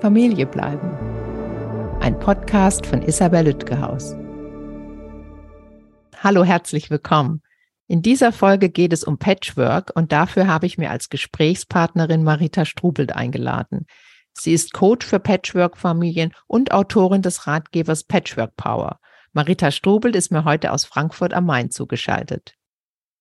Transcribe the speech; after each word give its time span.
Familie 0.00 0.44
bleiben. 0.44 0.90
Ein 2.00 2.18
Podcast 2.18 2.84
von 2.84 3.00
Isabel 3.00 3.46
Lütgehaus. 3.46 4.14
Hallo, 6.22 6.44
herzlich 6.44 6.90
willkommen. 6.90 7.42
In 7.88 8.02
dieser 8.02 8.32
Folge 8.32 8.68
geht 8.68 8.92
es 8.92 9.04
um 9.04 9.18
Patchwork 9.18 9.92
und 9.94 10.12
dafür 10.12 10.48
habe 10.48 10.66
ich 10.66 10.76
mir 10.76 10.90
als 10.90 11.08
Gesprächspartnerin 11.08 12.24
Marita 12.24 12.66
Strubelt 12.66 13.12
eingeladen. 13.12 13.86
Sie 14.34 14.52
ist 14.52 14.74
Coach 14.74 15.06
für 15.06 15.18
Patchwork-Familien 15.18 16.34
und 16.46 16.72
Autorin 16.72 17.22
des 17.22 17.46
Ratgebers 17.46 18.04
Patchwork 18.04 18.54
Power. 18.56 19.00
Marita 19.32 19.70
Strubelt 19.70 20.14
ist 20.14 20.30
mir 20.30 20.44
heute 20.44 20.72
aus 20.72 20.84
Frankfurt 20.84 21.32
am 21.32 21.46
Main 21.46 21.70
zugeschaltet. 21.70 22.54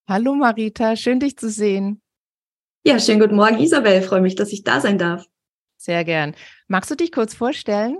Hallo 0.09 0.35
Marita, 0.35 0.97
schön 0.97 1.21
dich 1.21 1.37
zu 1.37 1.49
sehen. 1.49 2.01
Ja, 2.85 2.99
schönen 2.99 3.21
guten 3.21 3.35
Morgen, 3.35 3.59
Isabel. 3.59 4.01
Freue 4.01 4.21
mich, 4.21 4.35
dass 4.35 4.51
ich 4.51 4.63
da 4.63 4.81
sein 4.81 4.97
darf. 4.97 5.25
Sehr 5.85 6.03
gern. 6.03 6.35
Magst 6.67 6.89
du 6.89 6.95
dich 6.95 7.11
kurz 7.11 7.35
vorstellen? 7.35 7.99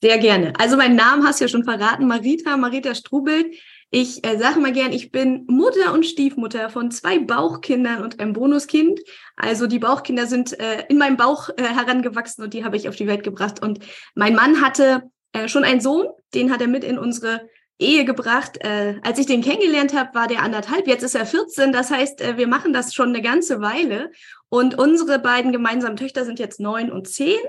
Sehr 0.00 0.18
gerne. 0.18 0.52
Also 0.56 0.76
meinen 0.76 0.94
Namen 0.94 1.26
hast 1.26 1.40
du 1.40 1.44
ja 1.44 1.48
schon 1.48 1.64
verraten, 1.64 2.06
Marita, 2.06 2.56
Marita 2.56 2.94
Strubelt. 2.94 3.46
Ich 3.90 4.24
äh, 4.24 4.38
sage 4.38 4.60
mal 4.60 4.72
gern, 4.72 4.92
ich 4.92 5.10
bin 5.10 5.44
Mutter 5.48 5.92
und 5.92 6.06
Stiefmutter 6.06 6.70
von 6.70 6.92
zwei 6.92 7.18
Bauchkindern 7.18 8.04
und 8.04 8.20
einem 8.20 8.34
Bonuskind. 8.34 9.00
Also 9.34 9.66
die 9.66 9.80
Bauchkinder 9.80 10.28
sind 10.28 10.58
äh, 10.60 10.84
in 10.88 10.96
meinem 10.96 11.16
Bauch 11.16 11.48
äh, 11.56 11.64
herangewachsen 11.64 12.44
und 12.44 12.54
die 12.54 12.64
habe 12.64 12.76
ich 12.76 12.88
auf 12.88 12.94
die 12.94 13.08
Welt 13.08 13.24
gebracht. 13.24 13.60
Und 13.60 13.80
mein 14.14 14.36
Mann 14.36 14.60
hatte 14.60 15.02
äh, 15.32 15.48
schon 15.48 15.64
einen 15.64 15.80
Sohn, 15.80 16.06
den 16.34 16.52
hat 16.52 16.60
er 16.60 16.68
mit 16.68 16.84
in 16.84 16.98
unsere 16.98 17.48
Ehe 17.80 18.04
gebracht. 18.04 18.58
Äh, 18.60 19.00
als 19.02 19.18
ich 19.18 19.26
den 19.26 19.42
kennengelernt 19.42 19.92
habe, 19.92 20.14
war 20.14 20.28
der 20.28 20.42
anderthalb. 20.42 20.86
Jetzt 20.86 21.02
ist 21.02 21.16
er 21.16 21.26
14. 21.26 21.72
Das 21.72 21.90
heißt, 21.90 22.20
äh, 22.20 22.36
wir 22.36 22.46
machen 22.46 22.72
das 22.72 22.94
schon 22.94 23.08
eine 23.08 23.22
ganze 23.22 23.60
Weile. 23.60 24.12
Und 24.54 24.78
unsere 24.78 25.18
beiden 25.18 25.50
gemeinsamen 25.50 25.96
Töchter 25.96 26.24
sind 26.24 26.38
jetzt 26.38 26.60
neun 26.60 26.92
und 26.92 27.08
zehn. 27.08 27.40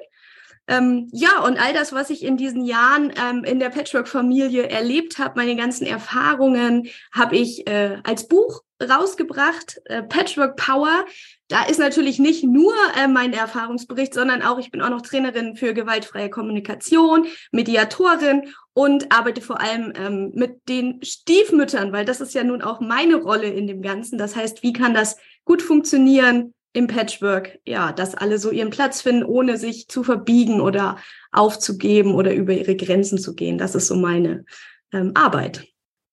Ähm, 0.67 1.07
ja, 1.11 1.39
und 1.41 1.61
all 1.61 1.71
das, 1.71 1.93
was 1.93 2.09
ich 2.09 2.23
in 2.23 2.35
diesen 2.35 2.65
Jahren 2.65 3.13
ähm, 3.23 3.43
in 3.43 3.59
der 3.59 3.69
Patchwork-Familie 3.69 4.67
erlebt 4.69 5.19
habe, 5.19 5.33
meine 5.35 5.55
ganzen 5.55 5.85
Erfahrungen, 5.85 6.87
habe 7.11 7.35
ich 7.35 7.67
äh, 7.67 7.99
als 8.03 8.27
Buch 8.27 8.63
rausgebracht, 8.81 9.79
äh, 9.85 10.01
Patchwork 10.01 10.55
Power. 10.55 11.05
Da 11.47 11.65
ist 11.65 11.79
natürlich 11.79 12.17
nicht 12.17 12.43
nur 12.43 12.73
äh, 12.97 13.07
mein 13.07 13.33
Erfahrungsbericht, 13.33 14.15
sondern 14.15 14.41
auch, 14.41 14.57
ich 14.57 14.71
bin 14.71 14.81
auch 14.81 14.89
noch 14.89 15.03
Trainerin 15.03 15.55
für 15.55 15.75
gewaltfreie 15.75 16.31
Kommunikation, 16.31 17.27
Mediatorin 17.51 18.51
und 18.73 19.11
arbeite 19.15 19.41
vor 19.41 19.61
allem 19.61 19.93
ähm, 19.95 20.31
mit 20.33 20.67
den 20.67 21.03
Stiefmüttern, 21.03 21.91
weil 21.91 22.05
das 22.05 22.19
ist 22.19 22.33
ja 22.33 22.43
nun 22.43 22.63
auch 22.63 22.79
meine 22.79 23.17
Rolle 23.17 23.49
in 23.49 23.67
dem 23.67 23.83
Ganzen. 23.83 24.17
Das 24.17 24.35
heißt, 24.35 24.63
wie 24.63 24.73
kann 24.73 24.95
das 24.95 25.17
gut 25.43 25.61
funktionieren? 25.61 26.55
Im 26.75 26.87
Patchwork, 26.87 27.59
ja, 27.65 27.93
dass 27.93 28.15
alle 28.15 28.37
so 28.37 28.51
ihren 28.51 28.69
Platz 28.69 29.01
finden, 29.01 29.23
ohne 29.23 29.57
sich 29.57 29.87
zu 29.87 30.03
verbiegen 30.03 30.59
oder 30.59 30.97
aufzugeben 31.31 32.13
oder 32.13 32.33
über 32.33 32.53
ihre 32.53 32.75
Grenzen 32.75 33.17
zu 33.17 33.33
gehen. 33.33 33.57
Das 33.57 33.75
ist 33.75 33.87
so 33.87 33.95
meine 33.95 34.43
ähm, 34.91 35.11
Arbeit. 35.15 35.59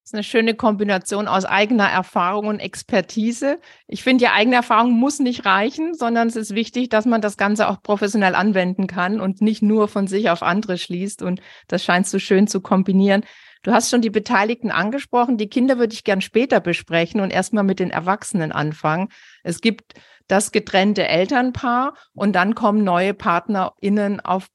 Das 0.02 0.10
ist 0.10 0.14
eine 0.14 0.22
schöne 0.22 0.54
Kombination 0.54 1.26
aus 1.26 1.44
eigener 1.44 1.88
Erfahrung 1.88 2.46
und 2.46 2.60
Expertise. 2.60 3.58
Ich 3.88 4.04
finde, 4.04 4.24
ja, 4.24 4.32
eigene 4.34 4.56
Erfahrung 4.56 4.92
muss 4.92 5.18
nicht 5.18 5.44
reichen, 5.44 5.94
sondern 5.94 6.28
es 6.28 6.36
ist 6.36 6.54
wichtig, 6.54 6.90
dass 6.90 7.06
man 7.06 7.20
das 7.20 7.36
Ganze 7.36 7.68
auch 7.68 7.82
professionell 7.82 8.36
anwenden 8.36 8.86
kann 8.86 9.20
und 9.20 9.40
nicht 9.40 9.62
nur 9.62 9.88
von 9.88 10.06
sich 10.06 10.30
auf 10.30 10.42
andere 10.42 10.78
schließt. 10.78 11.22
Und 11.22 11.40
das 11.66 11.84
scheint 11.84 12.06
so 12.06 12.20
schön 12.20 12.46
zu 12.46 12.60
kombinieren. 12.60 13.24
Du 13.64 13.72
hast 13.72 13.90
schon 13.90 14.00
die 14.00 14.10
Beteiligten 14.10 14.72
angesprochen. 14.72 15.38
Die 15.38 15.48
Kinder 15.48 15.78
würde 15.78 15.94
ich 15.94 16.02
gern 16.02 16.20
später 16.20 16.60
besprechen 16.60 17.20
und 17.20 17.30
erstmal 17.32 17.64
mit 17.64 17.78
den 17.78 17.90
Erwachsenen 17.90 18.50
anfangen. 18.50 19.08
Es 19.44 19.60
gibt 19.60 19.94
das 20.32 20.50
getrennte 20.50 21.06
Elternpaar 21.06 21.92
und 22.14 22.32
dann 22.32 22.54
kommen 22.54 22.84
neue 22.84 23.12
PartnerInnen 23.12 24.20
auf 24.20 24.48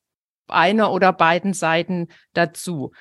einer 0.47 0.91
oder 0.91 1.13
beiden 1.13 1.53
Seiten 1.53 2.07
dazu. 2.33 2.91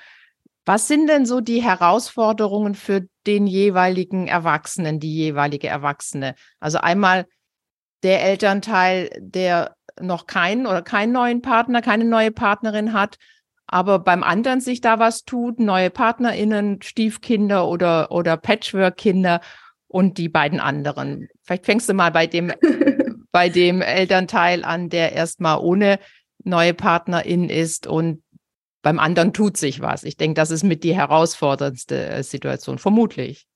Was 0.66 0.86
sind 0.86 1.06
denn 1.06 1.24
so 1.24 1.40
die 1.40 1.62
Herausforderungen 1.62 2.74
für 2.74 3.06
den 3.26 3.46
jeweiligen 3.46 4.28
Erwachsenen, 4.28 5.00
die 5.00 5.14
jeweilige 5.14 5.68
Erwachsene? 5.68 6.34
Also 6.60 6.76
einmal 6.76 7.24
der 8.02 8.22
Elternteil, 8.22 9.08
der 9.20 9.74
noch 9.98 10.26
keinen 10.26 10.66
oder 10.66 10.82
keinen 10.82 11.12
neuen 11.12 11.40
Partner, 11.40 11.80
keine 11.80 12.04
neue 12.04 12.30
Partnerin 12.30 12.92
hat, 12.92 13.16
aber 13.66 14.00
beim 14.00 14.22
anderen 14.22 14.60
sich 14.60 14.82
da 14.82 14.98
was 14.98 15.24
tut, 15.24 15.60
neue 15.60 15.88
PartnerInnen, 15.88 16.82
Stiefkinder 16.82 17.68
oder, 17.68 18.12
oder 18.12 18.36
Patchwork-Kinder 18.36 19.40
und 19.96 20.18
die 20.18 20.28
beiden 20.28 20.60
anderen. 20.60 21.26
Vielleicht 21.42 21.64
fängst 21.64 21.88
du 21.88 21.94
mal 21.94 22.10
bei 22.10 22.26
dem, 22.26 22.52
bei 23.32 23.48
dem 23.48 23.80
Elternteil 23.80 24.62
an, 24.62 24.90
der 24.90 25.12
erstmal 25.12 25.58
ohne 25.58 25.98
neue 26.44 26.74
Partnerin 26.74 27.48
ist 27.48 27.86
und 27.86 28.22
beim 28.82 28.98
anderen 28.98 29.32
tut 29.32 29.56
sich 29.56 29.80
was. 29.80 30.04
Ich 30.04 30.18
denke, 30.18 30.34
das 30.34 30.50
ist 30.50 30.64
mit 30.64 30.84
die 30.84 30.94
herausforderndste 30.94 32.08
äh, 32.08 32.22
Situation, 32.22 32.76
vermutlich. 32.78 33.46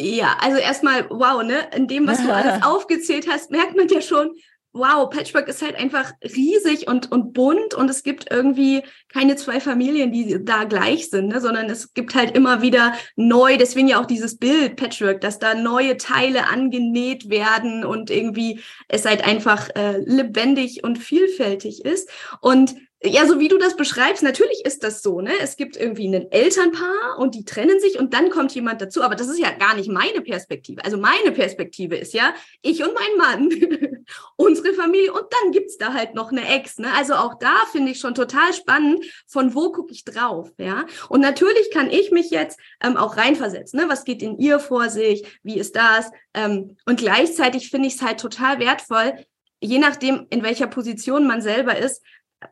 Ja, 0.00 0.38
also 0.40 0.56
erstmal, 0.56 1.06
wow, 1.10 1.42
ne? 1.42 1.68
In 1.76 1.86
dem, 1.86 2.06
was 2.06 2.22
du 2.22 2.34
alles 2.34 2.62
aufgezählt 2.64 3.28
hast, 3.30 3.50
merkt 3.50 3.76
man 3.76 3.86
ja 3.88 4.00
schon, 4.00 4.30
wow, 4.72 5.10
Patchwork 5.10 5.48
ist 5.48 5.62
halt 5.62 5.76
einfach 5.76 6.12
riesig 6.22 6.86
und, 6.86 7.10
und 7.10 7.32
bunt 7.32 7.74
und 7.74 7.90
es 7.90 8.02
gibt 8.02 8.30
irgendwie 8.30 8.82
keine 9.12 9.36
zwei 9.36 9.60
Familien, 9.60 10.12
die 10.12 10.44
da 10.44 10.64
gleich 10.64 11.10
sind, 11.10 11.28
ne? 11.28 11.40
sondern 11.40 11.68
es 11.68 11.92
gibt 11.92 12.14
halt 12.14 12.36
immer 12.36 12.62
wieder 12.62 12.94
neu, 13.16 13.56
deswegen 13.56 13.88
ja 13.88 14.00
auch 14.00 14.06
dieses 14.06 14.38
Bild 14.38 14.76
Patchwork, 14.76 15.20
dass 15.20 15.38
da 15.38 15.54
neue 15.54 15.96
Teile 15.96 16.46
angenäht 16.48 17.28
werden 17.28 17.84
und 17.84 18.10
irgendwie 18.10 18.60
es 18.86 19.04
halt 19.04 19.24
einfach 19.26 19.68
äh, 19.74 19.98
lebendig 19.98 20.84
und 20.84 20.98
vielfältig 20.98 21.84
ist. 21.84 22.08
Und 22.40 22.76
ja, 23.02 23.26
so 23.26 23.40
wie 23.40 23.48
du 23.48 23.56
das 23.56 23.76
beschreibst, 23.76 24.22
natürlich 24.22 24.62
ist 24.66 24.82
das 24.82 25.00
so, 25.00 25.22
ne? 25.22 25.32
Es 25.40 25.56
gibt 25.56 25.74
irgendwie 25.74 26.06
ein 26.06 26.30
Elternpaar 26.30 27.18
und 27.18 27.34
die 27.34 27.46
trennen 27.46 27.80
sich 27.80 27.98
und 27.98 28.12
dann 28.12 28.28
kommt 28.28 28.54
jemand 28.54 28.82
dazu. 28.82 29.02
Aber 29.02 29.14
das 29.14 29.28
ist 29.28 29.38
ja 29.38 29.50
gar 29.52 29.74
nicht 29.74 29.88
meine 29.88 30.20
Perspektive. 30.20 30.84
Also 30.84 30.98
meine 30.98 31.32
Perspektive 31.32 31.96
ist 31.96 32.12
ja, 32.12 32.34
ich 32.60 32.84
und 32.84 32.92
mein 32.92 33.16
Mann, 33.16 34.04
unsere 34.36 34.74
Familie 34.74 35.14
und 35.14 35.24
dann 35.30 35.50
gibt's 35.52 35.78
da 35.78 35.94
halt 35.94 36.14
noch 36.14 36.30
eine 36.30 36.46
Ex, 36.46 36.78
ne? 36.78 36.88
Also 36.94 37.14
auch 37.14 37.38
da 37.38 37.54
finde 37.72 37.92
ich 37.92 38.00
schon 38.00 38.14
total 38.14 38.52
spannend, 38.52 39.02
von 39.26 39.54
wo 39.54 39.72
gucke 39.72 39.94
ich 39.94 40.04
drauf, 40.04 40.50
ja? 40.58 40.84
Und 41.08 41.20
natürlich 41.20 41.70
kann 41.70 41.90
ich 41.90 42.10
mich 42.10 42.28
jetzt 42.30 42.60
ähm, 42.84 42.98
auch 42.98 43.16
reinversetzen, 43.16 43.80
ne? 43.80 43.88
Was 43.88 44.04
geht 44.04 44.20
in 44.20 44.38
ihr 44.38 44.58
vor 44.60 44.90
sich? 44.90 45.26
Wie 45.42 45.58
ist 45.58 45.74
das? 45.74 46.10
Ähm, 46.34 46.76
und 46.84 46.98
gleichzeitig 46.98 47.70
finde 47.70 47.88
ich 47.88 47.94
es 47.94 48.02
halt 48.02 48.20
total 48.20 48.60
wertvoll, 48.60 49.14
je 49.62 49.78
nachdem, 49.78 50.26
in 50.30 50.42
welcher 50.42 50.66
Position 50.66 51.26
man 51.26 51.42
selber 51.42 51.78
ist, 51.78 52.02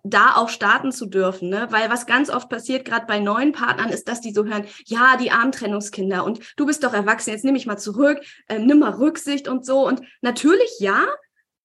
da 0.03 0.35
auch 0.37 0.49
starten 0.49 0.93
zu 0.93 1.07
dürfen, 1.07 1.49
ne? 1.49 1.69
Weil 1.71 1.91
was 1.91 2.07
ganz 2.07 2.31
oft 2.31 2.49
passiert, 2.49 2.85
gerade 2.85 3.07
bei 3.07 3.19
neuen 3.19 3.53
Partnern, 3.53 3.89
ist, 3.91 4.09
dass 4.09 4.21
die 4.21 4.33
so 4.33 4.45
hören, 4.45 4.65
ja, 4.87 5.17
die 5.17 5.31
armen 5.31 5.53
Trennungskinder 5.53 6.25
und 6.25 6.41
du 6.57 6.67
bist 6.67 6.85
doch 6.85 6.93
erwachsen, 6.93 7.31
jetzt 7.31 7.45
nehme 7.45 7.59
ich 7.59 7.67
mal 7.67 7.79
zurück, 7.79 8.21
äh, 8.49 8.59
nimm 8.59 8.81
mal 8.81 8.93
Rücksicht 8.93 9.49
und 9.49 9.65
so. 9.65 9.87
Und 9.87 10.03
natürlich 10.21 10.71
ja, 10.81 11.07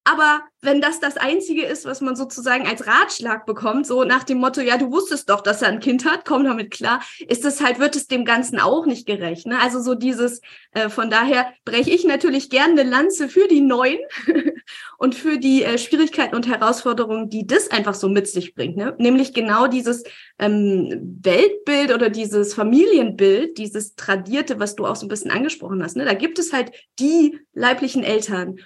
aber 0.05 0.41
wenn 0.61 0.81
das 0.81 0.99
das 0.99 1.17
Einzige 1.17 1.63
ist, 1.65 1.85
was 1.85 2.01
man 2.01 2.15
sozusagen 2.15 2.67
als 2.67 2.87
Ratschlag 2.87 3.45
bekommt, 3.45 3.85
so 3.85 4.03
nach 4.03 4.23
dem 4.23 4.37
Motto, 4.37 4.61
ja, 4.61 4.77
du 4.77 4.91
wusstest 4.91 5.29
doch, 5.29 5.41
dass 5.41 5.61
er 5.61 5.69
ein 5.69 5.79
Kind 5.79 6.05
hat, 6.05 6.25
komm 6.25 6.43
damit 6.43 6.71
klar, 6.71 7.01
ist 7.27 7.45
es 7.45 7.61
halt, 7.61 7.79
wird 7.79 7.95
es 7.95 8.07
dem 8.07 8.25
Ganzen 8.25 8.59
auch 8.59 8.85
nicht 8.85 9.05
gerecht. 9.05 9.45
Ne? 9.45 9.59
Also 9.61 9.81
so 9.81 9.95
dieses, 9.95 10.41
äh, 10.71 10.89
von 10.89 11.09
daher 11.09 11.53
breche 11.65 11.89
ich 11.89 12.05
natürlich 12.05 12.49
gerne 12.49 12.81
eine 12.81 12.89
Lanze 12.89 13.29
für 13.29 13.47
die 13.47 13.61
Neuen 13.61 13.99
und 14.97 15.15
für 15.15 15.37
die 15.37 15.63
äh, 15.63 15.77
Schwierigkeiten 15.77 16.35
und 16.35 16.47
Herausforderungen, 16.47 17.29
die 17.29 17.47
das 17.47 17.71
einfach 17.71 17.93
so 17.93 18.09
mit 18.09 18.27
sich 18.27 18.55
bringt. 18.55 18.77
Ne? 18.77 18.95
Nämlich 18.97 19.33
genau 19.33 19.67
dieses 19.67 20.03
ähm, 20.39 21.17
Weltbild 21.21 21.93
oder 21.93 22.09
dieses 22.09 22.53
Familienbild, 22.53 23.57
dieses 23.57 23.95
Tradierte, 23.95 24.59
was 24.59 24.75
du 24.75 24.85
auch 24.85 24.95
so 24.95 25.05
ein 25.05 25.09
bisschen 25.09 25.31
angesprochen 25.31 25.81
hast. 25.83 25.95
Ne? 25.95 26.05
Da 26.05 26.13
gibt 26.13 26.39
es 26.39 26.51
halt 26.51 26.71
die 26.99 27.39
leiblichen 27.53 28.03
Eltern 28.03 28.59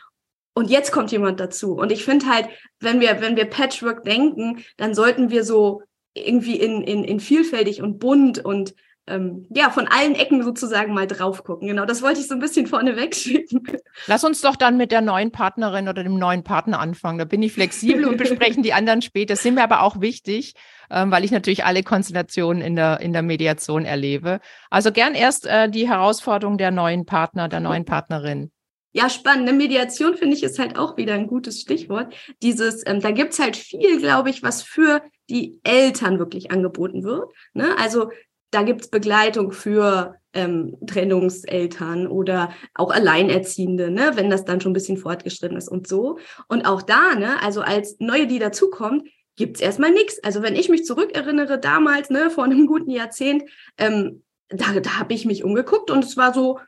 und 0.58 0.72
jetzt 0.72 0.92
kommt 0.92 1.12
jemand 1.12 1.40
dazu. 1.40 1.74
Und 1.74 1.92
ich 1.92 2.04
finde 2.04 2.26
halt, 2.26 2.48
wenn 2.80 3.00
wir, 3.00 3.22
wenn 3.22 3.36
wir 3.36 3.46
Patchwork 3.46 4.04
denken, 4.04 4.64
dann 4.78 4.96
sollten 4.96 5.30
wir 5.30 5.44
so 5.44 5.84
irgendwie 6.16 6.56
in, 6.56 6.82
in, 6.82 7.04
in 7.04 7.20
vielfältig 7.20 7.84
und 7.84 8.00
bunt 8.00 8.44
und 8.44 8.74
ähm, 9.06 9.46
ja, 9.54 9.70
von 9.70 9.88
allen 9.88 10.16
Ecken 10.16 10.42
sozusagen 10.42 10.96
mal 10.96 11.06
drauf 11.06 11.44
gucken. 11.44 11.68
Genau, 11.68 11.86
das 11.86 12.02
wollte 12.02 12.22
ich 12.22 12.28
so 12.28 12.34
ein 12.34 12.40
bisschen 12.40 12.66
vorne 12.66 12.98
wegschicken. 12.98 13.68
Lass 14.08 14.24
uns 14.24 14.42
doch 14.42 14.56
dann 14.56 14.78
mit 14.78 14.92
der 14.92 15.02
neuen 15.02 15.32
Partnerin 15.32 15.90
oder 15.90 16.04
dem 16.04 16.18
neuen 16.18 16.44
Partner 16.44 16.80
anfangen. 16.80 17.20
Da 17.20 17.26
bin 17.26 17.44
ich 17.44 17.54
flexibel 17.54 18.06
und 18.06 18.18
besprechen 18.18 18.64
die 18.64 18.74
anderen 18.74 19.04
später. 19.04 19.36
Das 19.36 19.44
sind 19.44 19.54
mir 19.54 19.64
aber 19.64 19.84
auch 19.84 20.02
wichtig, 20.02 20.56
ähm, 20.90 21.12
weil 21.12 21.24
ich 21.24 21.30
natürlich 21.30 21.66
alle 21.66 21.84
Konstellationen 21.84 22.64
in 22.64 22.76
der, 22.76 23.00
in 23.00 23.14
der 23.14 23.22
Mediation 23.22 23.86
erlebe. 23.86 24.40
Also 24.72 24.92
gern 24.92 25.14
erst 25.14 25.46
äh, 25.46 25.70
die 25.70 25.88
Herausforderung 25.88 26.58
der 26.58 26.72
neuen 26.72 27.06
Partner, 27.06 27.48
der 27.48 27.60
neuen 27.60 27.86
Partnerin. 27.86 28.50
Ja, 28.98 29.12
spannend. 29.12 29.48
Eine 29.48 29.56
Mediation 29.56 30.18
finde 30.18 30.36
ich 30.36 30.42
ist 30.42 30.58
halt 30.58 30.76
auch 30.76 30.98
wieder 30.98 31.14
ein 31.14 31.28
gutes 31.28 31.62
Stichwort. 31.62 32.16
Dieses, 32.42 32.82
ähm, 32.88 33.00
da 33.00 33.12
gibt's 33.12 33.38
halt 33.38 33.56
viel, 33.56 34.00
glaube 34.00 34.32
ich, 34.32 34.42
was 34.42 34.64
für 34.64 35.04
die 35.30 35.60
Eltern 35.64 36.18
wirklich 36.18 36.50
angeboten 36.50 37.04
wird. 37.04 37.32
Ne? 37.54 37.78
Also 37.78 38.10
da 38.50 38.64
gibt's 38.64 38.90
Begleitung 38.90 39.52
für 39.52 40.16
ähm, 40.34 40.78
Trennungseltern 40.88 42.08
oder 42.08 42.52
auch 42.74 42.90
Alleinerziehende, 42.90 43.92
ne, 43.92 44.14
wenn 44.16 44.32
das 44.32 44.46
dann 44.46 44.62
schon 44.62 44.72
ein 44.72 44.74
bisschen 44.74 44.98
fortgeschritten 44.98 45.58
ist 45.58 45.70
und 45.70 45.88
so. 45.88 46.18
Und 46.48 46.66
auch 46.66 46.82
da, 46.82 47.14
ne, 47.14 47.40
also 47.44 47.62
als 47.62 47.98
neue, 48.00 48.26
die 48.26 48.40
dazukommt, 48.40 49.08
gibt's 49.36 49.62
erstmal 49.62 49.92
nichts. 49.92 50.24
Also 50.24 50.42
wenn 50.42 50.56
ich 50.56 50.70
mich 50.70 50.86
zurückerinnere, 50.86 51.60
damals, 51.60 52.10
ne, 52.10 52.32
vor 52.32 52.46
einem 52.46 52.66
guten 52.66 52.90
Jahrzehnt, 52.90 53.44
ähm, 53.78 54.24
da, 54.50 54.80
da 54.80 54.98
habe 54.98 55.14
ich 55.14 55.26
mich 55.26 55.44
umgeguckt 55.44 55.92
und 55.92 56.04
es 56.04 56.18
war 56.18 56.34
so, 56.34 56.60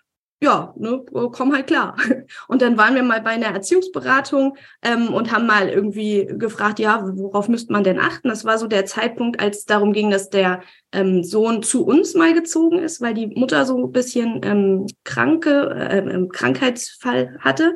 ja, 0.41 0.74
ne, 0.77 1.03
komm 1.31 1.53
halt 1.53 1.68
klar. 1.68 1.97
Und 2.47 2.62
dann 2.62 2.77
waren 2.77 2.95
wir 2.95 3.03
mal 3.03 3.21
bei 3.21 3.31
einer 3.31 3.47
Erziehungsberatung 3.47 4.57
ähm, 4.81 5.13
und 5.13 5.33
haben 5.33 5.45
mal 5.45 5.68
irgendwie 5.68 6.27
gefragt, 6.30 6.80
ja, 6.80 7.03
worauf 7.13 7.50
müsste 7.50 7.74
man 7.74 7.83
denn 7.83 8.00
achten? 8.00 8.30
Das 8.30 8.45
war 8.45 8.57
so 8.57 8.68
der 8.68 8.86
Zeitpunkt, 8.86 9.39
als 9.41 9.59
es 9.59 9.65
darum 9.65 9.91
ging, 9.91 10.09
dass 10.09 10.30
der 10.30 10.62
ähm, 10.94 11.24
Sohn 11.24 11.62
zu 11.62 11.86
uns 11.86 12.13
mal 12.13 12.33
gezogen 12.33 12.80
ist, 12.80 13.01
weil 13.01 13.13
die 13.13 13.27
Mutter 13.27 13.65
so 13.65 13.77
ein 13.77 13.91
bisschen 13.91 14.39
ähm, 14.44 14.88
kranke, 15.03 15.71
äh, 15.71 16.27
Krankheitsfall 16.31 17.38
hatte. 17.42 17.74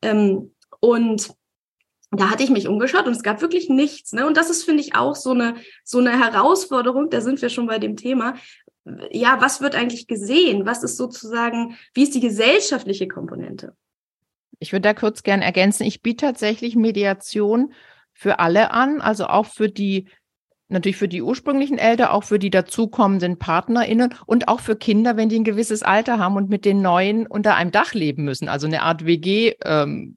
Ähm, 0.00 0.52
und 0.78 1.34
da 2.16 2.30
hatte 2.30 2.42
ich 2.42 2.50
mich 2.50 2.68
umgeschaut 2.68 3.06
und 3.06 3.12
es 3.12 3.22
gab 3.22 3.40
wirklich 3.40 3.68
nichts. 3.68 4.12
Ne? 4.12 4.26
Und 4.26 4.36
das 4.36 4.50
ist, 4.50 4.64
finde 4.64 4.82
ich, 4.82 4.94
auch 4.94 5.16
so 5.16 5.30
eine, 5.30 5.56
so 5.82 5.98
eine 5.98 6.12
Herausforderung, 6.12 7.10
da 7.10 7.20
sind 7.20 7.42
wir 7.42 7.48
schon 7.48 7.66
bei 7.66 7.78
dem 7.78 7.96
Thema. 7.96 8.34
Ja, 9.10 9.40
was 9.40 9.60
wird 9.60 9.74
eigentlich 9.74 10.06
gesehen? 10.06 10.66
Was 10.66 10.82
ist 10.82 10.96
sozusagen, 10.96 11.76
wie 11.94 12.02
ist 12.02 12.14
die 12.14 12.20
gesellschaftliche 12.20 13.08
Komponente? 13.08 13.74
Ich 14.58 14.72
würde 14.72 14.82
da 14.82 14.94
kurz 14.94 15.22
gern 15.22 15.42
ergänzen. 15.42 15.84
Ich 15.84 16.02
biete 16.02 16.26
tatsächlich 16.26 16.76
Mediation 16.76 17.72
für 18.12 18.38
alle 18.38 18.70
an, 18.70 19.00
also 19.00 19.26
auch 19.26 19.46
für 19.46 19.68
die, 19.68 20.08
natürlich 20.68 20.96
für 20.96 21.08
die 21.08 21.22
ursprünglichen 21.22 21.78
Eltern, 21.78 22.08
auch 22.08 22.24
für 22.24 22.38
die 22.38 22.50
dazukommenden 22.50 23.38
PartnerInnen 23.38 24.14
und 24.26 24.48
auch 24.48 24.60
für 24.60 24.76
Kinder, 24.76 25.16
wenn 25.16 25.28
die 25.28 25.38
ein 25.40 25.44
gewisses 25.44 25.82
Alter 25.82 26.18
haben 26.18 26.36
und 26.36 26.50
mit 26.50 26.64
den 26.64 26.82
Neuen 26.82 27.26
unter 27.26 27.56
einem 27.56 27.72
Dach 27.72 27.94
leben 27.94 28.24
müssen. 28.24 28.48
Also 28.48 28.66
eine 28.66 28.82
Art 28.82 29.04
WG 29.06 29.54
ähm, 29.64 30.16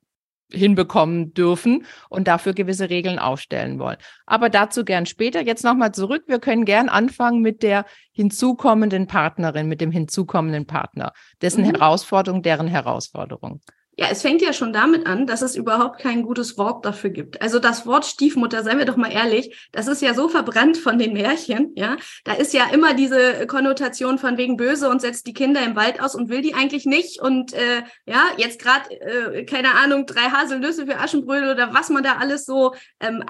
hinbekommen 0.52 1.34
dürfen 1.34 1.86
und 2.10 2.28
dafür 2.28 2.54
gewisse 2.54 2.90
Regeln 2.90 3.20
aufstellen 3.20 3.80
wollen. 3.80 3.98
Aber 4.26 4.50
dazu 4.50 4.86
gern 4.86 5.06
später. 5.06 5.42
Jetzt 5.42 5.64
nochmal 5.64 5.94
zurück. 5.94 6.24
Wir 6.28 6.40
können 6.40 6.66
gern 6.66 6.90
anfangen 6.90 7.42
mit 7.42 7.64
der 7.64 7.86
hinzukommenden 8.12 9.08
Partnerin, 9.08 9.68
mit 9.68 9.82
dem 9.82 9.92
hinzukommenden 9.92 10.66
Partner, 10.66 11.14
dessen 11.42 11.66
mhm. 11.66 11.72
Herausforderung, 11.72 12.42
deren 12.42 12.68
Herausforderung. 12.68 13.62
Ja, 14.00 14.10
es 14.12 14.22
fängt 14.22 14.44
ja 14.44 14.54
schon 14.54 14.74
damit 14.74 15.08
an, 15.08 15.26
dass 15.26 15.42
es 15.42 15.56
überhaupt 15.56 16.00
kein 16.00 16.22
gutes 16.22 16.56
Wort 16.60 16.86
dafür 16.86 17.10
gibt. 17.10 17.42
Also 17.42 17.58
das 17.58 17.88
Wort 17.88 18.06
Stiefmutter, 18.06 18.64
seien 18.64 18.78
wir 18.78 18.86
doch 18.86 18.96
mal 18.96 19.12
ehrlich, 19.12 19.68
das 19.72 19.88
ist 19.88 20.04
ja 20.04 20.14
so 20.14 20.30
verbrannt 20.30 20.78
von 20.78 21.00
den 21.00 21.14
Märchen, 21.14 21.72
ja. 21.76 21.98
Da 22.24 22.34
ist 22.34 22.54
ja 22.54 22.66
immer 22.72 22.94
diese 22.94 23.48
Konnotation 23.48 24.20
von 24.20 24.38
wegen 24.38 24.56
böse 24.56 24.88
und 24.90 25.02
setzt 25.02 25.26
die 25.26 25.34
Kinder 25.34 25.64
im 25.66 25.76
Wald 25.76 26.00
aus 26.00 26.14
und 26.14 26.30
will 26.30 26.42
die 26.42 26.54
eigentlich 26.54 26.86
nicht. 26.86 27.20
Und 27.20 27.54
äh, 27.54 27.82
ja, 28.06 28.24
jetzt 28.38 28.62
gerade, 28.62 28.88
äh, 29.02 29.46
keine 29.46 29.74
Ahnung, 29.74 30.06
drei 30.06 30.30
Haselnüsse 30.30 30.86
für 30.86 31.00
Aschenbrödel 31.00 31.52
oder 31.52 31.74
was 31.74 31.90
man 31.90 32.04
da 32.04 32.18
alles 32.18 32.46
so 32.46 32.76
ähm, 33.00 33.24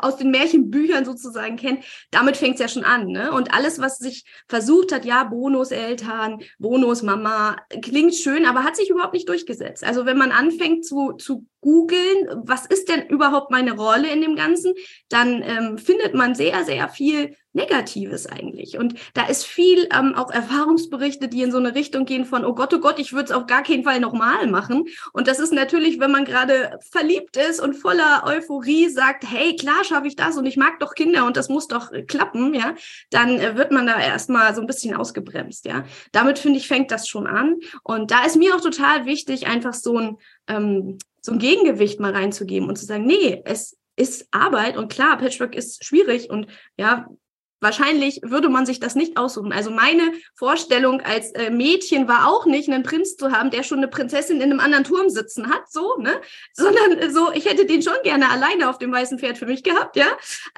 aus 0.00 0.16
den 0.16 0.32
Märchenbüchern 0.32 1.04
sozusagen 1.04 1.54
kennt, 1.56 1.84
damit 2.10 2.36
fängt 2.36 2.54
es 2.54 2.60
ja 2.60 2.66
schon 2.66 2.84
an. 2.84 3.06
Ne? 3.06 3.30
Und 3.30 3.54
alles, 3.54 3.80
was 3.80 3.98
sich 3.98 4.24
versucht 4.48 4.90
hat, 4.90 5.04
ja, 5.04 5.22
Bonuseltern, 5.22 6.40
Bonusmama, 6.58 7.56
klingt 7.82 8.16
schön, 8.16 8.46
aber 8.46 8.64
hat 8.64 8.74
sich 8.74 8.90
überhaupt 8.90 9.14
nicht 9.14 9.28
durchgesetzt. 9.28 9.84
Also 9.92 10.06
wenn 10.06 10.16
man 10.16 10.32
anfängt 10.32 10.86
zu, 10.86 11.12
zu 11.18 11.44
googeln, 11.60 12.26
was 12.46 12.64
ist 12.64 12.88
denn 12.88 13.08
überhaupt 13.08 13.50
meine 13.50 13.72
Rolle 13.72 14.10
in 14.10 14.22
dem 14.22 14.36
Ganzen, 14.36 14.72
dann 15.10 15.42
ähm, 15.42 15.76
findet 15.76 16.14
man 16.14 16.34
sehr, 16.34 16.64
sehr 16.64 16.88
viel 16.88 17.36
Negatives 17.52 18.26
eigentlich. 18.26 18.78
Und 18.78 18.94
da 19.14 19.26
ist 19.26 19.44
viel 19.44 19.88
ähm, 19.92 20.14
auch 20.14 20.30
Erfahrungsberichte, 20.30 21.28
die 21.28 21.42
in 21.42 21.52
so 21.52 21.58
eine 21.58 21.74
Richtung 21.74 22.04
gehen 22.04 22.24
von, 22.24 22.44
oh 22.44 22.54
Gott, 22.54 22.72
oh 22.72 22.80
Gott, 22.80 22.98
ich 22.98 23.12
würde 23.12 23.26
es 23.26 23.30
auf 23.30 23.46
gar 23.46 23.62
keinen 23.62 23.84
Fall 23.84 24.00
nochmal 24.00 24.46
machen. 24.46 24.84
Und 25.12 25.28
das 25.28 25.38
ist 25.38 25.52
natürlich, 25.52 26.00
wenn 26.00 26.10
man 26.10 26.24
gerade 26.24 26.78
verliebt 26.90 27.36
ist 27.36 27.60
und 27.60 27.74
voller 27.74 28.24
Euphorie 28.26 28.88
sagt, 28.88 29.24
hey, 29.30 29.56
klar 29.56 29.84
schaffe 29.84 30.06
ich 30.06 30.16
das 30.16 30.36
und 30.36 30.46
ich 30.46 30.56
mag 30.56 30.80
doch 30.80 30.94
Kinder 30.94 31.26
und 31.26 31.36
das 31.36 31.48
muss 31.48 31.68
doch 31.68 31.92
äh, 31.92 32.02
klappen, 32.02 32.54
ja, 32.54 32.74
dann 33.10 33.38
äh, 33.38 33.56
wird 33.56 33.70
man 33.70 33.86
da 33.86 34.00
erstmal 34.00 34.54
so 34.54 34.60
ein 34.60 34.66
bisschen 34.66 34.96
ausgebremst, 34.96 35.66
ja. 35.66 35.84
Damit 36.12 36.38
finde 36.38 36.58
ich, 36.58 36.68
fängt 36.68 36.90
das 36.90 37.08
schon 37.08 37.26
an. 37.26 37.58
Und 37.82 38.10
da 38.10 38.24
ist 38.24 38.36
mir 38.36 38.54
auch 38.54 38.60
total 38.60 39.04
wichtig, 39.04 39.46
einfach 39.46 39.74
so 39.74 39.98
ein, 39.98 40.16
ähm, 40.48 40.98
so 41.20 41.32
ein 41.32 41.38
Gegengewicht 41.38 42.00
mal 42.00 42.12
reinzugeben 42.12 42.68
und 42.68 42.76
zu 42.76 42.86
sagen, 42.86 43.04
nee, 43.04 43.42
es 43.44 43.76
ist 43.96 44.26
Arbeit 44.30 44.76
und 44.76 44.90
klar, 44.90 45.18
Patchwork 45.18 45.54
ist 45.54 45.84
schwierig 45.84 46.30
und 46.30 46.46
ja, 46.76 47.06
wahrscheinlich 47.62 48.20
würde 48.22 48.48
man 48.48 48.66
sich 48.66 48.80
das 48.80 48.94
nicht 48.94 49.16
aussuchen. 49.16 49.52
Also 49.52 49.70
meine 49.70 50.12
Vorstellung 50.34 51.00
als 51.00 51.30
äh, 51.32 51.50
Mädchen 51.50 52.08
war 52.08 52.28
auch 52.28 52.44
nicht, 52.44 52.68
einen 52.68 52.82
Prinz 52.82 53.16
zu 53.16 53.30
haben, 53.30 53.50
der 53.50 53.62
schon 53.62 53.78
eine 53.78 53.88
Prinzessin 53.88 54.40
in 54.40 54.50
einem 54.50 54.60
anderen 54.60 54.84
Turm 54.84 55.08
sitzen 55.08 55.48
hat, 55.48 55.70
so, 55.70 55.96
ne? 55.98 56.20
Sondern 56.52 57.10
so, 57.12 57.32
ich 57.32 57.46
hätte 57.46 57.64
den 57.64 57.82
schon 57.82 57.94
gerne 58.02 58.30
alleine 58.30 58.68
auf 58.68 58.78
dem 58.78 58.92
weißen 58.92 59.18
Pferd 59.18 59.38
für 59.38 59.46
mich 59.46 59.62
gehabt, 59.62 59.96
ja? 59.96 60.06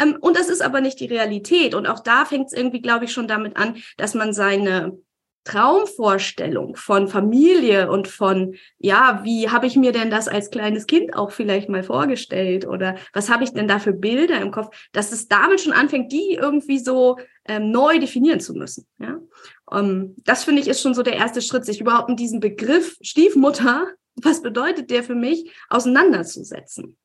Ähm, 0.00 0.16
und 0.20 0.36
das 0.36 0.48
ist 0.48 0.62
aber 0.62 0.80
nicht 0.80 0.98
die 0.98 1.06
Realität. 1.06 1.74
Und 1.74 1.86
auch 1.86 2.00
da 2.00 2.24
fängt 2.24 2.46
es 2.46 2.52
irgendwie, 2.52 2.80
glaube 2.80 3.04
ich, 3.04 3.12
schon 3.12 3.28
damit 3.28 3.56
an, 3.56 3.76
dass 3.96 4.14
man 4.14 4.32
seine 4.32 4.98
Traumvorstellung 5.44 6.74
von 6.74 7.06
Familie 7.06 7.90
und 7.90 8.08
von, 8.08 8.56
ja, 8.78 9.20
wie 9.24 9.50
habe 9.50 9.66
ich 9.66 9.76
mir 9.76 9.92
denn 9.92 10.10
das 10.10 10.26
als 10.26 10.50
kleines 10.50 10.86
Kind 10.86 11.14
auch 11.14 11.30
vielleicht 11.30 11.68
mal 11.68 11.82
vorgestellt 11.82 12.66
oder 12.66 12.96
was 13.12 13.30
habe 13.30 13.44
ich 13.44 13.52
denn 13.52 13.68
da 13.68 13.78
für 13.78 13.92
Bilder 13.92 14.40
im 14.40 14.50
Kopf, 14.50 14.74
dass 14.92 15.12
es 15.12 15.28
damit 15.28 15.60
schon 15.60 15.74
anfängt, 15.74 16.10
die 16.12 16.32
irgendwie 16.32 16.78
so 16.78 17.18
ähm, 17.44 17.70
neu 17.70 17.98
definieren 17.98 18.40
zu 18.40 18.54
müssen. 18.54 18.86
Ja? 18.98 19.18
Um, 19.66 19.78
ähm, 19.78 20.16
das 20.24 20.44
finde 20.44 20.62
ich 20.62 20.68
ist 20.68 20.80
schon 20.80 20.94
so 20.94 21.02
der 21.02 21.16
erste 21.16 21.42
Schritt, 21.42 21.64
sich 21.64 21.80
überhaupt 21.80 22.08
mit 22.08 22.18
diesem 22.18 22.40
Begriff 22.40 22.96
Stiefmutter, 23.02 23.86
was 24.16 24.42
bedeutet 24.42 24.90
der 24.90 25.04
für 25.04 25.14
mich, 25.14 25.52
auseinanderzusetzen. 25.68 26.96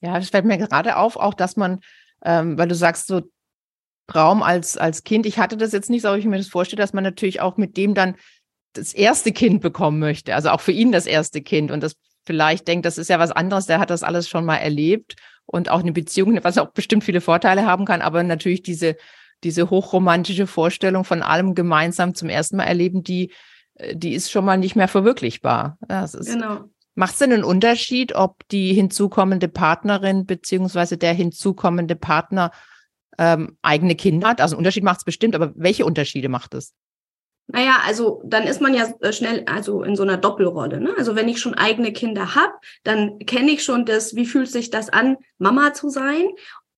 Ja, 0.00 0.18
es 0.18 0.30
fällt 0.30 0.44
mir 0.44 0.58
gerade 0.58 0.96
auf, 0.96 1.16
auch 1.16 1.34
dass 1.34 1.56
man, 1.56 1.80
ähm, 2.24 2.58
weil 2.58 2.68
du 2.68 2.74
sagst, 2.74 3.06
so 3.06 3.22
Traum 4.12 4.42
als, 4.42 4.76
als 4.76 5.04
Kind. 5.04 5.26
Ich 5.26 5.38
hatte 5.38 5.56
das 5.56 5.72
jetzt 5.72 5.90
nicht, 5.90 6.04
aber 6.04 6.18
ich 6.18 6.26
mir 6.26 6.36
das 6.36 6.48
vorstelle, 6.48 6.80
dass 6.80 6.92
man 6.92 7.04
natürlich 7.04 7.40
auch 7.40 7.56
mit 7.56 7.76
dem 7.76 7.94
dann 7.94 8.16
das 8.74 8.92
erste 8.92 9.32
Kind 9.32 9.60
bekommen 9.60 9.98
möchte. 9.98 10.34
Also 10.34 10.50
auch 10.50 10.60
für 10.60 10.72
ihn 10.72 10.92
das 10.92 11.06
erste 11.06 11.42
Kind 11.42 11.70
und 11.70 11.82
das 11.82 11.96
vielleicht 12.24 12.68
denkt, 12.68 12.86
das 12.86 12.98
ist 12.98 13.08
ja 13.08 13.18
was 13.18 13.32
anderes, 13.32 13.66
der 13.66 13.78
hat 13.78 13.90
das 13.90 14.02
alles 14.02 14.28
schon 14.28 14.44
mal 14.44 14.56
erlebt 14.56 15.16
und 15.46 15.70
auch 15.70 15.80
eine 15.80 15.92
Beziehung, 15.92 16.38
was 16.42 16.58
auch 16.58 16.70
bestimmt 16.70 17.04
viele 17.04 17.20
Vorteile 17.20 17.66
haben 17.66 17.84
kann, 17.84 18.00
aber 18.00 18.22
natürlich 18.22 18.62
diese, 18.62 18.96
diese 19.44 19.70
hochromantische 19.70 20.46
Vorstellung 20.46 21.04
von 21.04 21.22
allem 21.22 21.54
gemeinsam 21.54 22.14
zum 22.14 22.28
ersten 22.28 22.56
Mal 22.56 22.64
erleben, 22.64 23.02
die, 23.02 23.32
die 23.92 24.14
ist 24.14 24.30
schon 24.30 24.44
mal 24.44 24.56
nicht 24.56 24.76
mehr 24.76 24.88
verwirklichbar. 24.88 25.78
Das 25.88 26.14
ist, 26.14 26.32
genau. 26.32 26.64
Macht 26.94 27.14
es 27.14 27.18
denn 27.18 27.32
einen 27.32 27.44
Unterschied, 27.44 28.14
ob 28.14 28.46
die 28.48 28.74
hinzukommende 28.74 29.48
Partnerin 29.48 30.26
beziehungsweise 30.26 30.98
der 30.98 31.14
hinzukommende 31.14 31.96
Partner 31.96 32.50
ähm, 33.18 33.56
eigene 33.62 33.94
Kinder 33.94 34.28
hat? 34.28 34.40
Also 34.40 34.54
einen 34.54 34.60
Unterschied 34.60 34.84
macht 34.84 34.98
es 34.98 35.04
bestimmt, 35.04 35.34
aber 35.34 35.52
welche 35.54 35.84
Unterschiede 35.84 36.28
macht 36.28 36.54
es? 36.54 36.74
Naja, 37.48 37.80
also 37.84 38.22
dann 38.24 38.44
ist 38.44 38.60
man 38.60 38.72
ja 38.72 38.92
äh, 39.00 39.12
schnell 39.12 39.44
also 39.46 39.82
in 39.82 39.96
so 39.96 40.02
einer 40.02 40.16
Doppelrolle. 40.16 40.80
Ne? 40.80 40.94
Also 40.96 41.16
wenn 41.16 41.28
ich 41.28 41.40
schon 41.40 41.54
eigene 41.54 41.92
Kinder 41.92 42.34
habe, 42.34 42.52
dann 42.84 43.18
kenne 43.20 43.50
ich 43.50 43.64
schon 43.64 43.84
das, 43.84 44.14
wie 44.14 44.26
fühlt 44.26 44.50
sich 44.50 44.70
das 44.70 44.88
an, 44.88 45.16
Mama 45.38 45.74
zu 45.74 45.88
sein 45.90 46.28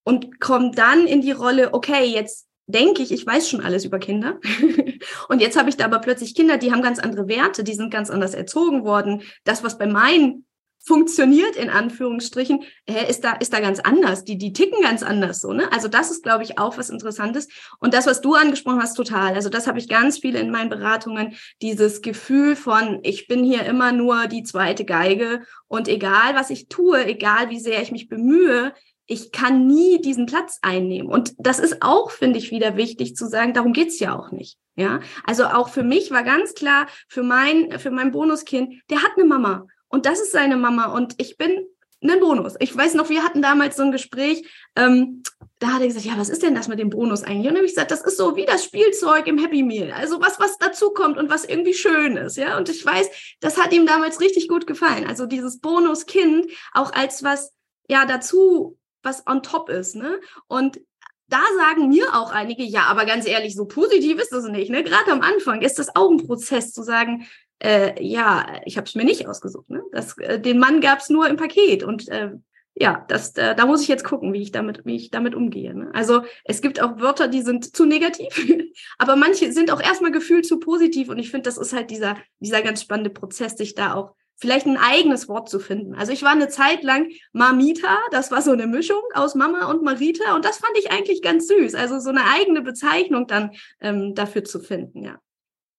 und 0.05 0.41
komme 0.41 0.73
dann 0.73 1.07
in 1.07 1.21
die 1.21 1.33
Rolle, 1.33 1.75
okay, 1.75 2.05
jetzt 2.05 2.47
denke 2.67 3.03
ich, 3.03 3.13
ich 3.13 3.27
weiß 3.27 3.49
schon 3.49 3.63
alles 3.63 3.85
über 3.85 3.99
Kinder. 3.99 4.41
und 5.29 5.41
jetzt 5.41 5.59
habe 5.59 5.69
ich 5.69 5.77
da 5.77 5.85
aber 5.85 5.99
plötzlich 5.99 6.35
Kinder, 6.35 6.57
die 6.57 6.73
haben 6.73 6.83
ganz 6.83 6.99
andere 6.99 7.29
Werte, 7.29 7.63
die 7.63 7.75
sind 7.75 7.93
ganz 7.93 8.11
anders 8.11 8.35
erzogen 8.35 8.85
worden. 8.85 9.23
Das, 9.45 9.63
was 9.63 9.77
bei 9.79 9.87
meinen 9.87 10.44
funktioniert 10.85 11.57
in 11.57 11.71
Anführungsstrichen, 11.71 12.63
ist 13.09 13.25
da 13.25 13.33
ist 13.33 13.53
da 13.53 13.61
ganz 13.61 13.81
anders. 13.81 14.25
Die 14.25 14.39
die 14.39 14.53
ticken 14.53 14.83
ganz 14.83 15.03
anders 15.03 15.41
so, 15.41 15.53
ne? 15.53 15.73
Also 15.73 15.89
das 15.89 16.11
ist 16.11 16.23
glaube 16.23 16.45
ich 16.45 16.59
auch 16.59 16.77
was 16.77 16.91
interessantes 16.91 17.49
und 17.81 17.95
das 17.95 18.07
was 18.07 18.21
du 18.21 18.35
angesprochen 18.35 18.83
hast 18.83 18.95
total. 18.95 19.35
Also 19.35 19.49
das 19.49 19.67
habe 19.67 19.79
ich 19.79 19.89
ganz 19.89 20.19
viel 20.19 20.35
in 20.37 20.51
meinen 20.51 20.71
Beratungen 20.71 21.35
dieses 21.63 22.03
Gefühl 22.03 22.55
von 22.57 23.01
ich 23.03 23.27
bin 23.27 23.45
hier 23.45 23.65
immer 23.65 23.93
nur 23.93 24.27
die 24.27 24.43
zweite 24.43 24.85
Geige 24.85 25.43
und 25.69 25.89
egal 25.89 26.35
was 26.35 26.51
ich 26.51 26.69
tue, 26.69 27.05
egal 27.07 27.51
wie 27.51 27.61
sehr 27.61 27.83
ich 27.83 27.91
mich 27.91 28.09
bemühe, 28.09 28.73
ich 29.07 29.33
kann 29.33 29.67
nie 29.67 30.01
diesen 30.01 30.27
Platz 30.27 30.59
einnehmen. 30.63 31.11
Und 31.11 31.35
das 31.39 31.59
ist 31.59 31.83
auch, 31.83 32.11
finde 32.11 32.39
ich, 32.39 32.51
wieder 32.51 32.77
wichtig 32.77 33.17
zu 33.17 33.27
sagen, 33.27 33.53
darum 33.53 33.73
geht's 33.73 33.99
ja 34.01 34.19
auch 34.19 34.31
nicht. 34.31 34.57
Ja, 34.77 35.01
also 35.25 35.45
auch 35.45 35.69
für 35.69 35.85
mich 35.85 36.11
war 36.11 36.25
ganz 36.25 36.55
klar, 36.55 36.87
für 37.09 37.23
mein, 37.23 37.79
für 37.79 37.91
mein 37.93 38.11
Bonuskind, 38.11 38.75
der 38.91 39.03
hat 39.03 39.13
eine 39.17 39.25
Mama. 39.25 39.67
Und 39.95 40.07
das 40.07 40.21
ist 40.21 40.33
seine 40.33 40.57
Mama. 40.57 40.87
Und 40.87 41.15
ich 41.19 41.37
bin 41.37 41.69
ein 42.03 42.19
Bonus. 42.19 42.55
Ich 42.59 42.77
weiß 42.77 42.95
noch, 42.95 43.11
wir 43.11 43.23
hatten 43.23 43.43
damals 43.43 43.77
so 43.77 43.85
ein 43.85 43.93
Gespräch, 43.93 44.45
ähm, 44.75 45.23
da 45.61 45.69
hat 45.69 45.83
er 45.83 45.87
gesagt, 45.87 46.05
ja, 46.05 46.19
was 46.19 46.31
ist 46.31 46.43
denn 46.43 46.57
das 46.57 46.67
mit 46.67 46.81
dem 46.81 46.91
Bonus 46.91 47.23
eigentlich? 47.23 47.39
Und 47.39 47.45
dann 47.45 47.57
habe 47.59 47.67
ich 47.67 47.75
gesagt, 47.75 47.93
das 47.93 48.03
ist 48.03 48.17
so 48.17 48.35
wie 48.35 48.45
das 48.45 48.65
Spielzeug 48.65 49.29
im 49.29 49.39
Happy 49.39 49.63
Meal. 49.63 49.93
Also 49.93 50.21
was, 50.21 50.41
was 50.41 50.59
dazukommt 50.59 51.17
und 51.17 51.31
was 51.31 51.45
irgendwie 51.45 51.75
schön 51.75 52.17
ist, 52.17 52.37
ja. 52.37 52.59
Und 52.59 52.69
ich 52.69 52.85
weiß, 52.85 53.09
das 53.39 53.57
hat 53.57 53.73
ihm 53.73 53.87
damals 53.87 54.21
richtig 54.21 54.49
gut 54.49 54.67
gefallen. 54.67 55.07
Also 55.07 55.27
dieses 55.27 55.61
Bonuskind 55.61 56.51
auch 56.73 56.93
als 56.93 57.23
was, 57.23 57.53
ja, 57.89 58.05
dazu, 58.05 58.77
was 59.05 59.25
on 59.29 59.45
top 59.45 59.69
ist, 59.69 59.95
ne? 59.95 60.21
Und 60.49 60.81
da 61.29 61.41
sagen 61.57 61.89
mir 61.89 62.15
auch 62.15 62.33
einige, 62.33 62.65
ja, 62.65 62.83
aber 62.87 63.07
ganz 63.07 63.27
ehrlich, 63.27 63.55
so 63.55 63.65
positiv 63.65 64.19
ist 64.19 64.33
das 64.33 64.45
nicht. 64.45 64.71
Ne? 64.71 64.83
Gerade 64.83 65.11
am 65.11 65.23
Anfang 65.23 65.63
ist 65.63 65.79
das 65.79 65.95
auch 65.97 66.11
ein 66.11 66.27
Prozess 66.27 66.73
zu 66.73 66.83
sagen, 66.83 67.27
äh, 67.63 68.03
ja, 68.03 68.47
ich 68.65 68.77
habe 68.77 68.87
es 68.87 68.95
mir 68.95 69.05
nicht 69.05 69.27
ausgesucht. 69.27 69.71
Ne? 69.71 69.83
Das, 69.93 70.17
äh, 70.19 70.41
den 70.41 70.59
Mann 70.59 70.81
gab 70.81 70.99
es 70.99 71.09
nur 71.09 71.29
im 71.29 71.37
Paket 71.37 71.83
und 71.83 72.09
äh, 72.09 72.33
ja, 72.77 73.05
das, 73.09 73.37
äh, 73.37 73.55
da 73.55 73.67
muss 73.67 73.83
ich 73.83 73.89
jetzt 73.89 74.05
gucken, 74.05 74.33
wie 74.33 74.43
ich 74.43 74.51
damit, 74.51 74.85
wie 74.85 74.97
ich 74.97 75.11
damit 75.11 75.35
umgehe. 75.35 75.75
Ne? 75.75 75.91
Also 75.95 76.23
es 76.45 76.61
gibt 76.61 76.83
auch 76.83 76.99
Wörter, 76.99 77.29
die 77.29 77.43
sind 77.43 77.77
zu 77.77 77.85
negativ, 77.85 78.47
aber 78.99 79.15
manche 79.15 79.53
sind 79.53 79.71
auch 79.71 79.81
erstmal 79.81 80.11
gefühlt 80.11 80.45
zu 80.45 80.59
positiv. 80.59 81.09
Und 81.09 81.19
ich 81.19 81.31
finde, 81.31 81.49
das 81.49 81.57
ist 81.57 81.73
halt 81.73 81.91
dieser, 81.91 82.17
dieser 82.41 82.63
ganz 82.63 82.83
spannende 82.83 83.11
Prozess, 83.11 83.57
sich 83.57 83.75
da 83.75 83.95
auch 83.95 84.15
vielleicht 84.37 84.67
ein 84.67 84.77
eigenes 84.77 85.29
Wort 85.29 85.49
zu 85.49 85.61
finden. 85.61 85.95
Also 85.95 86.13
ich 86.13 86.25
war 86.25 86.33
eine 86.33 86.49
Zeit 86.49 86.83
lang 86.83 87.09
Mamita, 87.33 87.97
das 88.11 88.33
war 88.33 88.43
so 88.43 88.51
eine 88.51 88.67
Mischung 88.67 89.03
aus 89.15 89.37
Mama 89.37 89.71
und 89.71 89.85
Marita 89.85 90.35
und 90.35 90.45
das 90.45 90.59
fand 90.59 90.77
ich 90.77 90.91
eigentlich 90.91 91.23
ganz 91.23 91.47
süß. 91.47 91.77
Also 91.77 92.01
so 92.01 92.11
eine 92.11 92.25
eigene 92.25 92.61
Bezeichnung 92.61 93.29
dann 93.29 93.53
ähm, 93.81 94.15
dafür 94.17 94.43
zu 94.43 94.59
finden, 94.59 95.05
ja. 95.05 95.21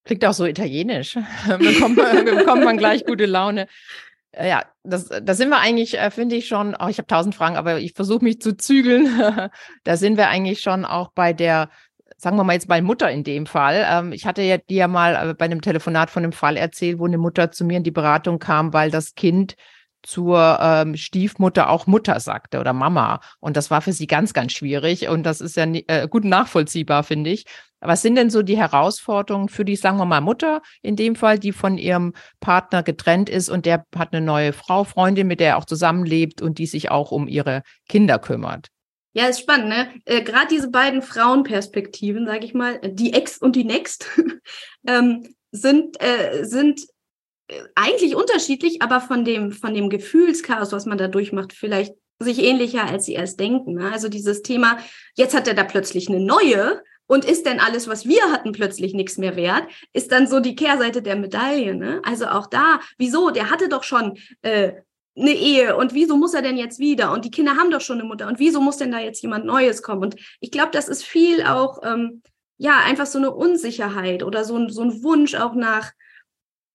Klingt 0.06 0.24
auch 0.24 0.32
so 0.32 0.46
italienisch. 0.46 1.14
bekommt, 1.58 1.96
man, 1.96 2.24
bekommt 2.24 2.64
man 2.64 2.78
gleich 2.78 3.04
gute 3.04 3.26
Laune. 3.26 3.66
Äh, 4.30 4.48
ja, 4.48 4.64
das, 4.84 5.08
da 5.08 5.34
sind 5.34 5.48
wir 5.48 5.58
eigentlich, 5.58 5.98
äh, 5.98 6.10
finde 6.10 6.36
ich 6.36 6.46
schon, 6.46 6.76
oh, 6.78 6.86
ich 6.88 6.98
habe 6.98 7.08
tausend 7.08 7.34
Fragen, 7.34 7.56
aber 7.56 7.78
ich 7.78 7.92
versuche 7.92 8.22
mich 8.22 8.40
zu 8.40 8.56
zügeln. 8.56 9.20
da 9.84 9.96
sind 9.96 10.16
wir 10.16 10.28
eigentlich 10.28 10.60
schon 10.60 10.84
auch 10.84 11.10
bei 11.12 11.32
der, 11.32 11.70
sagen 12.16 12.36
wir 12.36 12.44
mal 12.44 12.52
jetzt 12.52 12.68
bei 12.68 12.80
Mutter 12.80 13.10
in 13.10 13.24
dem 13.24 13.46
Fall. 13.46 13.84
Ähm, 13.90 14.12
ich 14.12 14.26
hatte 14.26 14.42
ja 14.42 14.58
dir 14.58 14.76
ja 14.76 14.88
mal 14.88 15.30
äh, 15.30 15.34
bei 15.34 15.46
einem 15.46 15.60
Telefonat 15.60 16.08
von 16.08 16.22
einem 16.22 16.32
Fall 16.32 16.56
erzählt, 16.56 17.00
wo 17.00 17.06
eine 17.06 17.18
Mutter 17.18 17.50
zu 17.50 17.64
mir 17.64 17.78
in 17.78 17.84
die 17.84 17.90
Beratung 17.90 18.38
kam, 18.38 18.72
weil 18.72 18.92
das 18.92 19.16
Kind 19.16 19.56
zur 20.06 20.58
ähm, 20.60 20.96
Stiefmutter 20.96 21.68
auch 21.68 21.86
Mutter 21.86 22.20
sagte 22.20 22.60
oder 22.60 22.72
Mama. 22.72 23.20
Und 23.40 23.56
das 23.56 23.70
war 23.70 23.82
für 23.82 23.92
sie 23.92 24.06
ganz, 24.06 24.32
ganz 24.32 24.52
schwierig. 24.52 25.08
Und 25.08 25.24
das 25.24 25.40
ist 25.40 25.56
ja 25.56 25.64
äh, 25.64 26.06
gut 26.08 26.24
nachvollziehbar, 26.24 27.02
finde 27.02 27.30
ich. 27.30 27.44
Was 27.80 28.02
sind 28.02 28.14
denn 28.14 28.30
so 28.30 28.42
die 28.42 28.56
Herausforderungen 28.56 29.48
für 29.48 29.64
die, 29.64 29.76
sagen 29.76 29.98
wir 29.98 30.06
mal, 30.06 30.20
Mutter 30.20 30.62
in 30.80 30.96
dem 30.96 31.16
Fall, 31.16 31.38
die 31.38 31.52
von 31.52 31.76
ihrem 31.76 32.14
Partner 32.40 32.82
getrennt 32.82 33.28
ist 33.28 33.48
und 33.48 33.66
der 33.66 33.84
hat 33.96 34.12
eine 34.12 34.24
neue 34.24 34.52
Frau, 34.52 34.84
Freundin, 34.84 35.26
mit 35.26 35.40
der 35.40 35.50
er 35.50 35.56
auch 35.58 35.64
zusammenlebt 35.64 36.40
und 36.40 36.58
die 36.58 36.66
sich 36.66 36.90
auch 36.90 37.10
um 37.10 37.26
ihre 37.26 37.62
Kinder 37.88 38.18
kümmert? 38.18 38.68
Ja, 39.12 39.26
ist 39.26 39.40
spannend, 39.40 39.68
ne? 39.68 39.88
Äh, 40.04 40.22
Gerade 40.22 40.48
diese 40.50 40.70
beiden 40.70 41.02
Frauenperspektiven, 41.02 42.26
sage 42.26 42.44
ich 42.44 42.54
mal, 42.54 42.78
die 42.82 43.12
Ex 43.12 43.38
und 43.38 43.56
die 43.56 43.64
Next, 43.64 44.06
ähm, 44.86 45.34
sind, 45.50 46.00
äh, 46.00 46.44
sind 46.44 46.80
eigentlich 47.74 48.16
unterschiedlich, 48.16 48.82
aber 48.82 49.00
von 49.00 49.24
dem, 49.24 49.52
von 49.52 49.74
dem 49.74 49.88
Gefühlschaos, 49.88 50.72
was 50.72 50.86
man 50.86 50.98
da 50.98 51.08
durchmacht, 51.08 51.52
vielleicht 51.52 51.94
sich 52.18 52.42
ähnlicher, 52.42 52.84
als 52.84 53.04
sie 53.06 53.14
erst 53.14 53.38
denken. 53.38 53.74
Ne? 53.74 53.92
Also 53.92 54.08
dieses 54.08 54.42
Thema, 54.42 54.78
jetzt 55.14 55.34
hat 55.34 55.46
er 55.46 55.54
da 55.54 55.64
plötzlich 55.64 56.08
eine 56.08 56.20
neue 56.20 56.82
und 57.06 57.24
ist 57.24 57.46
denn 57.46 57.60
alles, 57.60 57.88
was 57.88 58.06
wir 58.06 58.22
hatten, 58.32 58.52
plötzlich 58.52 58.94
nichts 58.94 59.18
mehr 59.18 59.36
wert? 59.36 59.64
Ist 59.92 60.12
dann 60.12 60.26
so 60.26 60.40
die 60.40 60.56
Kehrseite 60.56 61.02
der 61.02 61.16
Medaille. 61.16 61.74
Ne? 61.74 62.00
Also 62.04 62.26
auch 62.26 62.46
da, 62.46 62.80
wieso? 62.98 63.30
Der 63.30 63.50
hatte 63.50 63.68
doch 63.68 63.84
schon 63.84 64.18
äh, 64.42 64.72
eine 65.16 65.32
Ehe 65.32 65.76
und 65.76 65.94
wieso 65.94 66.16
muss 66.16 66.34
er 66.34 66.42
denn 66.42 66.56
jetzt 66.56 66.78
wieder? 66.78 67.12
Und 67.12 67.24
die 67.24 67.30
Kinder 67.30 67.56
haben 67.56 67.70
doch 67.70 67.80
schon 67.80 68.00
eine 68.00 68.08
Mutter 68.08 68.26
und 68.26 68.38
wieso 68.38 68.60
muss 68.60 68.78
denn 68.78 68.92
da 68.92 68.98
jetzt 68.98 69.22
jemand 69.22 69.44
Neues 69.44 69.82
kommen? 69.82 70.02
Und 70.02 70.16
ich 70.40 70.50
glaube, 70.50 70.70
das 70.72 70.88
ist 70.88 71.04
viel 71.04 71.42
auch, 71.44 71.80
ähm, 71.84 72.22
ja, 72.58 72.80
einfach 72.84 73.06
so 73.06 73.18
eine 73.18 73.30
Unsicherheit 73.30 74.22
oder 74.22 74.44
so 74.44 74.56
ein, 74.56 74.70
so 74.70 74.82
ein 74.82 75.02
Wunsch 75.02 75.34
auch 75.34 75.54
nach 75.54 75.92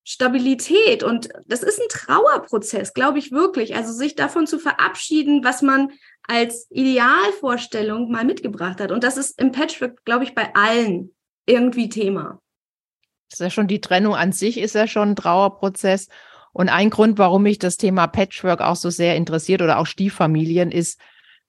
Stabilität. 0.04 1.04
Und 1.04 1.30
das 1.48 1.64
ist 1.64 1.80
ein 1.80 1.88
Trauerprozess, 1.90 2.94
glaube 2.94 3.20
ich 3.20 3.32
wirklich. 3.32 3.76
Also 3.76 3.94
sich 3.94 4.16
davon 4.16 4.48
zu 4.48 4.60
verabschieden, 4.60 5.44
was 5.44 5.62
man 5.62 5.90
als 6.28 6.68
Idealvorstellung 6.70 8.12
mal 8.12 8.26
mitgebracht 8.26 8.80
hat. 8.80 8.92
Und 8.92 9.04
das 9.04 9.18
ist 9.18 9.40
im 9.40 9.52
Patchwork, 9.52 10.04
glaube 10.06 10.24
ich, 10.24 10.36
bei 10.36 10.54
allen 10.56 11.14
irgendwie 11.46 11.90
Thema. 11.90 12.40
Das 13.30 13.40
ist 13.40 13.44
ja 13.44 13.50
schon 13.50 13.68
die 13.68 13.82
Trennung 13.82 14.16
an 14.16 14.32
sich, 14.32 14.58
ist 14.58 14.76
ja 14.76 14.88
schon 14.88 15.10
ein 15.10 15.16
Trauerprozess. 15.16 16.08
Und 16.54 16.70
ein 16.70 16.90
Grund, 16.90 17.18
warum 17.18 17.44
mich 17.44 17.60
das 17.60 17.78
Thema 17.78 18.08
Patchwork 18.08 18.62
auch 18.62 18.76
so 18.76 18.90
sehr 18.90 19.16
interessiert 19.16 19.62
oder 19.62 19.80
auch 19.80 19.86
Stieffamilien, 19.86 20.72
ist, 20.72 21.00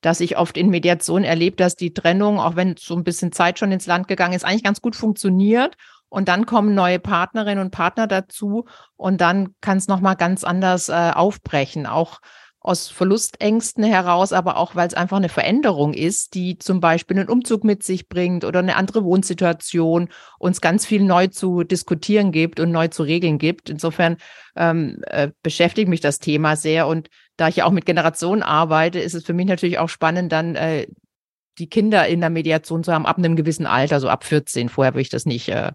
dass 0.00 0.20
ich 0.20 0.36
oft 0.36 0.56
in 0.56 0.68
Mediation 0.68 1.24
erlebe, 1.24 1.56
dass 1.56 1.76
die 1.76 1.94
Trennung, 1.94 2.38
auch 2.38 2.56
wenn 2.56 2.76
so 2.76 2.94
ein 2.94 3.04
bisschen 3.04 3.32
Zeit 3.32 3.58
schon 3.58 3.72
ins 3.72 3.86
Land 3.86 4.08
gegangen 4.08 4.34
ist, 4.34 4.44
eigentlich 4.44 4.64
ganz 4.64 4.80
gut 4.80 4.96
funktioniert. 4.96 5.76
Und 6.12 6.28
dann 6.28 6.44
kommen 6.44 6.74
neue 6.74 6.98
Partnerinnen 6.98 7.64
und 7.64 7.70
Partner 7.70 8.06
dazu 8.06 8.66
und 8.96 9.22
dann 9.22 9.54
kann 9.62 9.78
es 9.78 9.88
nochmal 9.88 10.14
ganz 10.14 10.44
anders 10.44 10.90
äh, 10.90 11.10
aufbrechen. 11.14 11.86
Auch 11.86 12.20
aus 12.60 12.88
Verlustängsten 12.88 13.82
heraus, 13.82 14.34
aber 14.34 14.58
auch, 14.58 14.76
weil 14.76 14.86
es 14.86 14.92
einfach 14.92 15.16
eine 15.16 15.30
Veränderung 15.30 15.94
ist, 15.94 16.34
die 16.34 16.58
zum 16.58 16.80
Beispiel 16.80 17.18
einen 17.18 17.30
Umzug 17.30 17.64
mit 17.64 17.82
sich 17.82 18.10
bringt 18.10 18.44
oder 18.44 18.58
eine 18.58 18.76
andere 18.76 19.04
Wohnsituation, 19.04 20.10
uns 20.38 20.60
ganz 20.60 20.84
viel 20.84 21.02
neu 21.02 21.28
zu 21.28 21.64
diskutieren 21.64 22.30
gibt 22.30 22.60
und 22.60 22.72
neu 22.72 22.88
zu 22.88 23.04
regeln 23.04 23.38
gibt. 23.38 23.70
Insofern 23.70 24.18
ähm, 24.54 25.02
äh, 25.06 25.30
beschäftigt 25.42 25.88
mich 25.88 26.02
das 26.02 26.18
Thema 26.18 26.56
sehr. 26.56 26.88
Und 26.88 27.08
da 27.38 27.48
ich 27.48 27.56
ja 27.56 27.64
auch 27.64 27.72
mit 27.72 27.86
Generationen 27.86 28.42
arbeite, 28.42 28.98
ist 28.98 29.14
es 29.14 29.24
für 29.24 29.32
mich 29.32 29.46
natürlich 29.46 29.78
auch 29.78 29.88
spannend, 29.88 30.30
dann 30.30 30.56
äh, 30.56 30.88
die 31.58 31.70
Kinder 31.70 32.06
in 32.06 32.20
der 32.20 32.30
Mediation 32.30 32.84
zu 32.84 32.92
haben, 32.92 33.06
ab 33.06 33.16
einem 33.16 33.34
gewissen 33.34 33.66
Alter, 33.66 33.98
so 33.98 34.10
ab 34.10 34.24
14. 34.24 34.68
Vorher 34.68 34.92
würde 34.92 35.02
ich 35.02 35.08
das 35.08 35.24
nicht 35.24 35.48
äh, 35.48 35.72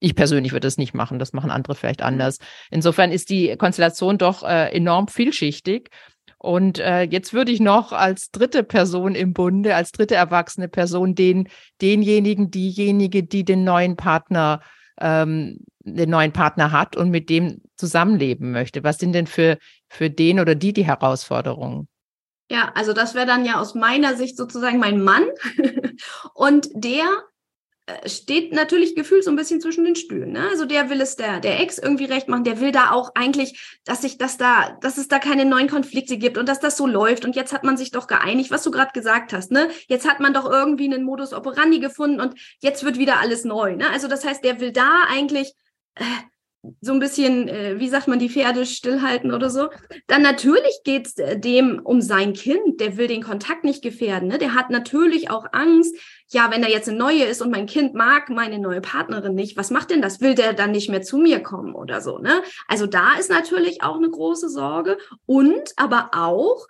ich 0.00 0.14
persönlich 0.14 0.52
würde 0.52 0.66
das 0.66 0.78
nicht 0.78 0.94
machen, 0.94 1.18
das 1.18 1.32
machen 1.32 1.50
andere 1.50 1.74
vielleicht 1.74 2.02
anders. 2.02 2.38
Insofern 2.70 3.10
ist 3.10 3.30
die 3.30 3.56
Konstellation 3.56 4.18
doch 4.18 4.42
äh, 4.42 4.70
enorm 4.70 5.08
vielschichtig. 5.08 5.90
Und 6.38 6.78
äh, 6.78 7.02
jetzt 7.02 7.32
würde 7.32 7.52
ich 7.52 7.60
noch 7.60 7.92
als 7.92 8.30
dritte 8.30 8.64
Person 8.64 9.14
im 9.14 9.32
Bunde, 9.32 9.74
als 9.74 9.92
dritte 9.92 10.14
erwachsene 10.14 10.68
Person, 10.68 11.14
den, 11.14 11.48
denjenigen, 11.80 12.50
diejenige, 12.50 13.22
die 13.22 13.44
den 13.44 13.64
neuen 13.64 13.96
Partner, 13.96 14.60
ähm, 15.00 15.60
den 15.80 16.10
neuen 16.10 16.32
Partner 16.32 16.70
hat 16.70 16.96
und 16.96 17.08
mit 17.08 17.30
dem 17.30 17.62
zusammenleben 17.76 18.52
möchte. 18.52 18.84
Was 18.84 18.98
sind 18.98 19.14
denn 19.14 19.26
für, 19.26 19.56
für 19.88 20.10
den 20.10 20.38
oder 20.38 20.54
die 20.54 20.74
die 20.74 20.84
Herausforderungen? 20.84 21.88
Ja, 22.50 22.72
also 22.74 22.92
das 22.92 23.14
wäre 23.14 23.26
dann 23.26 23.46
ja 23.46 23.58
aus 23.58 23.74
meiner 23.74 24.14
Sicht 24.16 24.36
sozusagen 24.36 24.78
mein 24.78 25.02
Mann. 25.02 25.24
und 26.34 26.68
der 26.74 27.04
steht 28.06 28.52
natürlich 28.52 28.94
gefühlt 28.94 29.24
so 29.24 29.30
ein 29.30 29.36
bisschen 29.36 29.60
zwischen 29.60 29.84
den 29.84 29.94
Stühlen. 29.94 30.32
Ne? 30.32 30.48
Also 30.50 30.64
der 30.64 30.88
will 30.88 31.00
es 31.02 31.16
der, 31.16 31.40
der 31.40 31.60
Ex 31.60 31.78
irgendwie 31.78 32.06
recht 32.06 32.28
machen, 32.28 32.44
der 32.44 32.60
will 32.60 32.72
da 32.72 32.92
auch 32.92 33.10
eigentlich, 33.14 33.78
dass 33.84 34.02
sich 34.02 34.16
das 34.16 34.38
da, 34.38 34.78
dass 34.80 34.96
es 34.96 35.08
da 35.08 35.18
keine 35.18 35.44
neuen 35.44 35.68
Konflikte 35.68 36.16
gibt 36.16 36.38
und 36.38 36.48
dass 36.48 36.60
das 36.60 36.78
so 36.78 36.86
läuft. 36.86 37.26
Und 37.26 37.36
jetzt 37.36 37.52
hat 37.52 37.62
man 37.62 37.76
sich 37.76 37.90
doch 37.90 38.06
geeinigt, 38.06 38.50
was 38.50 38.62
du 38.62 38.70
gerade 38.70 38.92
gesagt 38.92 39.34
hast, 39.34 39.52
ne? 39.52 39.68
Jetzt 39.86 40.08
hat 40.08 40.20
man 40.20 40.32
doch 40.32 40.50
irgendwie 40.50 40.86
einen 40.86 41.04
Modus 41.04 41.34
operandi 41.34 41.78
gefunden 41.78 42.20
und 42.20 42.34
jetzt 42.60 42.84
wird 42.84 42.98
wieder 42.98 43.20
alles 43.20 43.44
neu. 43.44 43.76
Ne? 43.76 43.90
Also 43.90 44.08
das 44.08 44.24
heißt, 44.24 44.42
der 44.44 44.60
will 44.60 44.72
da 44.72 45.02
eigentlich 45.10 45.52
äh, 45.96 46.04
so 46.80 46.92
ein 46.92 47.00
bisschen, 47.00 47.48
äh, 47.48 47.78
wie 47.78 47.88
sagt 47.88 48.08
man, 48.08 48.18
die 48.18 48.28
Pferde 48.28 48.66
stillhalten 48.66 49.32
oder 49.32 49.50
so. 49.50 49.68
Dann 50.06 50.22
natürlich 50.22 50.80
geht 50.84 51.06
es 51.06 51.18
äh, 51.18 51.38
dem 51.38 51.80
um 51.82 52.00
sein 52.00 52.32
Kind, 52.32 52.80
der 52.80 52.96
will 52.96 53.06
den 53.06 53.22
Kontakt 53.22 53.64
nicht 53.64 53.82
gefährden. 53.82 54.28
Ne? 54.28 54.38
Der 54.38 54.54
hat 54.54 54.70
natürlich 54.70 55.30
auch 55.30 55.46
Angst, 55.52 55.94
ja, 56.28 56.50
wenn 56.50 56.62
da 56.62 56.68
jetzt 56.68 56.88
eine 56.88 56.98
neue 56.98 57.24
ist 57.24 57.42
und 57.42 57.50
mein 57.50 57.66
Kind 57.66 57.94
mag 57.94 58.30
meine 58.30 58.58
neue 58.58 58.80
Partnerin 58.80 59.34
nicht, 59.34 59.56
was 59.56 59.70
macht 59.70 59.90
denn 59.90 60.02
das? 60.02 60.20
Will 60.20 60.34
der 60.34 60.52
dann 60.52 60.70
nicht 60.70 60.88
mehr 60.88 61.02
zu 61.02 61.18
mir 61.18 61.40
kommen 61.40 61.74
oder 61.74 62.00
so? 62.00 62.18
Ne? 62.18 62.42
Also 62.66 62.86
da 62.86 63.16
ist 63.18 63.30
natürlich 63.30 63.82
auch 63.82 63.96
eine 63.96 64.10
große 64.10 64.48
Sorge 64.48 64.98
und 65.26 65.72
aber 65.76 66.10
auch, 66.12 66.66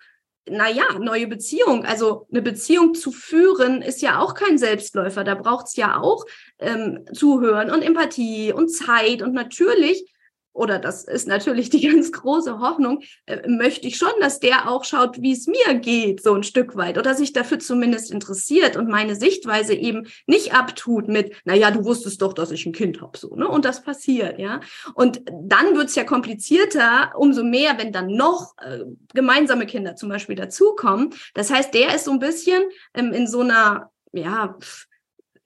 naja, 0.48 0.98
neue 0.98 1.26
Beziehung. 1.26 1.84
Also 1.84 2.26
eine 2.30 2.42
Beziehung 2.42 2.94
zu 2.94 3.12
führen 3.12 3.82
ist 3.82 4.02
ja 4.02 4.20
auch 4.20 4.34
kein 4.34 4.58
Selbstläufer. 4.58 5.24
Da 5.24 5.34
braucht 5.34 5.66
es 5.68 5.76
ja 5.76 6.00
auch 6.00 6.24
ähm, 6.58 7.06
Zuhören 7.12 7.70
und 7.70 7.82
Empathie 7.82 8.52
und 8.52 8.68
Zeit. 8.68 9.22
Und 9.22 9.32
natürlich 9.32 10.13
oder 10.54 10.78
das 10.78 11.04
ist 11.04 11.28
natürlich 11.28 11.68
die 11.68 11.87
ganz 11.88 12.12
große 12.12 12.61
Hoffnung, 12.61 13.02
äh, 13.26 13.46
möchte 13.49 13.87
ich 13.87 13.96
schon, 13.96 14.12
dass 14.20 14.40
der 14.40 14.70
auch 14.70 14.84
schaut, 14.84 15.20
wie 15.20 15.32
es 15.32 15.46
mir 15.46 15.75
geht, 15.75 16.23
so 16.23 16.32
ein 16.32 16.42
Stück 16.42 16.76
weit, 16.76 16.96
oder 16.96 17.14
sich 17.14 17.32
dafür 17.32 17.58
zumindest 17.58 18.11
interessiert 18.11 18.76
und 18.76 18.88
meine 18.88 19.16
Sichtweise 19.16 19.75
eben 19.75 20.06
nicht 20.26 20.54
abtut 20.54 21.08
mit, 21.08 21.34
na 21.44 21.54
ja, 21.54 21.70
du 21.70 21.84
wusstest 21.84 22.23
doch, 22.23 22.32
dass 22.32 22.52
ich 22.52 22.64
ein 22.64 22.73
Kind 22.73 23.02
habe, 23.02 23.18
so, 23.18 23.34
ne? 23.34 23.49
Und 23.49 23.64
das 23.64 23.82
passiert, 23.82 24.38
ja. 24.38 24.61
Und 24.94 25.23
dann 25.28 25.76
wird's 25.76 25.96
ja 25.96 26.04
komplizierter, 26.04 27.12
umso 27.16 27.42
mehr, 27.42 27.76
wenn 27.76 27.92
dann 27.92 28.06
noch 28.06 28.54
äh, 28.58 28.84
gemeinsame 29.12 29.66
Kinder 29.66 29.96
zum 29.96 30.08
Beispiel 30.08 30.37
dazukommen. 30.37 31.11
Das 31.34 31.50
heißt, 31.50 31.75
der 31.75 31.94
ist 31.94 32.04
so 32.04 32.12
ein 32.12 32.20
bisschen 32.20 32.62
ähm, 32.94 33.12
in 33.12 33.26
so 33.26 33.40
einer, 33.40 33.90
ja, 34.12 34.56
pff, 34.61 34.87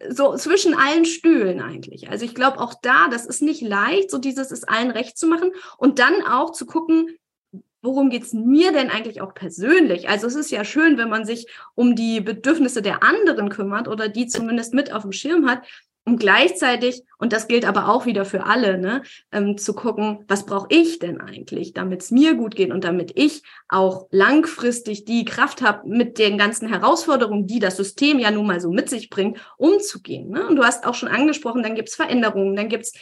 so 0.09 0.37
zwischen 0.37 0.75
allen 0.75 1.05
Stühlen 1.05 1.61
eigentlich. 1.61 2.09
Also 2.11 2.25
ich 2.25 2.35
glaube 2.35 2.61
auch 2.61 2.75
da, 2.81 3.09
das 3.09 3.27
ist 3.27 3.43
nicht 3.43 3.63
leicht, 3.63 4.11
so 4.11 4.19
dieses 4.19 4.51
ist 4.51 4.69
allen 4.69 4.91
recht 4.91 5.19
zu 5.19 5.27
machen 5.27 5.51
und 5.77 5.99
dann 5.99 6.23
auch 6.23 6.53
zu 6.53 6.67
gucken, 6.67 7.19
worum 7.83 8.11
geht's 8.11 8.33
mir 8.33 8.73
denn 8.73 8.91
eigentlich 8.91 9.21
auch 9.21 9.35
persönlich? 9.35 10.09
Also 10.09 10.27
es 10.27 10.35
ist 10.35 10.51
ja 10.51 10.65
schön, 10.65 10.99
wenn 10.99 11.09
man 11.09 11.25
sich 11.25 11.47
um 11.75 11.95
die 11.95 12.21
Bedürfnisse 12.21 12.83
der 12.83 13.03
anderen 13.03 13.49
kümmert 13.49 13.89
oder 13.89 14.09
die 14.09 14.27
zumindest 14.27 14.75
mit 14.75 14.93
auf 14.93 15.03
dem 15.03 15.13
Schirm 15.13 15.49
hat 15.49 15.63
um 16.09 16.17
gleichzeitig, 16.17 17.03
und 17.19 17.33
das 17.35 17.49
gilt 17.49 17.67
aber 17.67 17.89
auch 17.89 18.07
wieder 18.07 18.25
für 18.25 18.45
alle, 18.45 18.79
ne, 18.79 19.03
ähm, 19.31 19.59
zu 19.59 19.75
gucken, 19.75 20.25
was 20.27 20.47
brauche 20.47 20.69
ich 20.71 20.99
denn 20.99 21.21
eigentlich, 21.21 21.75
damit 21.75 22.03
es 22.03 22.11
mir 22.11 22.35
gut 22.35 22.57
geht 22.57 22.73
und 22.73 22.85
damit 22.85 23.13
ich 23.15 23.43
auch 23.69 24.07
langfristig 24.11 25.05
die 25.05 25.27
Kraft 25.27 25.61
habe, 25.61 25.87
mit 25.87 26.19
den 26.19 26.39
ganzen 26.39 26.69
Herausforderungen, 26.69 27.47
die 27.47 27.59
das 27.59 27.77
System 27.77 28.19
ja 28.19 28.31
nun 28.31 28.47
mal 28.47 28.61
so 28.61 28.71
mit 28.71 28.89
sich 28.89 29.11
bringt, 29.11 29.39
umzugehen. 29.59 30.31
Ne? 30.31 30.49
Und 30.49 30.57
du 30.57 30.65
hast 30.65 30.87
auch 30.87 30.95
schon 30.95 31.11
angesprochen, 31.11 31.63
dann 31.63 31.75
gibt 31.75 31.91
es 31.91 31.95
Veränderungen, 31.95 32.57
dann 32.57 32.71
gibt 32.71 32.85
es 32.85 32.95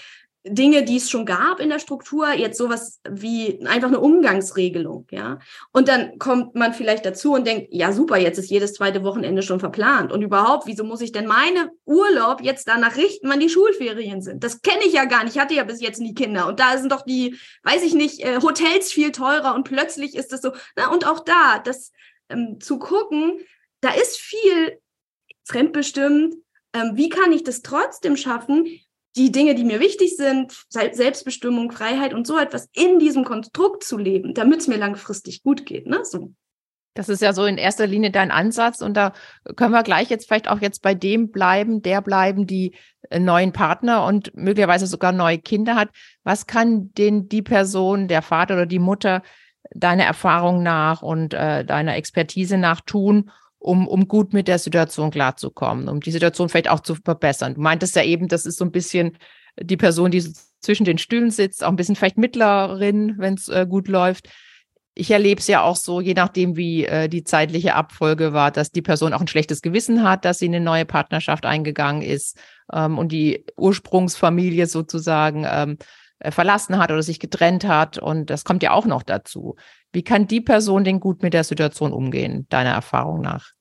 Dinge, 0.49 0.85
die 0.85 0.97
es 0.97 1.11
schon 1.11 1.27
gab 1.27 1.61
in 1.61 1.71
der 1.71 1.79
Struktur, 1.79 2.33
jetzt 2.33 2.59
sowas 2.59 3.01
wie 3.09 3.65
einfach 3.67 3.89
eine 3.89 4.01
Umgangsregelung, 4.01 5.07
ja. 5.11 5.39
Und 5.73 5.89
dann 5.89 6.19
kommt 6.19 6.55
man 6.55 6.73
vielleicht 6.73 7.05
dazu 7.05 7.35
und 7.35 7.47
denkt, 7.47 7.69
ja 7.71 7.93
super, 7.93 8.17
jetzt 8.17 8.39
ist 8.39 8.51
jedes 8.51 8.75
zweite 8.75 9.03
Wochenende 9.03 9.43
schon 9.43 9.61
verplant. 9.61 10.13
Und 10.13 10.23
überhaupt, 10.23 10.67
wieso 10.67 10.85
muss 10.85 11.01
ich 11.01 11.13
denn 11.13 11.27
meine 11.27 11.71
Urlaub 11.85 12.43
jetzt 12.43 12.69
danach 12.69 12.97
richten, 12.97 13.29
wann 13.29 13.41
die 13.41 13.49
Schulferien 13.49 14.23
sind? 14.23 14.45
Das 14.45 14.63
kenne 14.63 14.85
ich 14.85 14.93
ja 14.93 15.05
gar 15.05 15.25
nicht. 15.25 15.35
Ich 15.35 15.41
hatte 15.41 15.55
ja 15.55 15.65
bis 15.65 15.81
jetzt 15.81 16.01
nie 16.01 16.15
Kinder. 16.15 16.47
Und 16.47 16.61
da 16.61 16.79
sind 16.79 16.93
doch 16.93 17.03
die, 17.03 17.37
weiß 17.65 17.83
ich 17.83 17.95
nicht, 17.95 18.21
äh, 18.25 18.39
Hotels 18.41 18.93
viel 18.93 19.13
teurer 19.13 19.55
und 19.55 19.65
plötzlich 19.65 20.15
ist 20.15 20.33
es 20.33 20.43
so. 20.43 20.53
Na, 20.77 20.93
und 20.93 21.07
auch 21.07 21.21
da, 21.21 21.59
das 21.59 21.93
ähm, 22.29 22.59
zu 22.61 22.79
gucken, 22.79 23.41
da 23.81 23.91
ist 23.91 24.19
viel 24.19 24.79
fremdbestimmt. 25.45 26.35
Ähm, 26.73 26.93
wie 26.95 27.09
kann 27.09 27.33
ich 27.33 27.43
das 27.43 27.63
trotzdem 27.63 28.17
schaffen, 28.17 28.67
die 29.17 29.33
Dinge, 29.33 29.55
die 29.55 29.65
mir 29.65 29.81
wichtig 29.81 30.17
sind, 30.17 30.53
Selbstbestimmung, 30.69 31.71
Freiheit 31.71 32.15
und 32.15 32.27
so 32.27 32.39
etwas 32.39 32.69
in 32.73 32.99
diesem 32.99 33.25
Konstrukt 33.25 33.83
zu 33.83 33.97
leben, 33.97 34.35
damit 34.35 34.61
es 34.61 34.69
mir 34.69 34.77
langfristig 34.77 35.43
gut 35.43 35.65
geht. 35.65 35.87
Ne? 35.87 36.01
So. 36.05 36.33
Das 36.95 37.09
ist 37.09 37.23
ja 37.23 37.33
so 37.33 37.45
in 37.45 37.59
erster 37.59 37.87
Linie 37.87 38.11
dein 38.11 38.31
Ansatz 38.31 38.81
und 38.81 38.95
da 38.95 39.13
können 39.55 39.73
wir 39.73 39.83
gleich 39.83 40.09
jetzt 40.09 40.27
vielleicht 40.27 40.49
auch 40.49 40.61
jetzt 40.61 40.83
bei 40.83 40.95
dem 40.95 41.31
bleiben, 41.31 41.83
der 41.83 42.01
bleiben, 42.01 42.47
die 42.47 42.75
äh, 43.11 43.19
neuen 43.19 43.53
Partner 43.53 44.05
und 44.05 44.35
möglicherweise 44.35 44.87
sogar 44.87 45.13
neue 45.13 45.39
Kinder 45.39 45.77
hat. 45.77 45.91
Was 46.25 46.47
kann 46.47 46.93
denn 46.95 47.29
die 47.29 47.43
Person, 47.43 48.09
der 48.09 48.23
Vater 48.23 48.55
oder 48.55 48.67
die 48.67 48.79
Mutter 48.79 49.23
deiner 49.75 50.05
Erfahrung 50.05 50.63
nach 50.63 51.03
und 51.03 51.35
äh, 51.35 51.65
deiner 51.65 51.97
Expertise 51.97 52.57
nach 52.57 52.81
tun, 52.81 53.31
um, 53.67 53.89
um 53.89 54.07
gut 54.07 54.33
mit 54.33 54.47
der 54.47 54.59
Situation 54.59 55.11
klarzukommen, 55.11 55.89
um 55.89 56.01
die 56.01 56.13
Situation 56.13 56.49
vielleicht 56.49 56.71
auch 56.71 56.81
zu 56.81 56.95
verbessern. 56.95 57.55
Du 57.55 57.61
meintest 57.61 57.97
ja 57.97 58.05
eben, 58.05 58.29
das 58.29 58.47
ist 58.47 58.59
so 58.59 58.65
ein 58.65 58.71
bisschen 58.71 59.19
die 59.61 59.77
Person, 59.77 60.13
die 60.13 60.25
zwischen 60.61 60.85
den 60.85 60.99
Stühlen 60.99 61.31
sitzt, 61.31 61.65
auch 61.65 61.69
ein 61.69 61.77
bisschen 61.77 61.97
vielleicht 61.97 62.17
Mittlerin, 62.17 63.17
wenn 63.19 63.35
es 63.35 63.49
äh, 63.49 63.67
gut 63.69 63.89
läuft. 63.89 64.29
Ich 64.95 65.11
erlebe 65.11 65.41
es 65.41 65.49
ja 65.49 65.63
auch 65.63 65.77
so, 65.77 66.01
je 66.01 66.15
nachdem, 66.15 66.57
wie 66.57 66.87
äh, 66.87 67.09
die 67.09 67.25
zeitliche 67.25 67.75
Abfolge 67.75 68.33
war, 68.33 68.53
dass 68.53 68.71
die 68.71 68.83
Person 68.83 69.13
auch 69.13 69.21
ein 69.21 69.29
schlechtes 69.29 69.63
Gewissen 69.63 70.05
hat, 70.05 70.25
dass 70.25 70.39
sie 70.39 70.47
in 70.47 70.55
eine 70.55 70.65
neue 70.65 70.85
Partnerschaft 70.85 71.45
eingegangen 71.45 72.03
ist 72.03 72.39
ähm, 72.73 72.99
und 72.99 73.11
die 73.11 73.45
Ursprungsfamilie 73.57 74.67
sozusagen 74.67 75.45
ähm, 75.49 75.77
äh, 76.21 76.31
verlassen 76.31 76.79
hat 76.79 76.93
oder 76.93 77.03
sich 77.03 77.19
getrennt 77.19 77.67
hat. 77.67 77.99
Und 77.99 78.31
das 78.31 78.45
kommt 78.45 78.63
ja 78.63 78.71
auch 78.71 78.87
noch 78.87 79.03
dazu. 79.03 79.57
Wie 79.93 80.05
kann 80.05 80.29
die 80.29 80.41
Person 80.41 80.85
denn 80.85 81.01
gut 81.01 81.23
mit 81.23 81.35
der 81.35 81.45
Situation 81.45 81.93
umgehen, 81.93 82.47
deiner 82.49 82.71
Erfahrung 82.71 83.21
nach? 83.21 83.56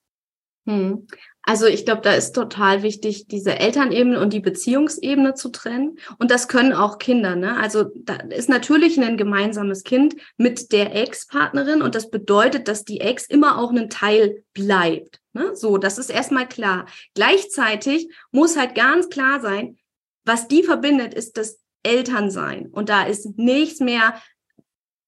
Hm. 0.65 1.07
Also 1.47 1.67
ich 1.67 1.85
glaube, 1.85 2.01
da 2.01 2.13
ist 2.13 2.33
total 2.33 2.81
wichtig, 2.81 3.27
diese 3.27 3.59
Elternebene 3.59 4.19
und 4.19 4.33
die 4.33 4.39
Beziehungsebene 4.39 5.35
zu 5.35 5.49
trennen. 5.49 5.99
Und 6.17 6.31
das 6.31 6.47
können 6.47 6.73
auch 6.73 6.97
Kinder. 6.97 7.35
Ne? 7.35 7.55
Also 7.57 7.85
da 7.95 8.15
ist 8.15 8.49
natürlich 8.49 8.99
ein 8.99 9.15
gemeinsames 9.15 9.83
Kind 9.83 10.15
mit 10.37 10.71
der 10.71 10.95
Ex-Partnerin 10.95 11.83
und 11.83 11.93
das 11.93 12.09
bedeutet, 12.09 12.67
dass 12.67 12.83
die 12.83 12.99
Ex 12.99 13.27
immer 13.27 13.59
auch 13.59 13.71
ein 13.71 13.91
Teil 13.91 14.43
bleibt. 14.53 15.21
Ne? 15.33 15.55
So, 15.55 15.77
das 15.77 15.99
ist 15.99 16.09
erstmal 16.09 16.47
klar. 16.47 16.87
Gleichzeitig 17.13 18.09
muss 18.31 18.57
halt 18.57 18.73
ganz 18.73 19.09
klar 19.09 19.39
sein, 19.39 19.77
was 20.23 20.47
die 20.47 20.63
verbindet, 20.63 21.13
ist 21.13 21.37
das 21.37 21.59
Elternsein. 21.83 22.69
Und 22.71 22.89
da 22.89 23.03
ist 23.03 23.37
nichts 23.37 23.79
mehr 23.79 24.15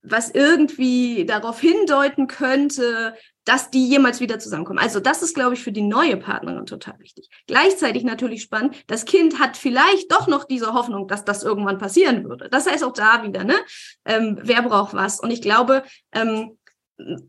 was 0.09 0.29
irgendwie 0.29 1.25
darauf 1.25 1.59
hindeuten 1.59 2.27
könnte, 2.27 3.15
dass 3.47 3.69
die 3.69 3.87
jemals 3.87 4.19
wieder 4.19 4.39
zusammenkommen. 4.39 4.79
Also 4.79 4.99
das 4.99 5.21
ist, 5.21 5.33
glaube 5.33 5.53
ich, 5.53 5.63
für 5.63 5.71
die 5.71 5.81
neue 5.81 6.17
Partnerin 6.17 6.65
total 6.65 6.99
wichtig. 6.99 7.29
Gleichzeitig 7.47 8.03
natürlich 8.03 8.41
spannend, 8.41 8.75
das 8.87 9.05
Kind 9.05 9.39
hat 9.39 9.55
vielleicht 9.55 10.11
doch 10.11 10.27
noch 10.27 10.43
diese 10.43 10.73
Hoffnung, 10.73 11.07
dass 11.07 11.23
das 11.23 11.43
irgendwann 11.43 11.77
passieren 11.77 12.27
würde. 12.27 12.49
Das 12.49 12.67
heißt 12.67 12.83
auch 12.83 12.91
da 12.91 13.23
wieder, 13.23 13.45
ne? 13.45 13.55
Ähm, 14.03 14.37
wer 14.41 14.63
braucht 14.63 14.93
was? 14.93 15.21
Und 15.21 15.31
ich 15.31 15.41
glaube, 15.41 15.83
ähm, 16.11 16.57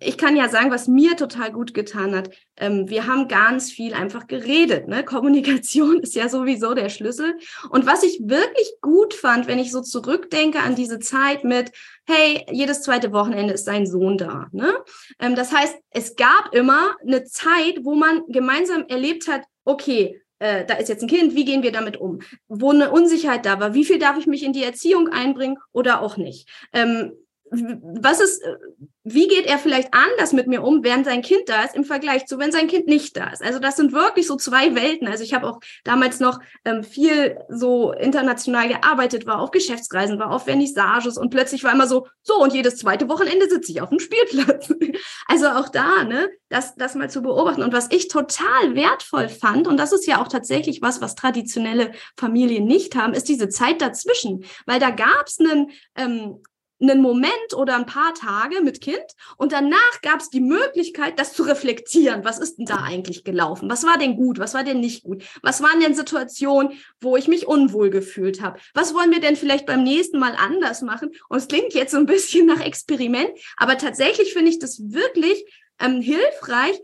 ich 0.00 0.16
kann 0.16 0.34
ja 0.34 0.48
sagen, 0.48 0.70
was 0.70 0.88
mir 0.88 1.16
total 1.16 1.52
gut 1.52 1.75
getan 1.75 2.14
hat. 2.14 2.30
Ähm, 2.56 2.88
wir 2.88 3.06
haben 3.06 3.28
ganz 3.28 3.70
viel 3.70 3.92
einfach 3.92 4.26
geredet. 4.26 4.88
Ne? 4.88 5.04
Kommunikation 5.04 6.00
ist 6.02 6.14
ja 6.14 6.28
sowieso 6.28 6.75
der 6.75 6.88
Schlüssel. 6.88 7.37
Und 7.70 7.87
was 7.87 8.02
ich 8.02 8.18
wirklich 8.22 8.72
gut 8.81 9.12
fand, 9.12 9.46
wenn 9.46 9.59
ich 9.59 9.70
so 9.70 9.83
zurückdenke 9.83 10.61
an 10.61 10.74
diese 10.74 11.00
Zeit 11.00 11.44
mit, 11.44 11.72
hey, 12.07 12.46
jedes 12.50 12.83
zweite 12.83 13.12
Wochenende 13.12 13.54
ist 13.54 13.66
sein 13.66 13.87
Sohn 13.87 14.16
da. 14.16 14.46
Ne? 14.52 14.74
Ähm, 15.20 15.35
das 15.35 15.52
heißt, 15.52 15.76
es 15.90 16.16
gab 16.16 16.54
immer 16.54 16.96
eine 17.07 17.24
Zeit, 17.24 17.81
wo 17.83 17.94
man 17.94 18.22
gemeinsam 18.28 18.87
erlebt 18.88 19.28
hat, 19.28 19.42
okay, 19.64 20.22
äh, 20.38 20.64
da 20.64 20.74
ist 20.74 20.88
jetzt 20.88 21.02
ein 21.02 21.09
Kind, 21.09 21.35
wie 21.35 21.44
gehen 21.44 21.62
wir 21.62 21.72
damit 21.72 21.98
um? 21.98 22.20
Wo 22.46 22.70
eine 22.70 22.90
Unsicherheit 22.90 23.44
da 23.44 23.61
war, 23.61 23.74
wie 23.74 23.85
viel 23.85 23.98
darf 23.98 24.16
ich 24.18 24.26
mich 24.26 24.44
in 24.44 24.52
die 24.52 24.62
Erziehung 24.62 25.09
einbringen 25.09 25.59
oder 25.72 26.00
auch 26.00 26.16
nicht? 26.16 26.48
Ähm, 26.72 27.12
was 27.50 28.20
ist, 28.20 28.42
äh, 28.42 28.56
wie 29.04 29.26
geht 29.26 29.46
er 29.46 29.58
vielleicht 29.58 29.94
anders 29.94 30.32
mit 30.32 30.46
mir 30.46 30.62
um, 30.62 30.84
während 30.84 31.06
sein 31.06 31.22
Kind 31.22 31.48
da 31.48 31.62
ist, 31.62 31.74
im 31.74 31.84
Vergleich 31.84 32.26
zu, 32.26 32.38
wenn 32.38 32.52
sein 32.52 32.66
Kind 32.68 32.87
nicht 32.87 33.16
da 33.16 33.30
ist? 33.30 33.42
Also 33.42 33.58
das 33.58 33.76
sind 33.76 33.92
wirklich 33.92 34.26
so 34.26 34.37
zwei 34.37 34.74
Welten. 34.74 35.08
Also 35.08 35.24
ich 35.24 35.32
habe 35.32 35.48
auch 35.48 35.61
damals 35.84 36.20
noch 36.20 36.38
ähm, 36.64 36.84
viel 36.84 37.38
so 37.48 37.92
international 37.92 38.68
gearbeitet, 38.68 39.26
war 39.26 39.40
auf 39.40 39.50
Geschäftsreisen, 39.50 40.18
war 40.18 40.30
auf 40.30 40.44
Vernissages 40.44 41.16
und 41.16 41.30
plötzlich 41.30 41.64
war 41.64 41.72
immer 41.72 41.87
so, 41.87 42.06
so 42.22 42.34
und 42.42 42.52
jedes 42.52 42.76
zweite 42.76 43.08
Wochenende 43.08 43.48
sitze 43.48 43.72
ich 43.72 43.80
auf 43.80 43.88
dem 43.88 43.98
Spielplatz. 43.98 44.74
also 45.26 45.46
auch 45.48 45.68
da, 45.70 46.04
ne, 46.04 46.28
das, 46.48 46.74
das 46.76 46.94
mal 46.94 47.11
zu 47.11 47.22
beobachten. 47.22 47.62
Und 47.62 47.72
was 47.72 47.90
ich 47.90 48.08
total 48.08 48.74
wertvoll 48.74 49.28
fand, 49.28 49.66
und 49.68 49.78
das 49.78 49.92
ist 49.92 50.06
ja 50.06 50.20
auch 50.20 50.28
tatsächlich 50.28 50.82
was, 50.82 51.00
was 51.00 51.14
traditionelle 51.14 51.92
Familien 52.16 52.66
nicht 52.66 52.94
haben, 52.94 53.14
ist 53.14 53.28
diese 53.28 53.48
Zeit 53.48 53.80
dazwischen. 53.80 54.44
Weil 54.66 54.80
da 54.80 54.90
gab 54.90 55.26
es 55.26 55.38
einen 55.40 55.70
ähm, 55.96 56.42
einen 56.80 57.00
Moment 57.02 57.54
oder 57.54 57.76
ein 57.76 57.86
paar 57.86 58.14
Tage 58.14 58.60
mit 58.62 58.80
Kind 58.80 59.04
und 59.36 59.52
danach 59.52 60.00
gab 60.02 60.20
es 60.20 60.30
die 60.30 60.40
Möglichkeit, 60.40 61.18
das 61.18 61.32
zu 61.32 61.42
reflektieren. 61.42 62.24
Was 62.24 62.38
ist 62.38 62.58
denn 62.58 62.66
da 62.66 62.76
eigentlich 62.76 63.24
gelaufen? 63.24 63.68
Was 63.70 63.84
war 63.84 63.98
denn 63.98 64.16
gut? 64.16 64.38
Was 64.38 64.54
war 64.54 64.64
denn 64.64 64.80
nicht 64.80 65.02
gut? 65.02 65.24
Was 65.42 65.62
waren 65.62 65.80
denn 65.80 65.94
Situationen, 65.94 66.72
wo 67.00 67.16
ich 67.16 67.28
mich 67.28 67.46
unwohl 67.46 67.90
gefühlt 67.90 68.40
habe? 68.42 68.60
Was 68.74 68.94
wollen 68.94 69.10
wir 69.10 69.20
denn 69.20 69.36
vielleicht 69.36 69.66
beim 69.66 69.82
nächsten 69.82 70.18
Mal 70.18 70.36
anders 70.36 70.82
machen? 70.82 71.10
Und 71.28 71.38
es 71.38 71.48
klingt 71.48 71.74
jetzt 71.74 71.92
so 71.92 71.98
ein 71.98 72.06
bisschen 72.06 72.46
nach 72.46 72.60
Experiment, 72.60 73.30
aber 73.56 73.78
tatsächlich 73.78 74.32
finde 74.32 74.50
ich 74.50 74.58
das 74.58 74.80
wirklich 74.80 75.44
ähm, 75.80 76.00
hilfreich, 76.00 76.80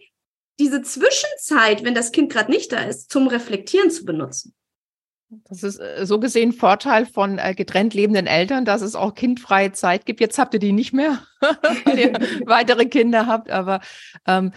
diese 0.59 0.83
Zwischenzeit, 0.83 1.85
wenn 1.85 1.94
das 1.94 2.12
Kind 2.12 2.33
gerade 2.33 2.50
nicht 2.50 2.72
da 2.72 2.85
ist, 2.85 3.11
zum 3.11 3.26
Reflektieren 3.26 3.90
zu 3.90 4.04
benutzen. 4.04 4.54
Das 5.29 5.63
ist 5.63 5.79
äh, 5.79 6.07
so 6.07 6.21
gesehen 6.21 6.53
Vorteil 6.53 7.07
von 7.07 7.39
äh, 7.39 7.55
getrennt 7.55 7.95
lebenden 7.95 8.27
Eltern, 8.27 8.65
dass 8.65 8.83
es 8.83 8.95
auch 8.95 9.15
kindfreie 9.15 9.73
Zeit 9.73 10.07
gibt. 10.07 10.21
Jetzt 10.21 10.39
habt 10.39 10.55
ihr 10.55 10.61
die 10.61 10.73
nicht 10.73 10.93
mehr, 10.93 11.23
weil 11.85 11.99
ihr 11.99 12.13
weitere 12.47 12.87
Kinder 12.87 13.27
habt. 13.27 13.51
Aber 13.51 13.81
ähm, 14.27 14.53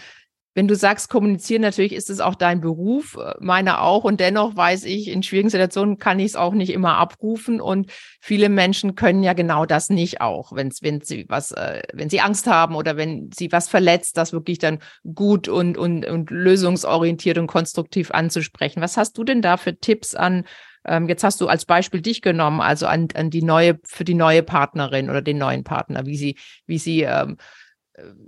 wenn 0.58 0.68
du 0.68 0.76
sagst, 0.76 1.10
kommunizieren, 1.10 1.62
natürlich 1.62 1.94
ist 1.94 2.10
es 2.10 2.20
auch 2.20 2.34
dein 2.34 2.62
Beruf, 2.62 3.16
äh, 3.16 3.36
meiner 3.40 3.84
auch. 3.84 4.04
Und 4.04 4.20
dennoch 4.20 4.56
weiß 4.56 4.86
ich, 4.86 5.08
in 5.08 5.22
schwierigen 5.22 5.52
Situationen 5.52 6.00
kann 6.00 6.18
ich 6.18 6.26
es 6.26 6.36
auch 6.36 6.56
nicht 6.56 6.74
immer 6.74 6.98
abrufen. 6.98 7.62
Und 7.62 7.92
viele 8.20 8.50
Menschen 8.50 8.96
können 8.96 9.22
ja 9.22 9.34
genau 9.34 9.68
das 9.68 9.92
nicht 9.92 10.20
auch, 10.20 10.54
wenn, 10.54 10.72
wenn 10.82 11.02
sie 11.02 11.26
was, 11.30 11.52
äh, 11.52 11.84
wenn 11.94 12.10
sie 12.10 12.22
Angst 12.22 12.48
haben 12.48 12.74
oder 12.74 12.98
wenn 12.98 13.30
sie 13.32 13.52
was 13.52 13.70
verletzt, 13.70 14.18
das 14.18 14.34
wirklich 14.34 14.58
dann 14.58 14.80
gut 15.14 15.48
und, 15.48 15.78
und, 15.78 16.08
und 16.08 16.32
lösungsorientiert 16.32 17.38
und 17.38 17.46
konstruktiv 17.46 18.10
anzusprechen. 18.10 18.82
Was 18.82 18.98
hast 18.98 19.16
du 19.20 19.24
denn 19.24 19.44
da 19.44 19.58
für 19.58 19.78
Tipps 19.78 20.16
an 20.16 20.44
ähm, 20.88 21.08
jetzt 21.10 21.24
hast 21.24 21.40
du 21.42 21.48
als 21.48 21.66
Beispiel 21.66 22.02
dich 22.02 22.22
genommen, 22.22 22.62
also 22.62 22.88
an, 22.88 23.10
an 23.14 23.30
die 23.30 23.44
neue, 23.44 23.78
für 23.84 24.06
die 24.06 24.14
neue 24.14 24.42
Partnerin 24.42 25.10
oder 25.10 25.22
den 25.22 25.38
neuen 25.38 25.66
Partner, 25.66 26.06
wie 26.06 26.16
sie, 26.16 26.38
wie 26.66 26.78
sie 26.78 27.02
ähm, 27.02 27.34
äh, 27.34 27.44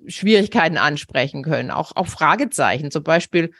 Schwierigkeiten 0.08 0.77
ansprechen 0.77 1.43
können, 1.43 1.71
auch, 1.71 1.95
auch 1.95 2.08
Fragezeichen, 2.08 2.91
zum 2.91 3.03
Beispiel, 3.03 3.51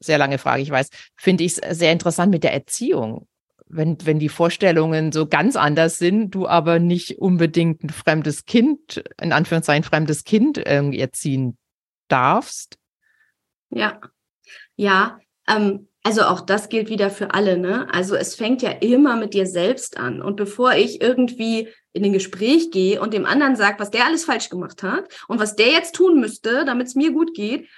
sehr 0.00 0.18
lange 0.18 0.38
Frage, 0.38 0.62
ich 0.62 0.70
weiß, 0.70 0.88
finde 1.16 1.44
ich 1.44 1.58
es 1.62 1.78
sehr 1.78 1.92
interessant 1.92 2.30
mit 2.32 2.44
der 2.44 2.52
Erziehung. 2.52 3.28
Wenn, 3.66 3.96
wenn 4.04 4.18
die 4.18 4.28
Vorstellungen 4.28 5.12
so 5.12 5.26
ganz 5.26 5.56
anders 5.56 5.98
sind, 5.98 6.34
du 6.34 6.46
aber 6.46 6.78
nicht 6.78 7.18
unbedingt 7.18 7.82
ein 7.82 7.90
fremdes 7.90 8.44
Kind, 8.44 9.02
in 9.20 9.32
Anführungszeichen 9.32 9.84
fremdes 9.84 10.24
Kind 10.24 10.58
irgendwie 10.58 10.98
erziehen 10.98 11.56
darfst. 12.08 12.76
Ja, 13.70 14.00
ja, 14.76 15.18
ähm, 15.48 15.88
also 16.02 16.22
auch 16.22 16.40
das 16.40 16.68
gilt 16.68 16.90
wieder 16.90 17.10
für 17.10 17.32
alle, 17.32 17.56
ne? 17.56 17.88
Also 17.92 18.16
es 18.16 18.34
fängt 18.34 18.60
ja 18.60 18.70
immer 18.70 19.16
mit 19.16 19.34
dir 19.34 19.46
selbst 19.46 19.96
an. 19.96 20.20
Und 20.20 20.36
bevor 20.36 20.74
ich 20.74 21.00
irgendwie 21.00 21.68
in 21.92 22.04
ein 22.04 22.12
Gespräch 22.12 22.70
gehe 22.70 23.00
und 23.00 23.12
dem 23.12 23.26
anderen 23.26 23.56
sage, 23.56 23.78
was 23.78 23.90
der 23.90 24.06
alles 24.06 24.24
falsch 24.24 24.48
gemacht 24.48 24.82
hat 24.82 25.08
und 25.28 25.38
was 25.38 25.56
der 25.56 25.68
jetzt 25.68 25.94
tun 25.94 26.20
müsste, 26.20 26.64
damit 26.64 26.88
es 26.88 26.94
mir 26.94 27.12
gut 27.12 27.34
geht, 27.34 27.68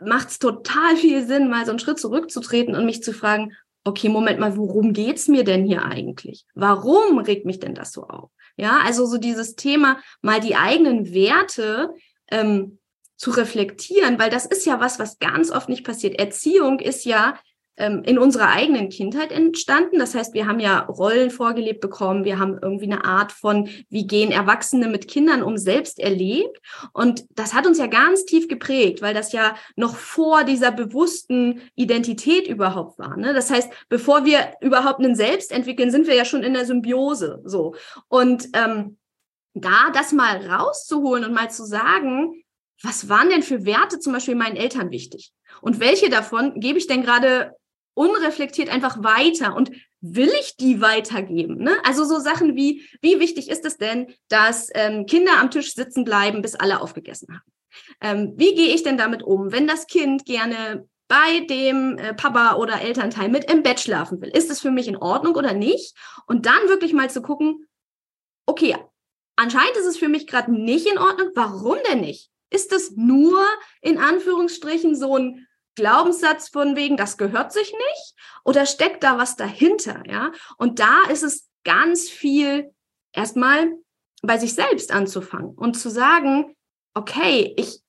macht 0.00 0.28
es 0.28 0.38
total 0.38 0.96
viel 0.96 1.26
Sinn, 1.26 1.50
mal 1.50 1.64
so 1.64 1.70
einen 1.70 1.78
Schritt 1.78 1.98
zurückzutreten 1.98 2.74
und 2.74 2.86
mich 2.86 3.02
zu 3.02 3.12
fragen, 3.12 3.52
okay, 3.84 4.08
Moment 4.08 4.40
mal, 4.40 4.56
worum 4.56 4.92
geht's 4.92 5.28
mir 5.28 5.44
denn 5.44 5.64
hier 5.64 5.84
eigentlich? 5.84 6.44
Warum 6.54 7.18
regt 7.18 7.46
mich 7.46 7.60
denn 7.60 7.74
das 7.74 7.92
so 7.92 8.04
auf? 8.04 8.30
Ja, 8.56 8.80
also 8.84 9.06
so 9.06 9.18
dieses 9.18 9.54
Thema, 9.54 10.00
mal 10.22 10.40
die 10.40 10.56
eigenen 10.56 11.12
Werte 11.12 11.94
ähm, 12.30 12.78
zu 13.16 13.30
reflektieren, 13.30 14.18
weil 14.18 14.30
das 14.30 14.44
ist 14.46 14.66
ja 14.66 14.80
was, 14.80 14.98
was 14.98 15.18
ganz 15.18 15.50
oft 15.50 15.68
nicht 15.68 15.84
passiert. 15.84 16.18
Erziehung 16.18 16.80
ist 16.80 17.04
ja 17.04 17.38
ähm, 17.76 18.02
in 18.04 18.18
unserer 18.18 18.48
eigenen 18.48 18.88
Kindheit 18.88 19.32
entstanden. 19.32 19.98
Das 19.98 20.14
heißt, 20.14 20.34
wir 20.34 20.46
haben 20.46 20.60
ja 20.60 20.80
Rollen 20.80 21.30
vorgelebt 21.30 21.80
bekommen, 21.80 22.24
wir 22.24 22.38
haben 22.38 22.58
irgendwie 22.60 22.86
eine 22.86 23.04
Art 23.04 23.32
von, 23.32 23.68
wie 23.88 24.06
gehen 24.06 24.32
Erwachsene 24.32 24.88
mit 24.88 25.08
Kindern 25.08 25.42
um 25.42 25.56
selbst 25.56 25.98
erlebt. 25.98 26.58
Und 26.92 27.24
das 27.30 27.54
hat 27.54 27.66
uns 27.66 27.78
ja 27.78 27.86
ganz 27.86 28.24
tief 28.24 28.48
geprägt, 28.48 29.02
weil 29.02 29.14
das 29.14 29.32
ja 29.32 29.54
noch 29.76 29.96
vor 29.96 30.44
dieser 30.44 30.72
bewussten 30.72 31.60
Identität 31.74 32.48
überhaupt 32.48 32.98
war. 32.98 33.16
Ne? 33.16 33.34
Das 33.34 33.50
heißt, 33.50 33.70
bevor 33.88 34.24
wir 34.24 34.52
überhaupt 34.60 35.00
einen 35.00 35.14
Selbst 35.14 35.52
entwickeln, 35.52 35.90
sind 35.90 36.06
wir 36.06 36.14
ja 36.14 36.24
schon 36.24 36.42
in 36.42 36.54
der 36.54 36.66
Symbiose. 36.66 37.42
So. 37.44 37.74
Und 38.08 38.48
ähm, 38.54 38.96
da 39.54 39.90
das 39.92 40.12
mal 40.12 40.46
rauszuholen 40.46 41.24
und 41.24 41.32
mal 41.32 41.50
zu 41.50 41.64
sagen, 41.64 42.42
was 42.82 43.08
waren 43.08 43.30
denn 43.30 43.42
für 43.42 43.64
Werte 43.64 43.98
zum 43.98 44.12
Beispiel 44.12 44.34
meinen 44.34 44.56
Eltern 44.56 44.90
wichtig? 44.90 45.32
Und 45.62 45.80
welche 45.80 46.10
davon 46.10 46.60
gebe 46.60 46.78
ich 46.78 46.86
denn 46.86 47.02
gerade 47.02 47.52
unreflektiert 47.96 48.68
einfach 48.68 49.02
weiter? 49.02 49.56
Und 49.56 49.70
will 50.00 50.30
ich 50.40 50.56
die 50.56 50.80
weitergeben? 50.80 51.58
Ne? 51.58 51.76
Also 51.84 52.04
so 52.04 52.18
Sachen 52.20 52.54
wie, 52.54 52.86
wie 53.00 53.18
wichtig 53.18 53.50
ist 53.50 53.64
es 53.64 53.78
denn, 53.78 54.14
dass 54.28 54.68
ähm, 54.74 55.06
Kinder 55.06 55.38
am 55.40 55.50
Tisch 55.50 55.74
sitzen 55.74 56.04
bleiben, 56.04 56.42
bis 56.42 56.54
alle 56.54 56.80
aufgegessen 56.80 57.28
haben? 57.34 57.52
Ähm, 58.00 58.34
wie 58.36 58.54
gehe 58.54 58.74
ich 58.74 58.82
denn 58.82 58.98
damit 58.98 59.22
um, 59.22 59.52
wenn 59.52 59.66
das 59.66 59.86
Kind 59.86 60.24
gerne 60.24 60.86
bei 61.08 61.40
dem 61.48 61.98
äh, 61.98 62.14
Papa 62.14 62.56
oder 62.56 62.80
Elternteil 62.80 63.28
mit 63.28 63.50
im 63.50 63.62
Bett 63.62 63.80
schlafen 63.80 64.20
will? 64.20 64.30
Ist 64.30 64.50
es 64.50 64.60
für 64.60 64.70
mich 64.70 64.88
in 64.88 64.96
Ordnung 64.96 65.34
oder 65.34 65.54
nicht? 65.54 65.96
Und 66.26 66.46
dann 66.46 66.68
wirklich 66.68 66.92
mal 66.92 67.10
zu 67.10 67.22
gucken, 67.22 67.66
okay, 68.46 68.76
anscheinend 69.36 69.76
ist 69.76 69.86
es 69.86 69.98
für 69.98 70.08
mich 70.08 70.26
gerade 70.26 70.52
nicht 70.52 70.86
in 70.86 70.98
Ordnung. 70.98 71.30
Warum 71.34 71.78
denn 71.90 72.00
nicht? 72.00 72.30
Ist 72.50 72.72
es 72.72 72.92
nur 72.96 73.44
in 73.80 73.98
Anführungsstrichen 73.98 74.94
so 74.94 75.16
ein 75.16 75.45
Glaubenssatz 75.76 76.48
von 76.48 76.74
wegen, 76.74 76.96
das 76.96 77.16
gehört 77.16 77.52
sich 77.52 77.72
nicht? 77.72 78.14
Oder 78.44 78.66
steckt 78.66 79.04
da 79.04 79.18
was 79.18 79.36
dahinter? 79.36 80.02
Ja. 80.06 80.32
Und 80.58 80.80
da 80.80 81.02
ist 81.10 81.22
es 81.22 81.48
ganz 81.64 82.08
viel 82.08 82.74
erstmal 83.12 83.72
bei 84.22 84.38
sich 84.38 84.54
selbst 84.54 84.90
anzufangen 84.92 85.54
und 85.54 85.74
zu 85.74 85.90
sagen, 85.90 86.56
okay, 86.94 87.54
ich 87.56 87.80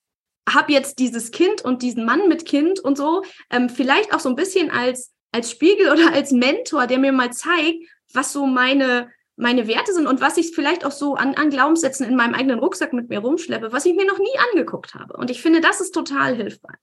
habe 0.47 0.71
jetzt 0.71 1.00
dieses 1.00 1.32
Kind 1.32 1.63
und 1.63 1.82
diesen 1.82 2.06
Mann 2.06 2.28
mit 2.28 2.45
Kind 2.45 2.80
und 2.80 2.97
so, 2.97 3.23
ähm, 3.50 3.69
vielleicht 3.69 4.13
auch 4.13 4.19
so 4.19 4.30
ein 4.30 4.36
bisschen 4.36 4.71
als, 4.71 5.13
als 5.32 5.52
Spiegel 5.52 5.91
oder 5.91 6.13
als 6.13 6.32
Mentor, 6.32 6.88
der 6.88 7.00
mir 7.00 7.12
mal 7.12 7.32
zeigt, 7.32 7.84
was 8.13 8.32
so 8.34 8.45
meine 8.45 9.10
meine 9.38 9.67
Werte 9.67 9.93
sind 9.93 10.08
und 10.08 10.19
was 10.19 10.38
ich 10.38 10.54
vielleicht 10.54 10.84
auch 10.84 10.91
so 10.91 11.13
an, 11.15 11.36
an 11.36 11.52
Glaubenssätzen 11.52 12.08
in 12.08 12.15
meinem 12.15 12.34
eigenen 12.34 12.60
Rucksack 12.60 12.91
mit 12.91 13.10
mir 13.10 13.19
rumschleppe, 13.19 13.71
was 13.71 13.86
ich 13.86 13.95
mir 13.95 14.06
noch 14.06 14.17
nie 14.17 14.38
angeguckt 14.52 14.95
habe. 14.95 15.15
Und 15.15 15.30
ich 15.30 15.41
finde, 15.41 15.62
das 15.62 15.80
ist 15.80 15.93
total 15.93 16.36
hilfreich. 16.36 16.78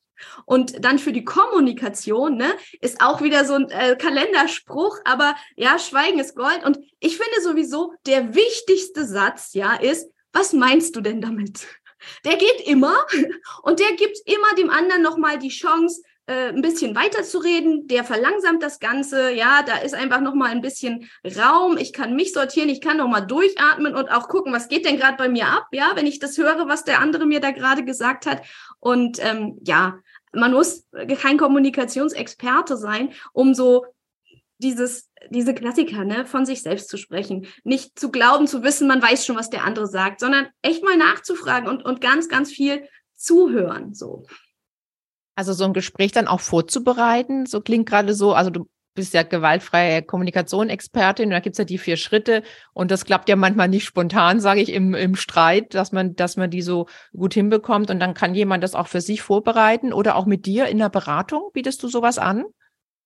Und 0.46 0.84
dann 0.84 1.00
für 1.00 1.12
die 1.12 1.24
Kommunikation, 1.24 2.36
ne, 2.36 2.52
ist 2.80 3.02
auch 3.02 3.20
wieder 3.20 3.44
so 3.44 3.54
ein 3.54 3.68
äh, 3.70 3.96
Kalenderspruch, 3.96 4.98
aber 5.04 5.34
ja, 5.56 5.78
Schweigen 5.80 6.20
ist 6.20 6.36
Gold. 6.36 6.64
Und 6.64 6.78
ich 7.00 7.18
finde 7.18 7.42
sowieso, 7.42 7.92
der 8.06 8.34
wichtigste 8.36 9.04
Satz, 9.04 9.54
ja, 9.54 9.74
ist, 9.74 10.08
was 10.32 10.52
meinst 10.52 10.94
du 10.94 11.00
denn 11.00 11.20
damit? 11.20 11.66
Der 12.24 12.36
geht 12.36 12.60
immer 12.66 12.94
und 13.62 13.80
der 13.80 13.92
gibt 13.96 14.18
immer 14.26 14.54
dem 14.56 14.70
anderen 14.70 15.02
nochmal 15.02 15.38
die 15.38 15.48
Chance, 15.48 16.02
äh, 16.26 16.48
ein 16.48 16.62
bisschen 16.62 16.94
weiterzureden, 16.96 17.86
der 17.86 18.04
verlangsamt 18.04 18.62
das 18.62 18.80
Ganze, 18.80 19.32
ja, 19.32 19.62
da 19.62 19.76
ist 19.76 19.94
einfach 19.94 20.20
noch 20.20 20.34
mal 20.34 20.50
ein 20.50 20.62
bisschen 20.62 21.10
Raum, 21.38 21.76
ich 21.76 21.92
kann 21.92 22.16
mich 22.16 22.32
sortieren, 22.32 22.68
ich 22.68 22.80
kann 22.80 22.96
noch 22.96 23.08
mal 23.08 23.20
durchatmen 23.20 23.94
und 23.94 24.10
auch 24.10 24.28
gucken, 24.28 24.52
was 24.52 24.68
geht 24.68 24.86
denn 24.86 24.96
gerade 24.96 25.16
bei 25.16 25.28
mir 25.28 25.46
ab, 25.46 25.66
ja, 25.72 25.92
wenn 25.94 26.06
ich 26.06 26.18
das 26.18 26.38
höre, 26.38 26.68
was 26.68 26.84
der 26.84 27.00
andere 27.00 27.26
mir 27.26 27.40
da 27.40 27.50
gerade 27.50 27.84
gesagt 27.84 28.26
hat 28.26 28.42
und 28.80 29.18
ähm, 29.24 29.58
ja, 29.64 29.98
man 30.32 30.52
muss 30.52 30.86
kein 31.20 31.38
Kommunikationsexperte 31.38 32.76
sein, 32.76 33.12
um 33.32 33.54
so 33.54 33.84
dieses, 34.58 35.10
diese 35.30 35.54
Klassiker 35.54 36.04
ne, 36.04 36.26
von 36.26 36.46
sich 36.46 36.62
selbst 36.62 36.88
zu 36.88 36.96
sprechen. 36.96 37.46
Nicht 37.64 37.98
zu 37.98 38.10
glauben, 38.10 38.46
zu 38.46 38.62
wissen, 38.62 38.88
man 38.88 39.02
weiß 39.02 39.26
schon, 39.26 39.36
was 39.36 39.50
der 39.50 39.64
andere 39.64 39.86
sagt, 39.86 40.20
sondern 40.20 40.48
echt 40.62 40.82
mal 40.82 40.96
nachzufragen 40.96 41.68
und, 41.68 41.84
und 41.84 42.00
ganz, 42.00 42.28
ganz 42.28 42.50
viel 42.50 42.88
zuhören. 43.14 43.94
So. 43.94 44.26
Also 45.34 45.52
so 45.52 45.64
ein 45.64 45.72
Gespräch 45.72 46.12
dann 46.12 46.28
auch 46.28 46.40
vorzubereiten, 46.40 47.46
so 47.46 47.60
klingt 47.60 47.88
gerade 47.88 48.14
so, 48.14 48.34
also 48.34 48.50
du 48.50 48.68
bist 48.94 49.12
ja 49.12 49.24
gewaltfreie 49.24 50.02
Kommunikation-Expertin, 50.02 51.30
da 51.30 51.40
gibt's 51.40 51.58
ja 51.58 51.64
die 51.64 51.78
vier 51.78 51.96
Schritte 51.96 52.42
und 52.72 52.90
das 52.90 53.04
klappt 53.04 53.28
ja 53.28 53.36
manchmal 53.36 53.68
nicht 53.68 53.84
spontan, 53.84 54.40
sage 54.40 54.60
ich, 54.60 54.72
im, 54.72 54.94
im 54.94 55.16
Streit, 55.16 55.74
dass 55.74 55.90
man, 55.90 56.14
dass 56.14 56.36
man 56.36 56.50
die 56.50 56.62
so 56.62 56.86
gut 57.12 57.34
hinbekommt 57.34 57.90
und 57.90 57.98
dann 57.98 58.14
kann 58.14 58.34
jemand 58.34 58.62
das 58.62 58.74
auch 58.74 58.86
für 58.86 59.00
sich 59.00 59.22
vorbereiten 59.22 59.92
oder 59.92 60.16
auch 60.16 60.26
mit 60.26 60.46
dir 60.46 60.66
in 60.66 60.78
der 60.78 60.90
Beratung, 60.90 61.50
bietest 61.52 61.82
du 61.82 61.88
sowas 61.88 62.18
an? 62.18 62.44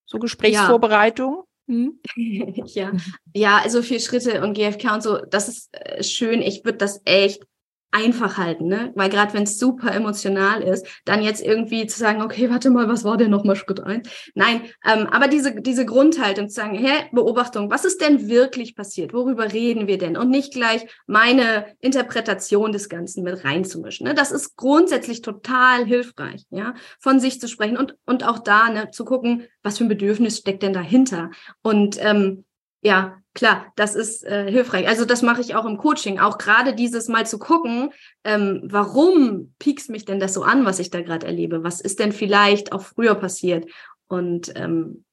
So 0.04 0.18
Gesprächsvorbereitung? 0.18 1.36
Ja. 1.36 1.74
Hm? 1.74 2.00
ja. 2.66 2.92
ja, 3.34 3.58
also 3.62 3.82
vier 3.82 4.00
Schritte 4.00 4.42
und 4.42 4.54
GFK 4.54 4.94
und 4.94 5.02
so, 5.02 5.18
das 5.18 5.48
ist 5.48 5.68
äh, 5.72 6.02
schön. 6.02 6.40
Ich 6.42 6.64
würde 6.64 6.78
das 6.78 7.00
echt 7.04 7.44
einfach 7.90 8.36
halten, 8.36 8.66
ne? 8.66 8.92
Weil 8.94 9.08
gerade 9.08 9.32
wenn 9.32 9.44
es 9.44 9.58
super 9.58 9.92
emotional 9.92 10.62
ist, 10.62 10.86
dann 11.06 11.22
jetzt 11.22 11.42
irgendwie 11.42 11.86
zu 11.86 11.98
sagen, 11.98 12.22
okay, 12.22 12.50
warte 12.50 12.68
mal, 12.70 12.88
was 12.88 13.04
war 13.04 13.16
denn 13.16 13.30
nochmal 13.30 13.56
Schritt 13.56 13.80
eins? 13.80 14.08
Nein, 14.34 14.62
ähm, 14.84 15.06
aber 15.06 15.26
diese, 15.28 15.60
diese 15.60 15.86
Grundhaltung 15.86 16.48
zu 16.48 16.54
sagen, 16.54 16.74
hä, 16.74 17.06
Beobachtung, 17.12 17.70
was 17.70 17.84
ist 17.84 18.00
denn 18.00 18.28
wirklich 18.28 18.76
passiert? 18.76 19.14
Worüber 19.14 19.52
reden 19.52 19.86
wir 19.86 19.96
denn? 19.96 20.16
Und 20.16 20.28
nicht 20.28 20.52
gleich 20.52 20.86
meine 21.06 21.66
Interpretation 21.80 22.72
des 22.72 22.88
Ganzen 22.90 23.24
mit 23.24 23.44
reinzumischen. 23.44 24.06
Ne? 24.06 24.14
Das 24.14 24.32
ist 24.32 24.56
grundsätzlich 24.56 25.22
total 25.22 25.86
hilfreich, 25.86 26.44
ja, 26.50 26.74
von 27.00 27.20
sich 27.20 27.40
zu 27.40 27.48
sprechen 27.48 27.78
und, 27.78 27.96
und 28.04 28.26
auch 28.26 28.38
da 28.38 28.68
ne, 28.68 28.90
zu 28.90 29.04
gucken, 29.04 29.44
was 29.62 29.78
für 29.78 29.84
ein 29.84 29.88
Bedürfnis 29.88 30.38
steckt 30.38 30.62
denn 30.62 30.74
dahinter? 30.74 31.30
Und 31.62 31.96
ähm, 32.00 32.44
ja, 32.82 33.16
klar, 33.38 33.72
das 33.76 33.94
ist 33.94 34.24
äh, 34.24 34.50
hilfreich. 34.50 34.88
Also 34.88 35.04
das 35.04 35.22
mache 35.22 35.40
ich 35.40 35.54
auch 35.54 35.64
im 35.64 35.78
Coaching, 35.78 36.18
auch 36.18 36.38
gerade 36.38 36.74
dieses 36.74 37.06
Mal 37.06 37.24
zu 37.24 37.38
gucken, 37.38 37.92
ähm, 38.24 38.62
warum 38.64 39.54
piekst 39.60 39.90
mich 39.90 40.04
denn 40.04 40.18
das 40.18 40.34
so 40.34 40.42
an, 40.42 40.64
was 40.64 40.80
ich 40.80 40.90
da 40.90 41.02
gerade 41.02 41.26
erlebe? 41.26 41.62
Was 41.62 41.80
ist 41.80 42.00
denn 42.00 42.10
vielleicht 42.10 42.72
auch 42.72 42.82
früher 42.82 43.14
passiert? 43.14 43.70
Und 44.08 44.52
ähm, 44.56 45.04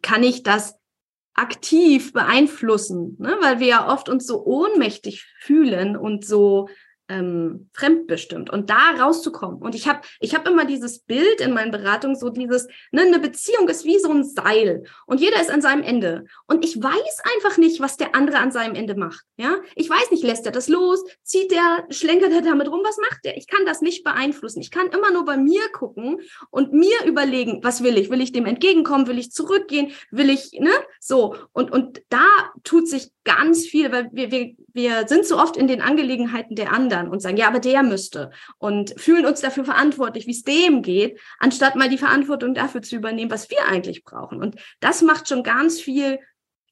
kann 0.00 0.22
ich 0.22 0.42
das 0.42 0.76
aktiv 1.34 2.14
beeinflussen? 2.14 3.16
Ne? 3.18 3.36
Weil 3.42 3.60
wir 3.60 3.66
ja 3.66 3.92
oft 3.92 4.08
uns 4.08 4.26
so 4.26 4.42
ohnmächtig 4.46 5.26
fühlen 5.38 5.98
und 5.98 6.24
so 6.24 6.70
ähm, 7.08 7.70
fremdbestimmt 7.72 8.50
und 8.50 8.70
da 8.70 8.90
rauszukommen. 9.00 9.60
Und 9.60 9.74
ich 9.74 9.88
habe 9.88 10.00
ich 10.20 10.34
hab 10.34 10.46
immer 10.46 10.64
dieses 10.64 11.00
Bild 11.00 11.40
in 11.40 11.52
meinen 11.52 11.70
Beratungen, 11.70 12.16
so 12.16 12.28
dieses, 12.28 12.66
ne, 12.92 13.02
eine 13.02 13.18
Beziehung 13.18 13.68
ist 13.68 13.84
wie 13.84 13.98
so 13.98 14.10
ein 14.10 14.24
Seil 14.24 14.84
und 15.06 15.20
jeder 15.20 15.40
ist 15.40 15.50
an 15.50 15.62
seinem 15.62 15.82
Ende. 15.82 16.26
Und 16.46 16.64
ich 16.64 16.82
weiß 16.82 17.22
einfach 17.34 17.58
nicht, 17.58 17.80
was 17.80 17.96
der 17.96 18.14
andere 18.14 18.38
an 18.38 18.52
seinem 18.52 18.74
Ende 18.74 18.94
macht. 18.94 19.24
Ja, 19.36 19.56
ich 19.74 19.88
weiß 19.88 20.10
nicht, 20.10 20.22
lässt 20.22 20.46
er 20.46 20.52
das 20.52 20.68
los, 20.68 21.04
zieht 21.22 21.50
der, 21.50 21.86
schlenkert 21.90 22.32
er 22.32 22.42
damit 22.42 22.68
rum, 22.68 22.80
was 22.84 22.98
macht 22.98 23.20
er? 23.24 23.36
Ich 23.36 23.46
kann 23.46 23.64
das 23.64 23.80
nicht 23.80 24.04
beeinflussen. 24.04 24.60
Ich 24.60 24.70
kann 24.70 24.88
immer 24.88 25.10
nur 25.10 25.24
bei 25.24 25.36
mir 25.36 25.62
gucken 25.72 26.20
und 26.50 26.72
mir 26.72 27.04
überlegen, 27.06 27.60
was 27.62 27.82
will 27.82 27.96
ich? 27.96 28.10
Will 28.10 28.20
ich 28.20 28.32
dem 28.32 28.46
entgegenkommen? 28.46 29.06
Will 29.06 29.18
ich 29.18 29.32
zurückgehen? 29.32 29.92
Will 30.10 30.30
ich, 30.30 30.52
ne? 30.58 30.70
So. 31.00 31.36
Und, 31.52 31.72
und 31.72 32.02
da 32.08 32.26
tut 32.64 32.88
sich 32.88 33.10
ganz 33.24 33.66
viel, 33.66 33.92
weil 33.92 34.08
wir, 34.12 34.30
wir, 34.30 34.54
wir 34.72 35.06
sind 35.06 35.26
so 35.26 35.38
oft 35.38 35.56
in 35.56 35.66
den 35.66 35.82
Angelegenheiten 35.82 36.56
der 36.56 36.72
anderen 36.72 36.97
und 37.06 37.20
sagen, 37.20 37.36
ja, 37.36 37.46
aber 37.46 37.60
der 37.60 37.84
müsste 37.84 38.30
und 38.58 38.98
fühlen 38.98 39.26
uns 39.26 39.40
dafür 39.40 39.64
verantwortlich, 39.64 40.26
wie 40.26 40.32
es 40.32 40.42
dem 40.42 40.82
geht, 40.82 41.20
anstatt 41.38 41.76
mal 41.76 41.88
die 41.88 41.98
Verantwortung 41.98 42.54
dafür 42.54 42.82
zu 42.82 42.96
übernehmen, 42.96 43.30
was 43.30 43.50
wir 43.50 43.68
eigentlich 43.68 44.02
brauchen. 44.02 44.42
Und 44.42 44.56
das 44.80 45.02
macht 45.02 45.28
schon 45.28 45.44
ganz 45.44 45.80
viel 45.80 46.18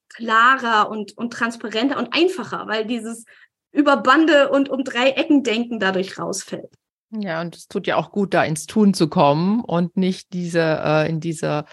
klarer 0.09 0.91
und, 0.91 1.17
und 1.17 1.33
transparenter 1.33 1.99
und 1.99 2.13
einfacher, 2.13 2.67
weil 2.67 2.87
dieses 2.87 3.25
über 3.71 3.99
Bande 3.99 4.49
und 4.49 4.69
um 4.71 4.83
drei 4.83 5.11
Ecken 5.11 5.43
denken 5.45 5.79
dadurch 5.79 6.19
rausfällt. 6.19 6.75
Ja, 7.11 7.41
und 7.41 7.55
es 7.55 7.69
tut 7.69 7.87
ja 7.87 7.97
auch 7.97 8.11
gut, 8.11 8.35
da 8.35 8.43
ins 8.43 8.67
Tun 8.67 8.95
zu 8.95 9.09
kommen 9.09 9.61
und 9.61 9.97
nicht 9.97 10.33
diese 10.33 10.61
äh, 10.61 11.09
in 11.09 11.21
dieser 11.21 11.67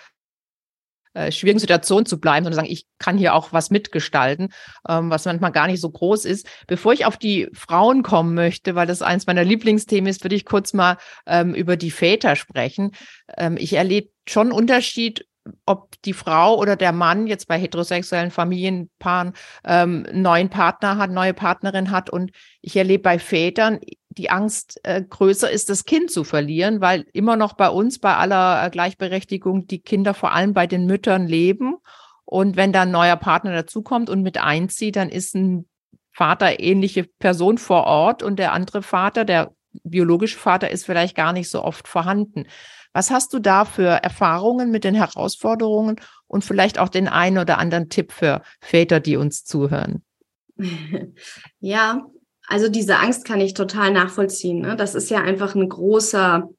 äh, 1.14 1.32
schwierigen 1.32 1.60
Situation 1.60 2.06
zu 2.06 2.20
bleiben, 2.20 2.44
sondern 2.44 2.66
sagen, 2.66 2.72
ich 2.72 2.88
kann 3.00 3.18
hier 3.18 3.34
auch 3.36 3.54
was 3.54 3.70
mitgestalten, 3.70 4.50
ähm, 4.88 5.10
was 5.10 5.26
manchmal 5.26 5.52
gar 5.52 5.68
nicht 5.68 5.82
so 5.82 5.90
groß 5.90 6.26
ist. 6.26 6.48
Bevor 6.68 6.94
ich 6.94 7.06
auf 7.06 7.18
die 7.18 7.50
Frauen 7.54 8.04
kommen 8.04 8.34
möchte, 8.34 8.76
weil 8.76 8.88
das 8.88 9.02
eins 9.02 9.28
meiner 9.28 9.44
Lieblingsthemen 9.44 10.10
ist, 10.10 10.24
würde 10.24 10.36
ich 10.36 10.46
kurz 10.46 10.74
mal 10.74 10.98
ähm, 11.26 11.54
über 11.54 11.78
die 11.78 11.92
Väter 11.92 12.36
sprechen. 12.36 12.92
Ähm, 13.38 13.58
ich 13.58 13.74
erlebe 13.74 14.10
schon 14.28 14.52
Unterschied 14.52 15.26
ob 15.66 16.02
die 16.04 16.14
Frau 16.14 16.58
oder 16.58 16.76
der 16.76 16.92
Mann 16.92 17.28
jetzt 17.28 17.48
bei 17.48 17.58
heterosexuellen 17.58 18.32
Familienpaaren 18.32 19.34
ähm, 19.66 20.06
neuen 20.14 20.50
Partner 20.50 20.98
hat, 20.98 21.12
neue 21.12 21.34
Partnerin 21.34 21.92
hat. 21.92 22.10
Und 22.10 22.32
ich 22.62 22.76
erlebe 22.78 23.04
bei 23.04 23.20
Vätern 23.20 23.80
die 24.18 24.30
Angst 24.30 24.80
äh, 24.84 25.02
größer 25.02 25.50
ist, 25.50 25.70
das 25.70 25.86
Kind 25.86 26.12
zu 26.12 26.24
verlieren, 26.24 26.82
weil 26.82 27.06
immer 27.14 27.36
noch 27.36 27.54
bei 27.54 27.70
uns, 27.70 28.00
bei 28.00 28.16
aller 28.16 28.66
äh, 28.66 28.70
Gleichberechtigung, 28.70 29.68
die 29.68 29.80
Kinder 29.80 30.14
vor 30.14 30.34
allem 30.34 30.54
bei 30.54 30.68
den 30.68 30.86
Müttern 30.86 31.28
leben. 31.28 31.76
Und 32.26 32.56
wenn 32.56 32.74
da 32.74 32.84
ein 32.84 32.92
neuer 32.92 33.18
Partner 33.18 33.54
dazukommt 33.54 34.10
und 34.10 34.22
mit 34.22 34.38
einzieht, 34.38 34.96
dann 34.96 35.10
ist 35.10 35.36
ein 35.36 35.68
Vater 36.12 36.60
ähnliche 36.60 37.06
Person 37.06 37.58
vor 37.58 37.86
Ort 37.86 38.24
und 38.24 38.38
der 38.38 38.54
andere 38.54 38.84
Vater, 38.84 39.26
der 39.26 39.54
biologische 39.84 40.38
Vater, 40.38 40.70
ist 40.70 40.86
vielleicht 40.86 41.16
gar 41.16 41.34
nicht 41.34 41.50
so 41.50 41.64
oft 41.64 41.88
vorhanden. 41.88 42.46
Was 42.94 43.10
hast 43.10 43.34
du 43.34 43.40
da 43.40 43.66
für 43.66 43.88
Erfahrungen 43.88 44.70
mit 44.70 44.84
den 44.84 44.94
Herausforderungen 44.94 46.00
und 46.28 46.46
vielleicht 46.46 46.78
auch 46.78 46.90
den 46.90 47.08
einen 47.08 47.40
oder 47.40 47.58
anderen 47.58 47.90
Tipp 47.90 48.12
für 48.12 48.44
Väter, 48.62 49.00
die 49.00 49.18
uns 49.18 49.44
zuhören? 49.44 50.04
Ja, 51.60 52.06
also 52.48 52.70
diese 52.70 52.98
Angst 52.98 53.26
kann 53.26 53.42
ich 53.42 53.54
total 53.54 53.92
nachvollziehen. 53.92 54.60
Ne? 54.60 54.76
Das 54.76 54.96
ist 54.96 55.10
ja 55.10 55.22
einfach 55.22 55.56
ein 55.56 55.70
großer 55.70 56.50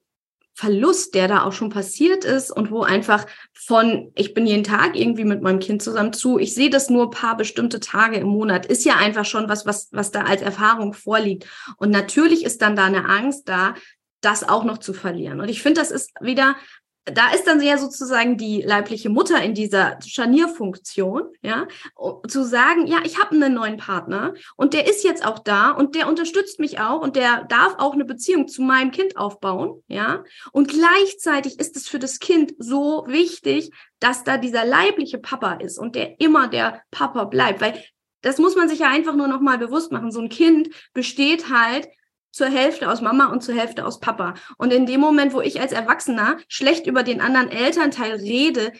Verlust, 0.56 1.14
der 1.16 1.26
da 1.26 1.42
auch 1.42 1.52
schon 1.52 1.68
passiert 1.68 2.24
ist 2.24 2.52
und 2.52 2.70
wo 2.70 2.82
einfach 2.82 3.26
von, 3.52 4.12
ich 4.14 4.34
bin 4.34 4.46
jeden 4.46 4.62
Tag 4.62 4.94
irgendwie 4.94 5.24
mit 5.24 5.42
meinem 5.42 5.58
Kind 5.58 5.82
zusammen 5.82 6.12
zu, 6.12 6.38
ich 6.38 6.54
sehe 6.54 6.70
das 6.70 6.90
nur 6.90 7.10
paar 7.10 7.36
bestimmte 7.36 7.80
Tage 7.80 8.16
im 8.16 8.28
Monat, 8.28 8.64
ist 8.64 8.84
ja 8.84 8.94
einfach 8.96 9.24
schon 9.24 9.48
was, 9.48 9.66
was, 9.66 9.88
was 9.90 10.12
da 10.12 10.22
als 10.22 10.42
Erfahrung 10.42 10.92
vorliegt. 10.92 11.46
Und 11.76 11.90
natürlich 11.90 12.44
ist 12.44 12.62
dann 12.62 12.76
da 12.76 12.84
eine 12.84 13.08
Angst 13.08 13.48
da, 13.48 13.74
das 14.20 14.48
auch 14.48 14.64
noch 14.64 14.78
zu 14.78 14.94
verlieren. 14.94 15.40
Und 15.40 15.48
ich 15.48 15.60
finde, 15.60 15.80
das 15.80 15.90
ist 15.90 16.12
wieder 16.20 16.54
da 17.06 17.32
ist 17.32 17.46
dann 17.46 17.60
ja 17.60 17.76
sozusagen 17.76 18.38
die 18.38 18.62
leibliche 18.62 19.10
Mutter 19.10 19.42
in 19.42 19.54
dieser 19.54 19.98
Scharnierfunktion, 20.04 21.24
ja, 21.42 21.66
zu 22.26 22.44
sagen, 22.44 22.86
ja, 22.86 22.98
ich 23.04 23.20
habe 23.20 23.34
einen 23.34 23.54
neuen 23.54 23.76
Partner 23.76 24.34
und 24.56 24.72
der 24.72 24.88
ist 24.88 25.04
jetzt 25.04 25.26
auch 25.26 25.38
da 25.38 25.70
und 25.70 25.94
der 25.94 26.08
unterstützt 26.08 26.60
mich 26.60 26.80
auch 26.80 27.02
und 27.02 27.16
der 27.16 27.44
darf 27.44 27.74
auch 27.78 27.92
eine 27.92 28.06
Beziehung 28.06 28.48
zu 28.48 28.62
meinem 28.62 28.90
Kind 28.90 29.16
aufbauen, 29.16 29.82
ja. 29.86 30.24
Und 30.52 30.68
gleichzeitig 30.68 31.60
ist 31.60 31.76
es 31.76 31.88
für 31.88 31.98
das 31.98 32.20
Kind 32.20 32.54
so 32.58 33.04
wichtig, 33.06 33.70
dass 34.00 34.24
da 34.24 34.38
dieser 34.38 34.64
leibliche 34.64 35.18
Papa 35.18 35.54
ist 35.54 35.78
und 35.78 35.96
der 35.96 36.20
immer 36.20 36.48
der 36.48 36.82
Papa 36.90 37.24
bleibt, 37.24 37.60
weil 37.60 37.82
das 38.22 38.38
muss 38.38 38.56
man 38.56 38.70
sich 38.70 38.78
ja 38.78 38.88
einfach 38.88 39.14
nur 39.14 39.28
noch 39.28 39.42
mal 39.42 39.58
bewusst 39.58 39.92
machen. 39.92 40.10
So 40.10 40.20
ein 40.20 40.30
Kind 40.30 40.70
besteht 40.94 41.50
halt 41.50 41.86
zur 42.34 42.48
Hälfte 42.48 42.90
aus 42.90 43.00
Mama 43.00 43.26
und 43.26 43.42
zur 43.42 43.54
Hälfte 43.54 43.86
aus 43.86 44.00
Papa. 44.00 44.34
Und 44.58 44.72
in 44.72 44.86
dem 44.86 45.00
Moment, 45.00 45.32
wo 45.32 45.40
ich 45.40 45.60
als 45.60 45.72
Erwachsener 45.72 46.38
schlecht 46.48 46.86
über 46.86 47.04
den 47.04 47.20
anderen 47.20 47.48
Elternteil 47.48 48.14
rede, 48.14 48.72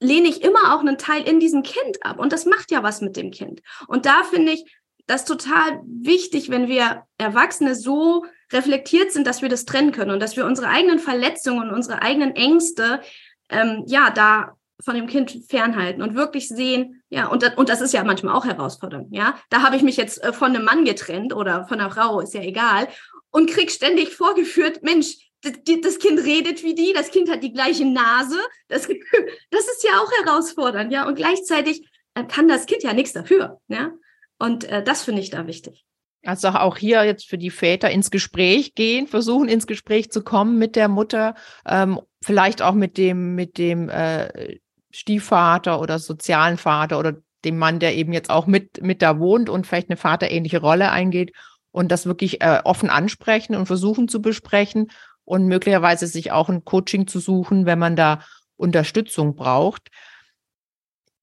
lehne 0.00 0.28
ich 0.28 0.42
immer 0.42 0.74
auch 0.74 0.80
einen 0.80 0.98
Teil 0.98 1.22
in 1.22 1.38
diesem 1.38 1.62
Kind 1.62 2.04
ab. 2.04 2.18
Und 2.18 2.32
das 2.32 2.46
macht 2.46 2.72
ja 2.72 2.82
was 2.82 3.02
mit 3.02 3.16
dem 3.16 3.30
Kind. 3.30 3.60
Und 3.86 4.04
da 4.04 4.24
finde 4.24 4.52
ich 4.52 4.64
das 5.06 5.24
total 5.24 5.80
wichtig, 5.84 6.50
wenn 6.50 6.66
wir 6.66 7.04
Erwachsene 7.18 7.76
so 7.76 8.24
reflektiert 8.52 9.12
sind, 9.12 9.26
dass 9.26 9.42
wir 9.42 9.48
das 9.48 9.64
trennen 9.64 9.92
können 9.92 10.10
und 10.10 10.20
dass 10.20 10.36
wir 10.36 10.44
unsere 10.44 10.68
eigenen 10.68 10.98
Verletzungen 10.98 11.68
und 11.68 11.74
unsere 11.74 12.02
eigenen 12.02 12.34
Ängste, 12.34 13.00
ähm, 13.48 13.84
ja, 13.86 14.10
da 14.10 14.56
von 14.84 14.94
dem 14.94 15.06
Kind 15.06 15.44
fernhalten 15.48 16.02
und 16.02 16.14
wirklich 16.14 16.48
sehen, 16.48 17.02
ja, 17.08 17.26
und, 17.26 17.42
das, 17.42 17.54
und 17.56 17.68
das 17.68 17.80
ist 17.80 17.92
ja 17.92 18.04
manchmal 18.04 18.34
auch 18.34 18.44
herausfordernd, 18.44 19.08
ja. 19.10 19.38
Da 19.50 19.62
habe 19.62 19.76
ich 19.76 19.82
mich 19.82 19.96
jetzt 19.96 20.22
äh, 20.22 20.32
von 20.32 20.54
einem 20.54 20.64
Mann 20.64 20.84
getrennt 20.84 21.34
oder 21.34 21.66
von 21.66 21.80
einer 21.80 21.90
Frau, 21.90 22.20
ist 22.20 22.34
ja 22.34 22.42
egal, 22.42 22.88
und 23.30 23.50
krieg 23.50 23.70
ständig 23.70 24.14
vorgeführt, 24.14 24.82
Mensch, 24.82 25.30
das 25.42 25.98
Kind 25.98 26.18
redet 26.18 26.62
wie 26.62 26.74
die, 26.74 26.92
das 26.94 27.10
Kind 27.10 27.30
hat 27.30 27.42
die 27.42 27.52
gleiche 27.52 27.86
Nase, 27.86 28.38
das, 28.68 28.86
das 29.50 29.64
ist 29.64 29.84
ja 29.84 30.00
auch 30.00 30.10
herausfordernd, 30.24 30.92
ja, 30.92 31.06
und 31.06 31.14
gleichzeitig 31.14 31.88
kann 32.28 32.48
das 32.48 32.66
Kind 32.66 32.82
ja 32.82 32.92
nichts 32.92 33.12
dafür, 33.12 33.60
ja. 33.68 33.92
Und 34.38 34.64
äh, 34.64 34.82
das 34.82 35.02
finde 35.02 35.20
ich 35.20 35.30
da 35.30 35.46
wichtig. 35.46 35.84
Also 36.24 36.48
auch 36.48 36.76
hier 36.76 37.04
jetzt 37.04 37.28
für 37.28 37.38
die 37.38 37.50
Väter 37.50 37.90
ins 37.90 38.10
Gespräch 38.10 38.74
gehen, 38.74 39.06
versuchen 39.06 39.48
ins 39.48 39.66
Gespräch 39.66 40.10
zu 40.10 40.22
kommen 40.22 40.58
mit 40.58 40.76
der 40.76 40.88
Mutter, 40.88 41.34
ähm, 41.66 42.00
vielleicht 42.22 42.60
auch 42.60 42.74
mit 42.74 42.98
dem 42.98 43.34
mit 43.34 43.56
dem 43.56 43.88
äh, 43.88 44.58
Stiefvater 44.90 45.80
oder 45.80 45.98
sozialen 45.98 46.56
Vater 46.56 46.98
oder 46.98 47.16
dem 47.44 47.58
Mann, 47.58 47.78
der 47.78 47.94
eben 47.94 48.12
jetzt 48.12 48.30
auch 48.30 48.46
mit, 48.46 48.82
mit 48.82 49.02
da 49.02 49.18
wohnt 49.18 49.48
und 49.48 49.66
vielleicht 49.66 49.90
eine 49.90 49.96
vaterähnliche 49.96 50.60
Rolle 50.60 50.90
eingeht 50.90 51.32
und 51.72 51.90
das 51.90 52.06
wirklich 52.06 52.42
äh, 52.42 52.60
offen 52.64 52.90
ansprechen 52.90 53.54
und 53.54 53.66
versuchen 53.66 54.08
zu 54.08 54.20
besprechen 54.20 54.90
und 55.24 55.46
möglicherweise 55.46 56.06
sich 56.06 56.32
auch 56.32 56.48
ein 56.48 56.64
Coaching 56.64 57.06
zu 57.06 57.20
suchen, 57.20 57.66
wenn 57.66 57.78
man 57.78 57.96
da 57.96 58.20
Unterstützung 58.56 59.36
braucht. 59.36 59.88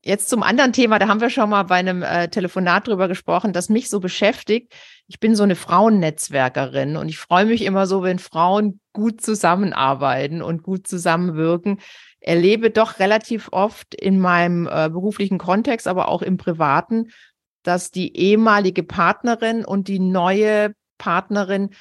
Jetzt 0.03 0.30
zum 0.30 0.41
anderen 0.41 0.71
Thema, 0.71 0.99
da 0.99 1.10
haben 1.10 1.19
wir 1.19 1.30
schon 1.30 1.49
mal 1.49 1.63
bei 1.63 1.75
einem 1.75 2.01
äh, 2.01 2.30
Telefonat 2.30 2.88
drüber 2.88 3.10
gesprochen, 3.10 3.51
das 3.51 3.67
mich 3.67 3.89
so 3.89 3.99
beschäftigt. 3.99 4.73
Ich 5.08 5.19
bin 5.19 5.36
so 5.36 5.43
eine 5.43 5.56
Frauennetzwerkerin 5.56 6.95
und 6.95 7.10
ich 7.10 7.17
freue 7.17 7.45
mich 7.45 7.63
immer 7.63 7.88
so, 7.88 8.03
wenn 8.03 8.17
Frauen 8.17 8.80
gut 8.93 9.21
zusammenarbeiten 9.21 10.41
und 10.41 10.63
gut 10.63 10.88
zusammenwirken 10.88 11.80
erlebe 12.19 12.69
doch 12.69 12.99
relativ 12.99 13.49
oft 13.51 13.93
in 13.95 14.19
meinem 14.19 14.67
äh, 14.67 14.89
beruflichen 14.89 15.38
Kontext, 15.38 15.88
aber 15.88 16.10
auch 16.10 16.21
im 16.21 16.38
privaten, 16.38 17.12
dass 17.63 17.91
die 17.91 18.15
ehemalige 18.15 18.84
Partnerin 18.84 19.65
und 19.65 19.88
die 19.88 19.99
neue 19.99 20.73
Partnerin 20.97 21.71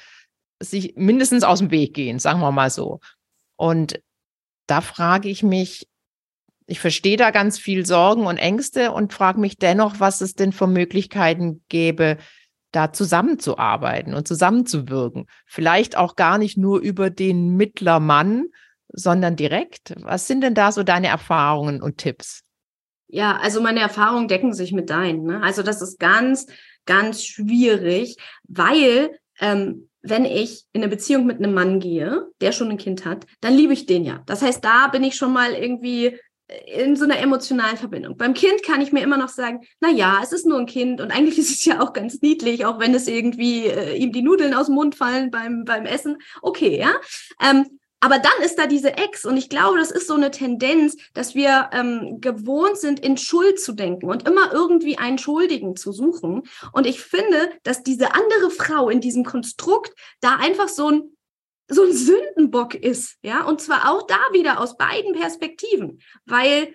sich 0.61 0.93
mindestens 0.95 1.43
aus 1.43 1.59
dem 1.59 1.71
Weg 1.71 1.93
gehen, 1.93 2.19
sagen 2.19 2.39
wir 2.39 2.51
mal 2.51 2.69
so. 2.69 2.99
Und 3.55 4.01
da 4.67 4.81
frage 4.81 5.29
ich 5.29 5.43
mich, 5.43 5.87
ich 6.65 6.79
verstehe 6.79 7.17
da 7.17 7.31
ganz 7.31 7.57
viel 7.57 7.85
Sorgen 7.85 8.25
und 8.25 8.37
Ängste 8.37 8.91
und 8.91 9.13
frage 9.13 9.39
mich 9.39 9.57
dennoch, 9.57 9.99
was 9.99 10.19
es 10.21 10.33
denn 10.33 10.51
für 10.51 10.67
Möglichkeiten 10.67 11.63
gäbe, 11.69 12.17
da 12.71 12.91
zusammenzuarbeiten 12.91 14.13
und 14.13 14.27
zusammenzuwirken. 14.27 15.27
Vielleicht 15.45 15.95
auch 15.95 16.17
gar 16.17 16.37
nicht 16.37 16.57
nur 16.57 16.79
über 16.79 17.09
den 17.09 17.55
Mittlermann, 17.55 18.47
sondern 18.89 19.35
direkt. 19.35 19.95
Was 20.01 20.27
sind 20.27 20.41
denn 20.41 20.53
da 20.53 20.71
so 20.71 20.83
deine 20.83 21.07
Erfahrungen 21.07 21.81
und 21.81 21.97
Tipps? 21.97 22.43
Ja, 23.07 23.37
also 23.37 23.61
meine 23.61 23.79
Erfahrungen 23.79 24.27
decken 24.27 24.53
sich 24.53 24.73
mit 24.73 24.89
deinen. 24.89 25.23
Ne? 25.23 25.41
Also 25.41 25.63
das 25.63 25.81
ist 25.81 25.99
ganz, 25.99 26.47
ganz 26.85 27.23
schwierig, 27.23 28.17
weil 28.47 29.17
ähm, 29.39 29.89
wenn 30.01 30.25
ich 30.25 30.65
in 30.73 30.81
eine 30.81 30.89
Beziehung 30.89 31.25
mit 31.25 31.37
einem 31.37 31.53
Mann 31.53 31.79
gehe, 31.79 32.27
der 32.41 32.51
schon 32.51 32.69
ein 32.69 32.77
Kind 32.77 33.05
hat, 33.05 33.25
dann 33.41 33.53
liebe 33.53 33.73
ich 33.73 33.85
den 33.85 34.03
ja. 34.03 34.23
Das 34.25 34.41
heißt, 34.41 34.63
da 34.63 34.87
bin 34.87 35.03
ich 35.03 35.15
schon 35.15 35.33
mal 35.33 35.53
irgendwie 35.53 36.17
in 36.65 36.95
so 36.95 37.03
einer 37.03 37.19
emotionalen 37.19 37.75
Verbindung. 37.75 38.15
Beim 38.15 38.33
Kind 38.33 38.63
kann 38.63 38.79
ich 38.79 38.93
mir 38.93 39.03
immer 39.03 39.17
noch 39.17 39.27
sagen, 39.27 39.61
na 39.81 39.89
ja, 39.89 40.21
es 40.23 40.31
ist 40.31 40.45
nur 40.45 40.57
ein 40.57 40.65
Kind 40.65 41.01
und 41.01 41.11
eigentlich 41.11 41.37
ist 41.37 41.51
es 41.51 41.65
ja 41.65 41.81
auch 41.81 41.93
ganz 41.93 42.21
niedlich, 42.21 42.65
auch 42.65 42.79
wenn 42.79 42.93
es 42.93 43.07
irgendwie 43.07 43.65
äh, 43.65 43.95
ihm 43.97 44.11
die 44.11 44.21
Nudeln 44.21 44.53
aus 44.53 44.67
dem 44.67 44.75
Mund 44.75 44.95
fallen 44.95 45.29
beim 45.29 45.65
beim 45.65 45.85
Essen. 45.85 46.17
Okay, 46.41 46.79
ja. 46.79 46.91
Ähm, 47.41 47.79
aber 47.99 48.19
dann 48.19 48.43
ist 48.43 48.57
da 48.59 48.67
diese 48.67 48.95
Ex 48.97 49.25
und 49.25 49.37
ich 49.37 49.49
glaube, 49.49 49.79
das 49.79 49.91
ist 49.91 50.07
so 50.07 50.13
eine 50.13 50.29
Tendenz, 50.29 50.97
dass 51.13 51.33
wir 51.33 51.69
ähm, 51.73 52.21
gewohnt 52.21 52.77
sind, 52.77 52.99
in 52.99 53.17
Schuld 53.17 53.59
zu 53.59 53.73
denken 53.73 54.09
und 54.09 54.27
immer 54.27 54.53
irgendwie 54.53 54.97
einen 54.97 55.17
Schuldigen 55.17 55.75
zu 55.75 55.91
suchen. 55.91 56.43
Und 56.73 56.85
ich 56.85 57.01
finde, 57.01 57.51
dass 57.63 57.83
diese 57.83 58.13
andere 58.13 58.51
Frau 58.51 58.89
in 58.89 59.01
diesem 59.01 59.23
Konstrukt 59.23 59.93
da 60.21 60.35
einfach 60.35 60.67
so 60.67 60.89
ein 60.89 61.17
so 61.69 61.83
ein 61.83 61.91
Sündenbock 61.91 62.75
ist, 62.75 63.17
ja, 63.21 63.43
und 63.43 63.59
zwar 63.59 63.91
auch 63.91 64.07
da 64.07 64.19
wieder 64.31 64.61
aus 64.61 64.77
beiden 64.77 65.11
Perspektiven, 65.11 65.99
weil 66.25 66.73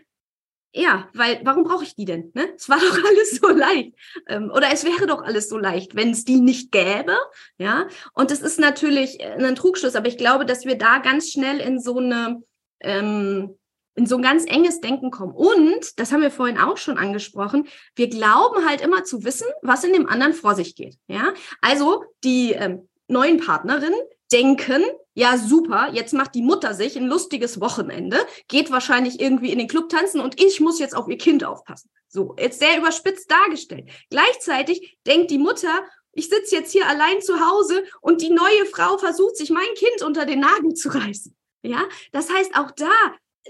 ja, 0.75 1.09
weil 1.13 1.41
warum 1.45 1.65
brauche 1.65 1.85
ich 1.85 1.95
die 1.95 2.05
denn? 2.05 2.31
Ne? 2.35 2.49
Es 2.57 2.69
war 2.69 2.79
doch 2.81 3.05
alles 3.05 3.37
so 3.41 3.49
leicht. 3.49 3.95
Ähm, 4.27 4.51
oder 4.55 4.73
es 4.73 4.85
wäre 4.85 5.07
doch 5.07 5.23
alles 5.23 5.49
so 5.49 5.59
leicht, 5.59 5.95
wenn 5.95 6.11
es 6.11 6.25
die 6.25 6.41
nicht 6.41 6.73
gäbe. 6.73 7.17
Ja, 7.59 7.89
und 8.15 8.31
das 8.31 8.41
ist 8.41 8.59
natürlich 8.59 9.21
äh, 9.21 9.37
ein 9.39 9.55
Trugschluss, 9.55 9.97
aber 9.97 10.09
ich 10.09 10.19
glaube, 10.19 10.47
dass 10.47 10.65
wir 10.65 10.77
da 10.77 10.99
ganz 10.99 11.31
schnell 11.31 11.59
in 11.59 11.81
so 11.81 11.99
eine 11.99 12.43
ähm, 12.81 13.57
in 13.95 14.07
so 14.07 14.17
ein 14.17 14.23
ganz 14.23 14.47
enges 14.47 14.81
Denken 14.81 15.11
kommen. 15.11 15.35
Und, 15.35 15.99
das 15.99 16.13
haben 16.13 16.23
wir 16.23 16.31
vorhin 16.31 16.59
auch 16.59 16.79
schon 16.79 16.97
angesprochen, 16.97 17.69
wir 17.95 18.09
glauben 18.09 18.67
halt 18.67 18.81
immer 18.81 19.05
zu 19.05 19.25
wissen, 19.25 19.47
was 19.61 19.85
in 19.85 19.93
dem 19.93 20.09
anderen 20.09 20.33
vor 20.33 20.55
sich 20.55 20.75
geht. 20.77 20.97
Ja, 21.09 21.35
also 21.61 22.05
die 22.25 22.53
ähm, 22.53 22.89
neuen 23.09 23.39
Partnerinnen 23.39 24.01
denken, 24.33 24.83
ja 25.15 25.37
super, 25.37 25.91
jetzt 25.93 26.15
macht 26.15 26.35
die 26.35 26.43
Mutter 26.43 26.75
sich 26.75 26.97
ein 26.97 27.07
lustiges 27.07 27.61
Wochenende, 27.61 28.19
geht 28.49 28.71
wahrscheinlich 28.71 29.21
irgendwie 29.21 29.53
in 29.53 29.59
den 29.59 29.69
Club 29.69 29.89
tanzen 29.89 30.21
und 30.21 30.41
ich 30.43 30.61
muss 30.61 30.79
jetzt 30.79 30.97
auf 30.97 31.09
ihr 31.09 31.19
Kind 31.19 31.45
aufpassen. 31.45 31.91
So, 32.09 32.35
jetzt 32.39 32.59
sehr 32.59 32.79
überspitzt 32.79 33.31
dargestellt. 33.31 33.91
Gleichzeitig 34.11 34.99
denkt 35.07 35.31
die 35.31 35.39
Mutter, 35.39 35.83
ich 36.13 36.29
sitze 36.29 36.57
jetzt 36.57 36.73
hier 36.73 36.87
allein 36.87 37.23
zu 37.23 37.41
Hause 37.41 37.85
und 38.01 38.21
die 38.21 38.31
neue 38.31 38.67
Frau 38.67 38.99
versucht 38.99 39.37
sich 39.37 39.51
mein 39.51 39.75
Kind 39.75 40.03
unter 40.03 40.27
den 40.27 40.41
Nagel 40.41 40.75
zu 40.75 40.91
reißen. 40.91 41.35
Ja, 41.63 41.89
das 42.11 42.31
heißt 42.31 42.57
auch 42.57 42.71
da, 42.73 42.91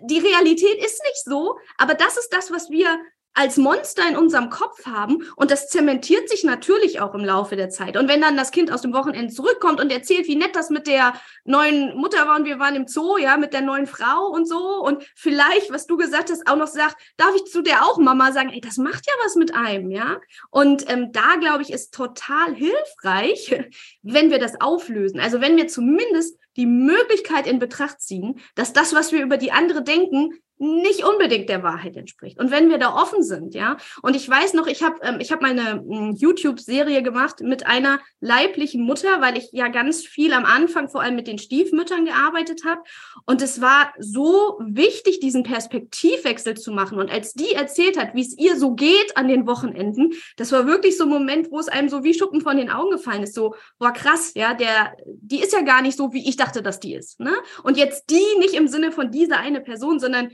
die 0.00 0.18
Realität 0.18 0.78
ist 0.78 1.02
nicht 1.02 1.24
so, 1.24 1.58
aber 1.76 1.94
das 1.94 2.16
ist 2.16 2.30
das, 2.30 2.50
was 2.50 2.70
wir 2.70 2.98
als 3.34 3.56
Monster 3.56 4.02
in 4.08 4.16
unserem 4.16 4.50
Kopf 4.50 4.84
haben 4.86 5.24
und 5.36 5.50
das 5.50 5.68
zementiert 5.68 6.28
sich 6.28 6.44
natürlich 6.44 7.00
auch 7.00 7.14
im 7.14 7.24
Laufe 7.24 7.56
der 7.56 7.70
Zeit. 7.70 7.96
Und 7.96 8.08
wenn 8.08 8.20
dann 8.20 8.36
das 8.36 8.50
Kind 8.50 8.70
aus 8.70 8.82
dem 8.82 8.92
Wochenende 8.92 9.32
zurückkommt 9.32 9.80
und 9.80 9.90
erzählt, 9.90 10.26
wie 10.28 10.36
nett 10.36 10.54
das 10.54 10.70
mit 10.70 10.86
der 10.86 11.14
neuen 11.44 11.96
Mutter 11.96 12.26
war 12.26 12.36
und 12.36 12.44
wir 12.44 12.58
waren 12.58 12.76
im 12.76 12.86
Zoo, 12.86 13.16
ja, 13.16 13.36
mit 13.36 13.52
der 13.52 13.62
neuen 13.62 13.86
Frau 13.86 14.26
und 14.28 14.46
so 14.46 14.82
und 14.82 15.04
vielleicht, 15.14 15.70
was 15.70 15.86
du 15.86 15.96
gesagt 15.96 16.30
hast, 16.30 16.46
auch 16.46 16.56
noch 16.56 16.66
sagt, 16.66 16.96
darf 17.16 17.34
ich 17.34 17.44
zu 17.44 17.62
der 17.62 17.84
auch 17.84 17.98
Mama 17.98 18.32
sagen, 18.32 18.50
ey, 18.50 18.60
das 18.60 18.76
macht 18.76 19.06
ja 19.06 19.12
was 19.24 19.36
mit 19.36 19.54
einem, 19.54 19.90
ja. 19.90 20.20
Und 20.50 20.90
ähm, 20.90 21.12
da 21.12 21.36
glaube 21.40 21.62
ich, 21.62 21.72
ist 21.72 21.94
total 21.94 22.54
hilfreich, 22.54 23.54
wenn 24.02 24.30
wir 24.30 24.38
das 24.38 24.60
auflösen. 24.60 25.20
Also 25.20 25.40
wenn 25.40 25.56
wir 25.56 25.68
zumindest 25.68 26.38
die 26.56 26.66
Möglichkeit 26.66 27.46
in 27.46 27.58
Betracht 27.58 28.00
ziehen, 28.00 28.40
dass 28.54 28.72
das, 28.72 28.94
was 28.94 29.12
wir 29.12 29.22
über 29.22 29.38
die 29.38 29.52
andere 29.52 29.82
denken, 29.82 30.38
nicht 30.62 31.04
unbedingt 31.04 31.48
der 31.48 31.64
Wahrheit 31.64 31.96
entspricht. 31.96 32.38
Und 32.38 32.52
wenn 32.52 32.70
wir 32.70 32.78
da 32.78 32.94
offen 32.94 33.24
sind, 33.24 33.52
ja, 33.54 33.76
und 34.00 34.14
ich 34.14 34.28
weiß 34.28 34.54
noch, 34.54 34.68
ich 34.68 34.82
habe 34.82 34.96
ähm, 35.02 35.18
ich 35.18 35.32
habe 35.32 35.42
meine 35.42 35.72
hm, 35.72 36.14
YouTube-Serie 36.14 37.02
gemacht 37.02 37.40
mit 37.40 37.66
einer 37.66 37.98
leiblichen 38.20 38.84
Mutter, 38.84 39.20
weil 39.20 39.36
ich 39.36 39.48
ja 39.52 39.68
ganz 39.68 40.06
viel 40.06 40.32
am 40.32 40.44
Anfang 40.44 40.88
vor 40.88 41.02
allem 41.02 41.16
mit 41.16 41.26
den 41.26 41.38
Stiefmüttern 41.38 42.04
gearbeitet 42.04 42.62
habe. 42.64 42.80
Und 43.26 43.42
es 43.42 43.60
war 43.60 43.92
so 43.98 44.60
wichtig, 44.60 45.18
diesen 45.18 45.42
Perspektivwechsel 45.42 46.56
zu 46.56 46.70
machen. 46.70 46.98
Und 46.98 47.10
als 47.10 47.34
die 47.34 47.52
erzählt 47.52 47.98
hat, 47.98 48.14
wie 48.14 48.22
es 48.22 48.38
ihr 48.38 48.56
so 48.56 48.74
geht 48.74 49.16
an 49.16 49.26
den 49.26 49.48
Wochenenden, 49.48 50.12
das 50.36 50.52
war 50.52 50.66
wirklich 50.66 50.96
so 50.96 51.04
ein 51.04 51.10
Moment, 51.10 51.50
wo 51.50 51.58
es 51.58 51.68
einem 51.68 51.88
so 51.88 52.04
wie 52.04 52.14
Schuppen 52.14 52.40
von 52.40 52.56
den 52.56 52.70
Augen 52.70 52.92
gefallen 52.92 53.24
ist. 53.24 53.34
So, 53.34 53.56
boah, 53.80 53.92
krass, 53.92 54.32
ja, 54.36 54.54
der, 54.54 54.94
die 55.06 55.40
ist 55.40 55.52
ja 55.52 55.62
gar 55.62 55.82
nicht 55.82 55.98
so, 55.98 56.12
wie 56.12 56.28
ich 56.28 56.36
dachte, 56.36 56.62
dass 56.62 56.78
die 56.78 56.94
ist. 56.94 57.18
Ne? 57.18 57.32
Und 57.64 57.76
jetzt 57.76 58.10
die 58.10 58.38
nicht 58.38 58.54
im 58.54 58.68
Sinne 58.68 58.92
von 58.92 59.10
dieser 59.10 59.38
eine 59.38 59.60
Person, 59.60 59.98
sondern 59.98 60.30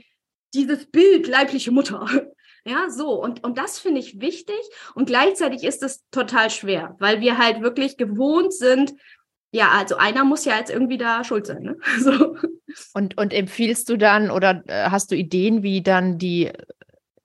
dieses 0.53 0.85
Bild 0.87 1.27
leibliche 1.27 1.71
Mutter. 1.71 2.05
Ja, 2.65 2.89
so. 2.89 3.13
Und, 3.13 3.45
und 3.45 3.57
das 3.57 3.79
finde 3.79 4.01
ich 4.01 4.19
wichtig. 4.19 4.59
Und 4.93 5.05
gleichzeitig 5.05 5.63
ist 5.63 5.81
es 5.81 6.03
total 6.11 6.49
schwer, 6.49 6.97
weil 6.99 7.21
wir 7.21 7.37
halt 7.37 7.61
wirklich 7.61 7.95
gewohnt 7.95 8.53
sind, 8.53 8.93
ja, 9.51 9.69
also 9.71 9.95
einer 9.95 10.23
muss 10.25 10.45
ja 10.45 10.57
jetzt 10.57 10.69
irgendwie 10.69 10.97
da 10.97 11.23
schuld 11.23 11.47
sein. 11.47 11.63
Ne? 11.63 11.77
So. 11.99 12.35
Und, 12.93 13.17
und 13.17 13.33
empfiehlst 13.33 13.89
du 13.89 13.97
dann 13.97 14.29
oder 14.29 14.63
äh, 14.67 14.89
hast 14.91 15.11
du 15.11 15.15
Ideen, 15.15 15.63
wie 15.63 15.81
dann 15.81 16.19
die 16.19 16.51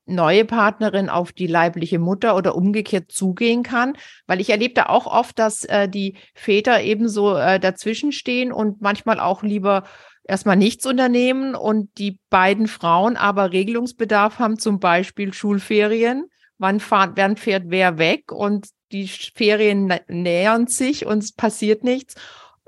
neue 0.07 0.45
Partnerin 0.47 1.11
auf 1.11 1.33
die 1.33 1.47
leibliche 1.47 1.99
Mutter 1.99 2.35
oder 2.37 2.55
umgekehrt 2.55 3.13
zugehen 3.13 3.63
kann? 3.63 3.97
Weil 4.27 4.41
ich 4.41 4.49
erlebe 4.49 4.73
da 4.73 4.87
auch 4.87 5.07
oft, 5.07 5.39
dass 5.39 5.65
äh, 5.65 5.87
die 5.87 6.17
Väter 6.35 6.81
ebenso 6.81 7.37
äh, 7.37 7.61
dazwischen 7.61 8.13
stehen 8.13 8.53
und 8.53 8.81
manchmal 8.81 9.21
auch 9.21 9.43
lieber 9.43 9.85
erstmal 10.25 10.57
nichts 10.57 10.87
unternehmen 10.87 11.55
und 11.55 11.97
die 11.99 12.19
beiden 12.31 12.67
Frauen 12.67 13.17
aber 13.17 13.53
Regelungsbedarf 13.53 14.39
haben, 14.39 14.59
zum 14.59 14.81
Beispiel 14.81 15.33
Schulferien. 15.33 16.27
Wann, 16.59 16.81
fahrt, 16.81 17.17
wann 17.17 17.37
fährt 17.37 17.65
wer 17.67 17.99
weg 17.99 18.31
und 18.33 18.69
die 18.93 19.09
Ferien 19.09 19.93
nähern 20.09 20.67
sich 20.67 21.05
und 21.05 21.23
es 21.23 21.33
passiert 21.33 21.83
nichts. 21.83 22.15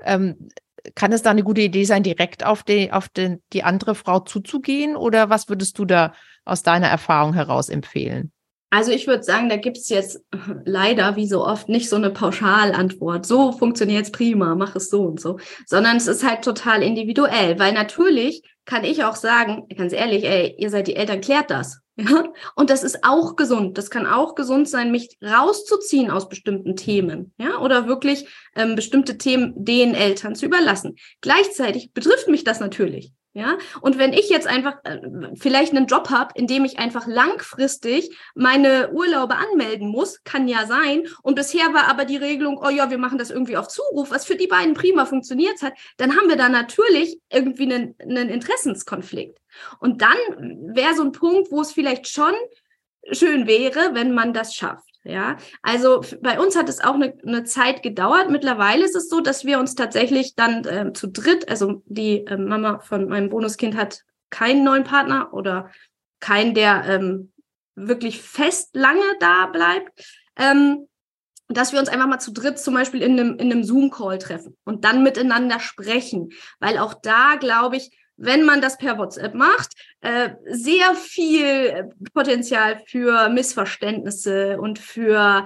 Ähm, 0.03 0.49
kann 0.95 1.11
es 1.11 1.21
da 1.21 1.31
eine 1.31 1.43
gute 1.43 1.61
Idee 1.61 1.83
sein, 1.85 2.03
direkt 2.03 2.45
auf, 2.45 2.63
die, 2.63 2.91
auf 2.91 3.09
den, 3.09 3.41
die 3.53 3.63
andere 3.63 3.95
Frau 3.95 4.19
zuzugehen? 4.19 4.95
Oder 4.95 5.29
was 5.29 5.49
würdest 5.49 5.79
du 5.79 5.85
da 5.85 6.13
aus 6.45 6.63
deiner 6.63 6.87
Erfahrung 6.87 7.33
heraus 7.33 7.69
empfehlen? 7.69 8.31
Also 8.69 8.91
ich 8.91 9.07
würde 9.07 9.23
sagen, 9.23 9.47
da 9.47 9.55
gibt 9.55 9.77
es 9.77 9.87
jetzt 9.87 10.21
leider, 10.65 11.15
wie 11.15 11.27
so 11.27 11.45
oft, 11.45 11.69
nicht 11.69 11.89
so 11.89 11.95
eine 11.95 12.09
Pauschalantwort. 12.09 13.25
So 13.25 13.53
funktioniert 13.53 14.05
es 14.05 14.11
prima, 14.11 14.55
mach 14.55 14.75
es 14.75 14.89
so 14.89 15.03
und 15.03 15.21
so. 15.21 15.39
Sondern 15.65 15.97
es 15.97 16.07
ist 16.07 16.27
halt 16.27 16.43
total 16.43 16.83
individuell. 16.83 17.57
Weil 17.59 17.73
natürlich 17.73 18.43
kann 18.65 18.83
ich 18.83 19.05
auch 19.05 19.15
sagen, 19.15 19.67
ganz 19.75 19.93
ehrlich, 19.93 20.25
ey, 20.25 20.55
ihr 20.57 20.69
seid 20.69 20.87
die 20.87 20.95
Eltern, 20.95 21.21
klärt 21.21 21.49
das. 21.49 21.79
Ja? 21.99 22.25
Und 22.55 22.69
das 22.69 22.83
ist 22.83 22.99
auch 23.01 23.35
gesund. 23.35 23.79
Das 23.79 23.89
kann 23.89 24.05
auch 24.05 24.35
gesund 24.35 24.69
sein, 24.69 24.91
mich 24.91 25.17
rauszuziehen 25.23 26.11
aus 26.11 26.29
bestimmten 26.29 26.75
Themen. 26.75 27.33
Ja? 27.39 27.57
Oder 27.57 27.87
wirklich 27.87 28.27
ähm, 28.55 28.75
bestimmte 28.75 29.17
Themen 29.17 29.53
den 29.55 29.95
Eltern 29.95 30.35
zu 30.35 30.45
überlassen. 30.45 30.95
Gleichzeitig 31.21 31.93
betrifft 31.93 32.27
mich 32.27 32.43
das 32.43 32.59
natürlich. 32.59 33.13
Ja, 33.37 33.59
und 33.81 33.99
wenn 33.99 34.13
ich 34.13 34.29
jetzt 34.29 34.47
einfach 34.47 34.77
äh, 34.83 34.97
vielleicht 35.35 35.71
einen 35.71 35.85
Job 35.85 36.09
habe, 36.09 36.31
in 36.33 36.47
dem 36.47 36.65
ich 36.65 36.79
einfach 36.79 37.05
langfristig 37.05 38.17
meine 38.33 38.89
Urlaube 38.91 39.35
anmelden 39.35 39.89
muss, 39.89 40.23
kann 40.23 40.47
ja 40.47 40.65
sein. 40.65 41.03
Und 41.21 41.35
bisher 41.35 41.71
war 41.71 41.87
aber 41.87 42.05
die 42.05 42.17
Regelung, 42.17 42.59
oh 42.65 42.69
ja, 42.69 42.89
wir 42.89 42.97
machen 42.97 43.19
das 43.19 43.29
irgendwie 43.29 43.55
auf 43.55 43.67
Zuruf, 43.67 44.09
was 44.09 44.25
für 44.25 44.37
die 44.37 44.47
beiden 44.47 44.73
prima 44.73 45.05
funktioniert 45.05 45.61
hat, 45.61 45.73
dann 45.97 46.17
haben 46.17 46.29
wir 46.29 46.35
da 46.35 46.49
natürlich 46.49 47.19
irgendwie 47.31 47.71
einen, 47.71 47.95
einen 48.01 48.29
Interessenskonflikt. 48.29 49.37
Und 49.79 50.01
dann 50.01 50.17
wäre 50.73 50.95
so 50.95 51.03
ein 51.03 51.11
Punkt, 51.11 51.51
wo 51.51 51.61
es 51.61 51.71
vielleicht 51.71 52.07
schon 52.07 52.33
schön 53.11 53.45
wäre, 53.45 53.93
wenn 53.93 54.15
man 54.15 54.33
das 54.33 54.55
schafft. 54.55 54.86
Ja, 55.07 55.37
also 55.61 56.03
bei 56.21 56.37
uns 56.37 56.57
hat 56.57 56.67
es 56.67 56.83
auch 56.83 56.95
eine, 56.95 57.17
eine 57.25 57.45
Zeit 57.45 57.81
gedauert. 57.81 58.29
Mittlerweile 58.29 58.83
ist 58.83 58.95
es 58.95 59.07
so, 59.07 59.21
dass 59.21 59.45
wir 59.45 59.57
uns 59.57 59.73
tatsächlich 59.73 60.35
dann 60.35 60.65
äh, 60.65 60.91
zu 60.91 61.07
dritt, 61.07 61.47
also 61.47 61.81
die 61.85 62.25
äh, 62.25 62.35
Mama 62.35 62.79
von 62.79 63.07
meinem 63.07 63.29
Bonuskind 63.29 63.77
hat 63.77 64.03
keinen 64.29 64.65
neuen 64.65 64.83
Partner 64.83 65.33
oder 65.33 65.71
keinen, 66.19 66.53
der 66.53 66.83
ähm, 66.89 67.31
wirklich 67.75 68.21
fest 68.21 68.75
lange 68.75 69.05
da 69.21 69.45
bleibt. 69.45 69.89
Ähm, 70.35 70.89
dass 71.47 71.71
wir 71.71 71.79
uns 71.79 71.87
einfach 71.87 72.07
mal 72.07 72.19
zu 72.19 72.33
dritt 72.33 72.59
zum 72.59 72.73
Beispiel 72.73 73.01
in 73.01 73.17
einem, 73.17 73.37
in 73.37 73.49
einem 73.49 73.63
Zoom-Call 73.63 74.17
treffen 74.17 74.57
und 74.65 74.83
dann 74.83 75.03
miteinander 75.03 75.61
sprechen. 75.61 76.31
Weil 76.59 76.77
auch 76.77 76.93
da, 76.93 77.35
glaube 77.39 77.77
ich, 77.77 77.96
wenn 78.17 78.43
man 78.43 78.61
das 78.61 78.77
per 78.77 78.97
WhatsApp 78.97 79.33
macht, 79.33 79.73
äh, 80.01 80.31
sehr 80.45 80.95
viel 80.95 81.91
Potenzial 82.13 82.81
für 82.85 83.29
Missverständnisse 83.29 84.59
und 84.59 84.79
für, 84.79 85.45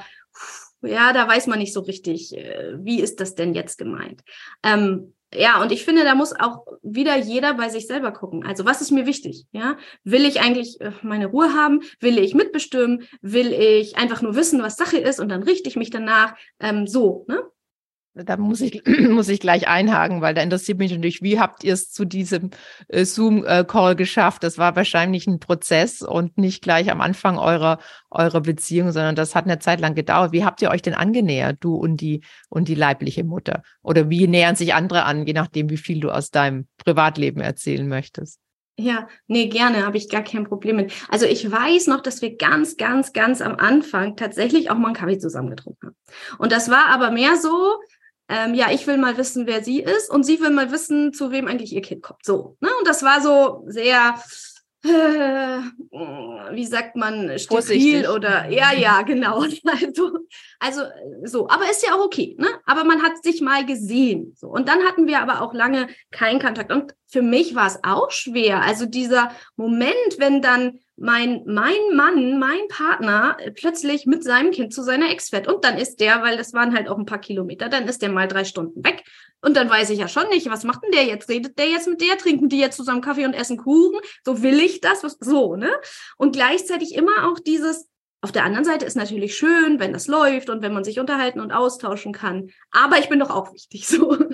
ja, 0.81 1.13
da 1.13 1.27
weiß 1.27 1.47
man 1.47 1.59
nicht 1.59 1.73
so 1.73 1.81
richtig, 1.81 2.35
äh, 2.35 2.73
wie 2.79 3.01
ist 3.01 3.19
das 3.19 3.35
denn 3.35 3.53
jetzt 3.53 3.77
gemeint. 3.77 4.21
Ähm, 4.63 5.13
ja, 5.33 5.61
und 5.61 5.71
ich 5.71 5.85
finde, 5.85 6.03
da 6.03 6.13
muss 6.13 6.33
auch 6.37 6.65
wieder 6.81 7.15
jeder 7.15 7.53
bei 7.53 7.69
sich 7.69 7.87
selber 7.87 8.11
gucken. 8.11 8.45
Also, 8.45 8.65
was 8.65 8.81
ist 8.81 8.91
mir 8.91 9.05
wichtig? 9.05 9.45
Ja, 9.53 9.77
will 10.03 10.25
ich 10.25 10.41
eigentlich 10.41 10.81
äh, 10.81 10.91
meine 11.03 11.27
Ruhe 11.27 11.53
haben? 11.53 11.81
Will 12.01 12.17
ich 12.17 12.33
mitbestimmen? 12.33 13.07
Will 13.21 13.53
ich 13.53 13.97
einfach 13.97 14.21
nur 14.21 14.35
wissen, 14.35 14.61
was 14.61 14.75
Sache 14.75 14.97
ist 14.97 15.21
und 15.21 15.29
dann 15.29 15.43
richte 15.43 15.69
ich 15.69 15.77
mich 15.77 15.89
danach? 15.89 16.35
Ähm, 16.59 16.85
so, 16.85 17.25
ne? 17.29 17.43
Da 18.13 18.35
muss 18.35 18.59
ich, 18.59 18.83
muss 19.09 19.29
ich 19.29 19.39
gleich 19.39 19.67
einhaken, 19.69 20.21
weil 20.21 20.33
da 20.33 20.41
interessiert 20.41 20.79
mich 20.79 20.91
natürlich, 20.91 21.21
wie 21.21 21.39
habt 21.39 21.63
ihr 21.63 21.73
es 21.73 21.91
zu 21.91 22.03
diesem 22.03 22.49
äh, 22.89 23.05
Zoom-Call 23.05 23.95
geschafft? 23.95 24.43
Das 24.43 24.57
war 24.57 24.75
wahrscheinlich 24.75 25.27
ein 25.27 25.39
Prozess 25.39 26.01
und 26.01 26.37
nicht 26.37 26.61
gleich 26.61 26.91
am 26.91 26.99
Anfang 26.99 27.37
eurer, 27.37 27.79
eurer 28.09 28.41
Beziehung, 28.41 28.91
sondern 28.91 29.15
das 29.15 29.33
hat 29.33 29.45
eine 29.45 29.59
Zeit 29.59 29.79
lang 29.79 29.95
gedauert. 29.95 30.33
Wie 30.33 30.43
habt 30.43 30.61
ihr 30.61 30.71
euch 30.71 30.81
denn 30.81 30.93
angenähert, 30.93 31.57
du 31.61 31.75
und 31.75 32.01
die, 32.01 32.21
und 32.49 32.67
die 32.67 32.75
leibliche 32.75 33.23
Mutter? 33.23 33.63
Oder 33.81 34.09
wie 34.09 34.27
nähern 34.27 34.57
sich 34.57 34.73
andere 34.73 35.03
an, 35.05 35.25
je 35.25 35.33
nachdem, 35.33 35.69
wie 35.69 35.77
viel 35.77 36.01
du 36.01 36.11
aus 36.11 36.31
deinem 36.31 36.67
Privatleben 36.77 37.39
erzählen 37.39 37.87
möchtest? 37.87 38.41
Ja, 38.77 39.07
nee, 39.27 39.47
gerne, 39.47 39.85
habe 39.85 39.97
ich 39.97 40.09
gar 40.09 40.23
kein 40.23 40.45
Problem 40.45 40.77
mit. 40.77 40.91
Also 41.09 41.25
ich 41.25 41.49
weiß 41.49 41.87
noch, 41.87 42.01
dass 42.01 42.21
wir 42.21 42.35
ganz, 42.35 42.77
ganz, 42.77 43.13
ganz 43.13 43.41
am 43.41 43.55
Anfang 43.55 44.15
tatsächlich 44.15 44.71
auch 44.71 44.77
mal 44.77 44.87
einen 44.87 44.95
Kaffee 44.95 45.19
zusammen 45.19 45.51
getrunken 45.51 45.87
haben. 45.87 45.95
Und 46.39 46.51
das 46.51 46.69
war 46.69 46.87
aber 46.87 47.11
mehr 47.11 47.37
so, 47.37 47.79
ähm, 48.31 48.53
ja, 48.53 48.71
ich 48.71 48.87
will 48.87 48.97
mal 48.97 49.17
wissen, 49.17 49.45
wer 49.45 49.61
sie 49.61 49.81
ist 49.81 50.09
und 50.09 50.23
sie 50.23 50.39
will 50.39 50.51
mal 50.51 50.71
wissen, 50.71 51.11
zu 51.11 51.31
wem 51.31 51.47
eigentlich 51.47 51.73
ihr 51.73 51.81
Kind 51.81 52.01
kommt. 52.01 52.25
So, 52.25 52.55
ne? 52.61 52.69
Und 52.79 52.87
das 52.87 53.03
war 53.03 53.19
so 53.19 53.65
sehr, 53.67 54.15
äh, 54.83 55.59
wie 56.53 56.65
sagt 56.65 56.95
man, 56.95 57.37
steril 57.37 58.07
oder 58.07 58.49
ja, 58.49 58.73
ja, 58.73 59.01
genau. 59.01 59.43
Also, 59.65 60.11
also 60.59 60.81
so, 61.23 61.49
aber 61.49 61.69
ist 61.69 61.85
ja 61.85 61.93
auch 61.93 62.05
okay, 62.05 62.35
ne? 62.39 62.47
Aber 62.65 62.85
man 62.85 63.03
hat 63.03 63.21
sich 63.21 63.41
mal 63.41 63.65
gesehen. 63.65 64.33
So. 64.37 64.47
Und 64.47 64.69
dann 64.69 64.83
hatten 64.83 65.07
wir 65.07 65.19
aber 65.19 65.41
auch 65.41 65.53
lange 65.53 65.87
keinen 66.11 66.39
Kontakt. 66.39 66.71
Und 66.71 66.95
für 67.07 67.21
mich 67.21 67.53
war 67.53 67.67
es 67.67 67.79
auch 67.83 68.11
schwer. 68.11 68.61
Also 68.61 68.85
dieser 68.85 69.31
Moment, 69.57 70.19
wenn 70.19 70.41
dann 70.41 70.79
mein, 71.01 71.41
mein 71.47 71.95
Mann, 71.95 72.37
mein 72.37 72.67
Partner 72.69 73.35
äh, 73.39 73.51
plötzlich 73.51 74.05
mit 74.05 74.23
seinem 74.23 74.51
Kind 74.51 74.71
zu 74.71 74.83
seiner 74.83 75.09
Ex 75.09 75.29
fährt. 75.29 75.47
Und 75.47 75.65
dann 75.65 75.77
ist 75.77 75.99
der, 75.99 76.21
weil 76.21 76.37
das 76.37 76.53
waren 76.53 76.75
halt 76.75 76.87
auch 76.87 76.97
ein 76.97 77.07
paar 77.07 77.19
Kilometer, 77.19 77.69
dann 77.69 77.87
ist 77.87 78.03
der 78.03 78.09
mal 78.09 78.27
drei 78.27 78.43
Stunden 78.43 78.85
weg. 78.85 79.03
Und 79.41 79.57
dann 79.57 79.69
weiß 79.69 79.89
ich 79.89 79.97
ja 79.97 80.07
schon 80.07 80.29
nicht, 80.29 80.49
was 80.51 80.63
macht 80.63 80.83
denn 80.83 80.91
der 80.91 81.05
jetzt? 81.05 81.27
Redet 81.27 81.57
der 81.57 81.67
jetzt 81.69 81.87
mit 81.87 82.01
der? 82.01 82.17
Trinken 82.17 82.49
die 82.49 82.59
jetzt 82.59 82.77
zusammen 82.77 83.01
Kaffee 83.01 83.25
und 83.25 83.33
essen 83.33 83.57
Kuchen? 83.57 83.99
So 84.23 84.43
will 84.43 84.59
ich 84.59 84.79
das? 84.79 85.03
Was, 85.03 85.17
so, 85.19 85.55
ne? 85.55 85.71
Und 86.17 86.33
gleichzeitig 86.33 86.93
immer 86.93 87.27
auch 87.27 87.39
dieses, 87.39 87.89
auf 88.21 88.31
der 88.31 88.43
anderen 88.43 88.65
Seite 88.65 88.85
ist 88.85 88.95
natürlich 88.95 89.35
schön, 89.35 89.79
wenn 89.79 89.93
das 89.93 90.05
läuft 90.05 90.51
und 90.51 90.61
wenn 90.61 90.73
man 90.73 90.83
sich 90.83 90.99
unterhalten 90.99 91.39
und 91.39 91.51
austauschen 91.51 92.13
kann. 92.13 92.51
Aber 92.69 92.99
ich 92.99 93.09
bin 93.09 93.19
doch 93.19 93.31
auch 93.31 93.51
wichtig, 93.53 93.87
so. 93.87 94.15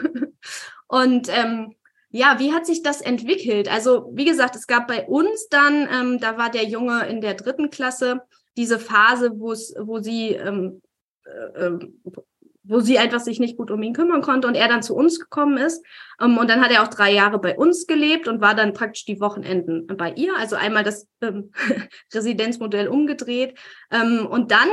Und 0.90 1.28
ähm, 1.30 1.76
ja, 2.18 2.40
wie 2.40 2.52
hat 2.52 2.66
sich 2.66 2.82
das 2.82 3.02
entwickelt? 3.02 3.72
Also, 3.72 4.10
wie 4.14 4.26
gesagt, 4.26 4.56
es 4.56 4.66
gab 4.66 4.88
bei 4.88 5.06
uns 5.06 5.50
dann, 5.50 5.88
ähm, 5.92 6.20
da 6.20 6.38
war 6.38 6.50
der 6.50 6.66
Junge 6.66 7.06
in 7.08 7.22
der 7.22 7.36
dritten 7.36 7.70
Klasse, 7.70 8.22
diese 8.58 8.80
Phase, 8.80 9.34
wo 9.40 10.00
sie, 10.00 10.32
ähm, 10.32 10.82
äh, 11.26 11.66
ähm, 11.66 12.02
wo 12.64 12.80
sie 12.80 12.98
einfach 12.98 13.20
sich 13.20 13.40
nicht 13.40 13.56
gut 13.56 13.70
um 13.70 13.84
ihn 13.84 13.94
kümmern 13.94 14.24
konnte 14.24 14.48
und 14.48 14.56
er 14.56 14.68
dann 14.68 14.82
zu 14.82 14.96
uns 14.96 15.20
gekommen 15.20 15.58
ist. 15.58 15.86
Ähm, 16.20 16.40
und 16.40 16.50
dann 16.50 16.62
hat 16.62 16.72
er 16.72 16.82
auch 16.82 16.88
drei 16.88 17.14
Jahre 17.14 17.38
bei 17.38 17.56
uns 17.56 17.86
gelebt 17.86 18.28
und 18.28 18.42
war 18.42 18.56
dann 18.56 18.74
praktisch 18.74 19.06
die 19.06 19.22
Wochenenden 19.22 19.86
bei 19.86 20.12
ihr. 20.14 20.36
Also 20.36 20.56
einmal 20.56 20.84
das 20.84 21.08
ähm, 21.22 21.52
Residenzmodell 22.14 22.88
umgedreht. 22.88 23.60
Ähm, 23.92 24.26
und 24.26 24.52
dann 24.52 24.70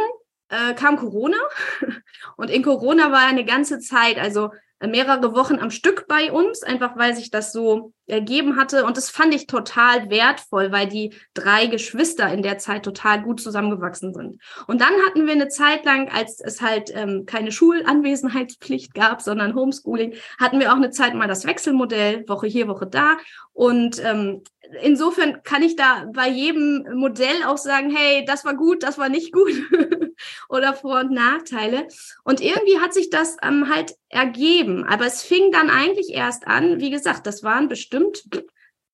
äh, 0.48 0.72
kam 0.72 0.96
Corona 0.96 1.36
und 2.38 2.50
in 2.50 2.62
Corona 2.62 3.12
war 3.12 3.26
eine 3.26 3.44
ganze 3.44 3.80
Zeit, 3.80 4.18
also 4.18 4.50
mehrere 4.80 5.34
Wochen 5.34 5.58
am 5.58 5.70
Stück 5.70 6.06
bei 6.08 6.32
uns, 6.32 6.62
einfach 6.62 6.96
weil 6.96 7.14
sich 7.14 7.30
das 7.30 7.52
so 7.52 7.92
ergeben 8.06 8.56
hatte. 8.56 8.84
Und 8.84 8.96
das 8.96 9.08
fand 9.08 9.34
ich 9.34 9.46
total 9.46 10.10
wertvoll, 10.10 10.72
weil 10.72 10.88
die 10.88 11.14
drei 11.32 11.66
Geschwister 11.66 12.32
in 12.32 12.42
der 12.42 12.58
Zeit 12.58 12.84
total 12.84 13.22
gut 13.22 13.40
zusammengewachsen 13.40 14.12
sind. 14.12 14.40
Und 14.66 14.80
dann 14.80 14.92
hatten 15.06 15.26
wir 15.26 15.32
eine 15.32 15.48
Zeit 15.48 15.84
lang, 15.84 16.10
als 16.10 16.40
es 16.40 16.60
halt 16.60 16.90
ähm, 16.94 17.24
keine 17.26 17.52
Schulanwesenheitspflicht 17.52 18.94
gab, 18.94 19.22
sondern 19.22 19.54
Homeschooling, 19.54 20.14
hatten 20.38 20.60
wir 20.60 20.72
auch 20.72 20.76
eine 20.76 20.90
Zeit 20.90 21.14
mal 21.14 21.28
das 21.28 21.46
Wechselmodell, 21.46 22.28
Woche 22.28 22.46
hier, 22.46 22.68
Woche 22.68 22.86
da. 22.86 23.16
Und 23.52 24.04
ähm, 24.04 24.42
insofern 24.82 25.42
kann 25.42 25.62
ich 25.62 25.76
da 25.76 26.06
bei 26.12 26.28
jedem 26.28 26.84
Modell 26.94 27.42
auch 27.46 27.58
sagen, 27.58 27.94
hey, 27.94 28.24
das 28.24 28.44
war 28.44 28.54
gut, 28.54 28.82
das 28.82 28.98
war 28.98 29.08
nicht 29.08 29.32
gut 29.32 29.52
oder 30.48 30.74
Vor- 30.74 31.00
und 31.00 31.12
Nachteile. 31.12 31.86
Und 32.24 32.40
irgendwie 32.40 32.78
hat 32.80 32.94
sich 32.94 33.10
das 33.10 33.36
ähm, 33.42 33.68
halt 33.72 33.94
ergeben. 34.08 34.84
Aber 34.84 35.06
es 35.06 35.22
fing 35.22 35.52
dann 35.52 35.70
eigentlich 35.70 36.12
erst 36.12 36.46
an, 36.46 36.80
wie 36.80 36.90
gesagt, 36.90 37.26
das 37.26 37.42
waren 37.42 37.68
bestimmt 37.68 38.24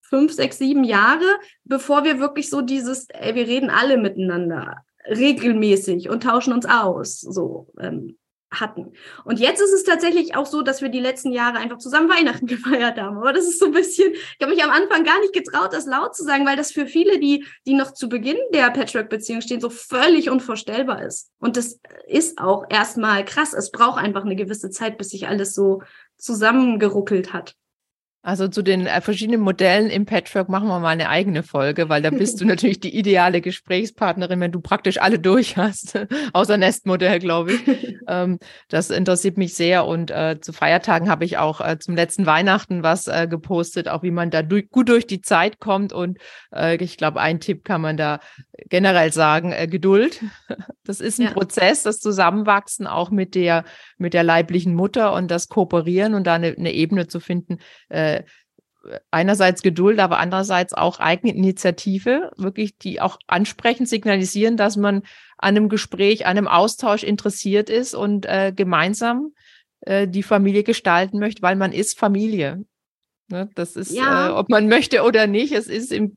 fünf, 0.01 0.33
sechs, 0.33 0.57
sieben 0.57 0.83
Jahre, 0.83 1.39
bevor 1.63 2.03
wir 2.03 2.19
wirklich 2.19 2.49
so 2.49 2.61
dieses, 2.61 3.07
ey, 3.09 3.35
wir 3.35 3.47
reden 3.47 3.69
alle 3.69 3.97
miteinander 3.97 4.83
regelmäßig 5.07 6.09
und 6.09 6.23
tauschen 6.23 6.53
uns 6.53 6.65
aus. 6.65 7.21
So, 7.21 7.73
ähm, 7.79 8.17
hatten. 8.51 8.93
Und 9.23 9.39
jetzt 9.39 9.61
ist 9.61 9.73
es 9.73 9.83
tatsächlich 9.83 10.35
auch 10.35 10.45
so, 10.45 10.61
dass 10.61 10.81
wir 10.81 10.89
die 10.89 10.99
letzten 10.99 11.31
Jahre 11.31 11.57
einfach 11.57 11.77
zusammen 11.77 12.09
Weihnachten 12.09 12.45
gefeiert 12.47 12.99
haben. 12.99 13.17
Aber 13.17 13.33
das 13.33 13.45
ist 13.45 13.59
so 13.59 13.65
ein 13.65 13.71
bisschen, 13.71 14.13
ich 14.13 14.37
habe 14.41 14.53
mich 14.53 14.63
am 14.63 14.69
Anfang 14.69 15.03
gar 15.03 15.19
nicht 15.21 15.33
getraut, 15.33 15.73
das 15.73 15.85
laut 15.85 16.15
zu 16.15 16.23
sagen, 16.23 16.45
weil 16.45 16.57
das 16.57 16.71
für 16.71 16.85
viele, 16.85 17.19
die, 17.19 17.45
die 17.65 17.73
noch 17.73 17.93
zu 17.93 18.09
Beginn 18.09 18.37
der 18.53 18.69
Patchwork-Beziehung 18.71 19.41
stehen, 19.41 19.61
so 19.61 19.69
völlig 19.69 20.29
unvorstellbar 20.29 21.03
ist. 21.03 21.31
Und 21.39 21.57
das 21.57 21.79
ist 22.07 22.37
auch 22.37 22.65
erstmal 22.69 23.23
krass. 23.25 23.53
Es 23.53 23.71
braucht 23.71 23.97
einfach 23.97 24.25
eine 24.25 24.35
gewisse 24.35 24.69
Zeit, 24.69 24.97
bis 24.97 25.09
sich 25.09 25.27
alles 25.27 25.53
so 25.53 25.81
zusammengeruckelt 26.17 27.33
hat. 27.33 27.55
Also 28.23 28.47
zu 28.47 28.61
den 28.61 28.85
äh, 28.85 29.01
verschiedenen 29.01 29.41
Modellen 29.41 29.89
im 29.89 30.05
Patchwork 30.05 30.47
machen 30.47 30.67
wir 30.67 30.79
mal 30.79 30.89
eine 30.89 31.09
eigene 31.09 31.41
Folge, 31.41 31.89
weil 31.89 32.03
da 32.03 32.11
bist 32.11 32.39
du 32.39 32.45
natürlich 32.51 32.79
die 32.79 32.95
ideale 32.95 33.41
Gesprächspartnerin, 33.41 34.39
wenn 34.39 34.51
du 34.51 34.61
praktisch 34.61 35.01
alle 35.01 35.17
durch 35.17 35.57
hast, 35.57 35.97
außer 36.33 36.57
Nestmodell, 36.57 37.17
glaube 37.17 37.53
ich. 37.53 37.95
ähm, 38.07 38.37
das 38.69 38.91
interessiert 38.91 39.37
mich 39.37 39.55
sehr 39.55 39.87
und 39.87 40.11
äh, 40.11 40.39
zu 40.39 40.53
Feiertagen 40.53 41.09
habe 41.09 41.25
ich 41.25 41.39
auch 41.39 41.61
äh, 41.61 41.79
zum 41.79 41.95
letzten 41.95 42.27
Weihnachten 42.27 42.83
was 42.83 43.07
äh, 43.07 43.27
gepostet, 43.27 43.87
auch 43.87 44.03
wie 44.03 44.11
man 44.11 44.29
da 44.29 44.43
durch, 44.43 44.69
gut 44.69 44.89
durch 44.89 45.07
die 45.07 45.21
Zeit 45.21 45.59
kommt 45.59 45.91
und 45.91 46.19
äh, 46.53 46.75
ich 46.75 46.97
glaube, 46.97 47.19
ein 47.21 47.39
Tipp 47.39 47.65
kann 47.65 47.81
man 47.81 47.97
da 47.97 48.19
generell 48.69 49.11
sagen, 49.11 49.51
äh, 49.51 49.67
Geduld. 49.67 50.21
Das 50.83 50.99
ist 50.99 51.19
ein 51.19 51.27
ja. 51.27 51.31
Prozess, 51.31 51.83
das 51.83 51.99
Zusammenwachsen 51.99 52.85
auch 52.85 53.09
mit 53.09 53.33
der, 53.33 53.63
mit 53.97 54.13
der 54.13 54.23
leiblichen 54.23 54.75
Mutter 54.75 55.13
und 55.13 55.31
das 55.31 55.47
Kooperieren 55.47 56.13
und 56.13 56.27
da 56.27 56.35
eine, 56.35 56.55
eine 56.57 56.73
Ebene 56.73 57.07
zu 57.07 57.19
finden, 57.19 57.57
äh, 58.19 58.99
einerseits 59.11 59.61
Geduld, 59.61 59.99
aber 59.99 60.19
andererseits 60.19 60.73
auch 60.73 60.99
eigene 60.99 61.33
Initiative, 61.33 62.31
wirklich 62.37 62.77
die 62.77 63.01
auch 63.01 63.17
ansprechend 63.27 63.89
signalisieren, 63.89 64.57
dass 64.57 64.77
man 64.77 65.03
an 65.37 65.55
einem 65.55 65.69
Gespräch, 65.69 66.25
an 66.25 66.37
einem 66.37 66.47
Austausch 66.47 67.03
interessiert 67.03 67.69
ist 67.69 67.93
und 67.93 68.25
äh, 68.25 68.53
gemeinsam 68.55 69.33
äh, 69.81 70.07
die 70.07 70.23
Familie 70.23 70.63
gestalten 70.63 71.19
möchte, 71.19 71.41
weil 71.41 71.55
man 71.55 71.71
ist 71.71 71.99
Familie. 71.99 72.63
Ne? 73.29 73.49
Das 73.55 73.75
ist, 73.75 73.91
ja. 73.91 74.29
äh, 74.29 74.31
ob 74.31 74.49
man 74.49 74.67
möchte 74.67 75.03
oder 75.03 75.27
nicht, 75.27 75.53
es 75.53 75.67
ist 75.67 75.91
im 75.91 76.15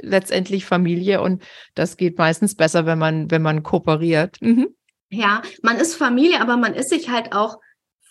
letztendlich 0.00 0.64
Familie 0.64 1.20
und 1.20 1.42
das 1.74 1.96
geht 1.96 2.18
meistens 2.18 2.54
besser, 2.54 2.86
wenn 2.86 2.98
man, 2.98 3.30
wenn 3.30 3.42
man 3.42 3.62
kooperiert. 3.62 4.40
Mhm. 4.40 4.68
Ja, 5.10 5.42
man 5.62 5.76
ist 5.76 5.94
Familie, 5.94 6.40
aber 6.40 6.56
man 6.56 6.74
ist 6.74 6.88
sich 6.88 7.10
halt 7.10 7.34
auch 7.34 7.58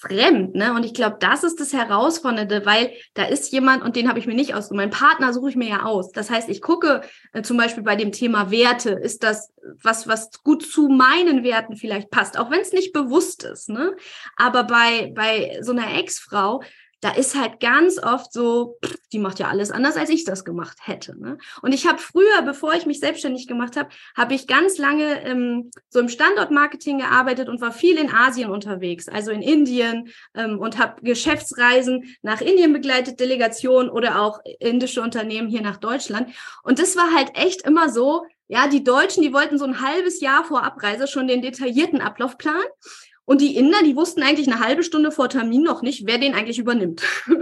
fremd, 0.04 0.56
ne? 0.56 0.74
Und 0.74 0.84
ich 0.86 0.94
glaube, 0.94 1.18
das 1.20 1.44
ist 1.44 1.60
das 1.60 1.74
Herausfordernde, 1.74 2.66
weil 2.66 2.92
da 3.14 3.24
ist 3.24 3.52
jemand, 3.52 3.84
und 3.84 3.96
den 3.96 4.10
habe 4.10 4.20
ich 4.20 4.28
mir 4.28 4.36
nicht 4.36 4.54
ausgesucht. 4.54 4.78
Mein 4.78 4.90
Partner 4.90 5.34
suche 5.34 5.50
ich 5.50 5.56
mir 5.56 5.70
ja 5.70 5.84
aus. 5.84 6.12
Das 6.12 6.30
heißt, 6.30 6.50
ich 6.50 6.62
gucke 6.62 7.02
äh, 7.32 7.42
zum 7.42 7.58
Beispiel 7.58 7.84
bei 7.84 7.96
dem 7.96 8.12
Thema 8.12 8.52
Werte, 8.52 8.92
ist 8.92 9.24
das 9.24 9.52
was, 9.82 10.08
was 10.08 10.44
gut 10.44 10.64
zu 10.64 10.90
meinen 10.90 11.44
Werten 11.44 11.76
vielleicht 11.76 12.12
passt, 12.12 12.38
auch 12.38 12.52
wenn 12.52 12.60
es 12.60 12.74
nicht 12.74 12.94
bewusst 12.94 13.44
ist, 13.44 13.70
ne? 13.70 13.96
Aber 14.36 14.64
bei, 14.64 15.12
bei 15.16 15.60
so 15.62 15.72
einer 15.72 15.98
Ex-Frau, 15.98 16.62
da 17.04 17.12
ist 17.12 17.36
halt 17.36 17.60
ganz 17.60 18.02
oft 18.02 18.32
so, 18.32 18.78
pff, 18.84 18.96
die 19.12 19.20
macht 19.20 19.40
ja 19.40 19.50
alles 19.50 19.72
anders, 19.72 19.98
als 19.98 20.10
ich 20.10 20.24
das 20.24 20.46
gemacht 20.46 20.78
hätte. 20.82 21.20
Ne? 21.20 21.38
Und 21.62 21.74
ich 21.74 21.86
habe 21.86 22.00
früher, 22.00 22.42
bevor 22.46 22.74
ich 22.74 22.86
mich 22.86 23.02
selbstständig 23.02 23.48
gemacht 23.48 23.76
habe, 23.76 23.90
habe 24.16 24.34
ich 24.34 24.48
ganz 24.48 24.78
lange 24.78 25.22
ähm, 25.26 25.72
so 25.90 26.00
im 26.00 26.08
Standortmarketing 26.08 27.00
gearbeitet 27.00 27.50
und 27.50 27.60
war 27.60 27.74
viel 27.74 27.98
in 27.98 28.10
Asien 28.10 28.50
unterwegs, 28.50 29.10
also 29.10 29.32
in 29.32 29.42
Indien 29.42 30.10
ähm, 30.34 30.60
und 30.60 30.78
habe 30.78 31.02
Geschäftsreisen 31.02 32.16
nach 32.22 32.40
Indien 32.40 32.72
begleitet, 32.72 33.20
Delegationen 33.20 33.90
oder 33.90 34.22
auch 34.22 34.40
indische 34.60 35.02
Unternehmen 35.02 35.50
hier 35.50 35.62
nach 35.62 35.78
Deutschland. 35.78 36.30
Und 36.64 36.80
das 36.80 36.96
war 36.96 37.14
halt 37.14 37.32
echt 37.36 37.68
immer 37.68 37.90
so, 37.90 38.26
ja, 38.48 38.68
die 38.68 38.84
Deutschen, 38.84 39.24
die 39.24 39.34
wollten 39.34 39.58
so 39.58 39.66
ein 39.66 39.82
halbes 39.82 40.22
Jahr 40.22 40.46
vor 40.46 40.64
Abreise 40.64 41.08
schon 41.08 41.28
den 41.28 41.42
detaillierten 41.42 42.02
Ablaufplan. 42.02 42.64
Und 43.26 43.42
die 43.42 43.56
Inder, 43.56 43.84
die 43.84 43.96
wussten 43.96 44.22
eigentlich 44.22 44.48
eine 44.48 44.60
halbe 44.60 44.84
Stunde 44.84 45.12
vor 45.12 45.30
Termin 45.30 45.64
noch 45.64 45.82
nicht, 45.82 46.06
wer 46.06 46.18
den 46.18 46.34
eigentlich 46.34 46.60
übernimmt. 46.60 47.04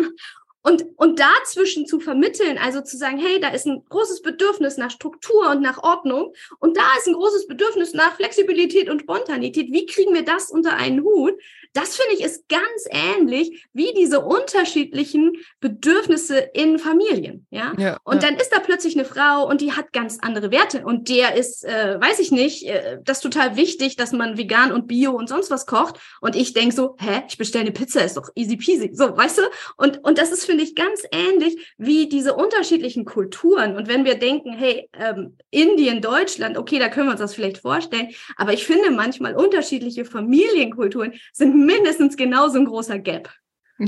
Und, 0.64 0.86
und 0.98 1.20
dazwischen 1.20 1.88
zu 1.88 2.00
vermitteln, 2.00 2.60
also 2.60 2.82
zu 2.82 2.96
sagen, 2.96 3.18
hey, 3.18 3.40
da 3.40 3.50
ist 3.50 3.66
ein 3.66 3.84
großes 3.90 4.22
Bedürfnis 4.22 4.78
nach 4.78 4.92
Struktur 4.92 5.50
und 5.50 5.62
nach 5.64 5.82
Ordnung 5.82 6.36
und 6.60 6.78
da 6.78 6.84
ist 7.00 7.08
ein 7.08 7.16
großes 7.16 7.48
Bedürfnis 7.48 7.96
nach 7.96 8.16
Flexibilität 8.16 8.88
und 8.88 9.02
Spontanität. 9.02 9.72
Wie 9.72 9.88
kriegen 9.88 10.14
wir 10.14 10.24
das 10.24 10.52
unter 10.52 10.76
einen 10.76 11.02
Hut? 11.02 11.34
Das 11.74 11.96
finde 11.96 12.16
ich 12.16 12.24
ist 12.24 12.48
ganz 12.50 12.86
ähnlich 12.90 13.66
wie 13.74 13.94
diese 13.96 14.22
unterschiedlichen 14.22 15.34
Bedürfnisse 15.60 16.38
in 16.54 16.80
Familien. 16.80 17.48
Ja. 17.50 17.74
ja 17.78 17.98
und 18.04 18.22
ja. 18.22 18.30
dann 18.30 18.40
ist 18.40 18.50
da 18.50 18.60
plötzlich 18.60 18.96
eine 18.96 19.06
Frau 19.06 19.48
und 19.48 19.62
die 19.62 19.72
hat 19.72 19.94
ganz 19.94 20.20
andere 20.22 20.52
Werte 20.52 20.84
und 20.86 21.10
der 21.10 21.36
ist, 21.36 21.64
äh, 21.64 22.00
weiß 22.00 22.20
ich 22.20 22.32
nicht, 22.32 22.68
äh, 22.68 23.00
das 23.04 23.22
total 23.22 23.56
wichtig, 23.56 23.96
dass 23.96 24.12
man 24.12 24.38
vegan 24.38 24.72
und 24.72 24.88
bio 24.88 25.12
und 25.12 25.30
sonst 25.30 25.50
was 25.50 25.66
kocht. 25.66 26.00
Und 26.20 26.36
ich 26.36 26.54
denke 26.54 26.76
so, 26.76 26.96
hä, 27.00 27.24
ich 27.28 27.38
bestelle 27.38 27.64
eine 27.64 27.72
Pizza, 27.72 28.04
ist 28.04 28.18
doch 28.18 28.30
easy 28.36 28.58
peasy. 28.58 28.92
So, 28.94 29.16
weißt 29.16 29.38
du? 29.40 29.44
Und, 29.78 30.04
und 30.04 30.18
das 30.18 30.32
ist 30.32 30.46
finde 30.46 30.64
ich 30.64 30.76
ganz 30.76 31.04
ähnlich 31.12 31.74
wie 31.78 32.10
diese 32.10 32.34
unterschiedlichen 32.34 33.06
Kulturen. 33.06 33.76
Und 33.76 33.88
wenn 33.88 34.06
wir 34.06 34.16
denken, 34.16 34.54
hey, 34.54 34.90
ähm, 34.94 35.38
Indien, 35.50 36.02
Deutschland, 36.02 36.58
okay, 36.58 36.80
da 36.80 36.90
können 36.90 37.08
wir 37.08 37.12
uns 37.12 37.22
das 37.22 37.36
vielleicht 37.36 37.60
vorstellen. 37.60 38.10
Aber 38.36 38.54
ich 38.54 38.66
finde 38.66 38.92
manchmal 38.92 39.36
unterschiedliche 39.36 40.06
Familienkulturen 40.06 41.14
sind 41.32 41.61
mindestens 41.66 42.18
genauso 42.18 42.60
ein 42.60 42.66
großer 42.66 43.00
Gap. 43.00 43.30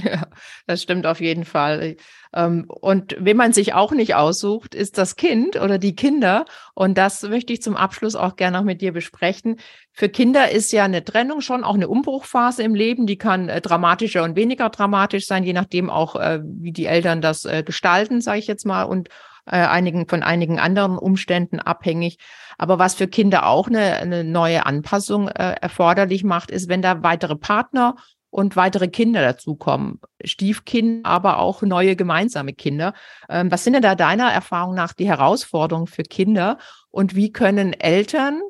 Ja, 0.03 0.27
das 0.65 0.81
stimmt 0.81 1.05
auf 1.05 1.21
jeden 1.21 1.45
Fall. 1.45 1.97
Ähm, 2.33 2.65
und 2.67 3.15
wenn 3.19 3.37
man 3.37 3.53
sich 3.53 3.73
auch 3.75 3.91
nicht 3.91 4.15
aussucht, 4.15 4.73
ist 4.73 4.97
das 4.97 5.15
Kind 5.15 5.55
oder 5.55 5.77
die 5.77 5.95
Kinder. 5.95 6.45
Und 6.73 6.97
das 6.97 7.21
möchte 7.21 7.53
ich 7.53 7.61
zum 7.61 7.75
Abschluss 7.75 8.15
auch 8.15 8.35
gerne 8.35 8.57
noch 8.57 8.63
mit 8.63 8.81
dir 8.81 8.91
besprechen. 8.91 9.59
Für 9.91 10.09
Kinder 10.09 10.49
ist 10.49 10.71
ja 10.71 10.85
eine 10.85 11.03
Trennung 11.03 11.41
schon 11.41 11.63
auch 11.63 11.75
eine 11.75 11.89
Umbruchphase 11.89 12.63
im 12.63 12.73
Leben. 12.73 13.05
Die 13.05 13.19
kann 13.19 13.49
äh, 13.49 13.61
dramatischer 13.61 14.23
und 14.23 14.35
weniger 14.35 14.69
dramatisch 14.69 15.27
sein, 15.27 15.43
je 15.43 15.53
nachdem 15.53 15.91
auch, 15.91 16.15
äh, 16.15 16.41
wie 16.43 16.71
die 16.71 16.85
Eltern 16.85 17.21
das 17.21 17.45
äh, 17.45 17.61
gestalten, 17.63 18.19
sage 18.19 18.39
ich 18.39 18.47
jetzt 18.47 18.65
mal. 18.65 18.83
Und 18.83 19.09
einigen 19.51 20.07
von 20.07 20.23
einigen 20.23 20.59
anderen 20.59 20.97
Umständen 20.97 21.59
abhängig. 21.59 22.17
Aber 22.57 22.79
was 22.79 22.95
für 22.95 23.07
Kinder 23.07 23.47
auch 23.47 23.67
eine, 23.67 23.95
eine 23.95 24.23
neue 24.23 24.65
Anpassung 24.65 25.27
äh, 25.27 25.55
erforderlich 25.61 26.23
macht, 26.23 26.51
ist, 26.51 26.69
wenn 26.69 26.81
da 26.81 27.03
weitere 27.03 27.35
Partner 27.35 27.95
und 28.33 28.55
weitere 28.55 28.87
Kinder 28.87 29.21
dazukommen. 29.21 29.99
Stiefkind, 30.23 31.05
aber 31.05 31.37
auch 31.37 31.61
neue 31.61 31.95
gemeinsame 31.95 32.53
Kinder. 32.53 32.93
Ähm, 33.29 33.51
was 33.51 33.63
sind 33.63 33.73
denn 33.73 33.83
da 33.83 33.93
deiner 33.95 34.31
Erfahrung 34.31 34.73
nach 34.73 34.93
die 34.93 35.07
Herausforderungen 35.07 35.87
für 35.87 36.03
Kinder 36.03 36.57
und 36.89 37.15
wie 37.15 37.31
können 37.31 37.73
Eltern, 37.73 38.41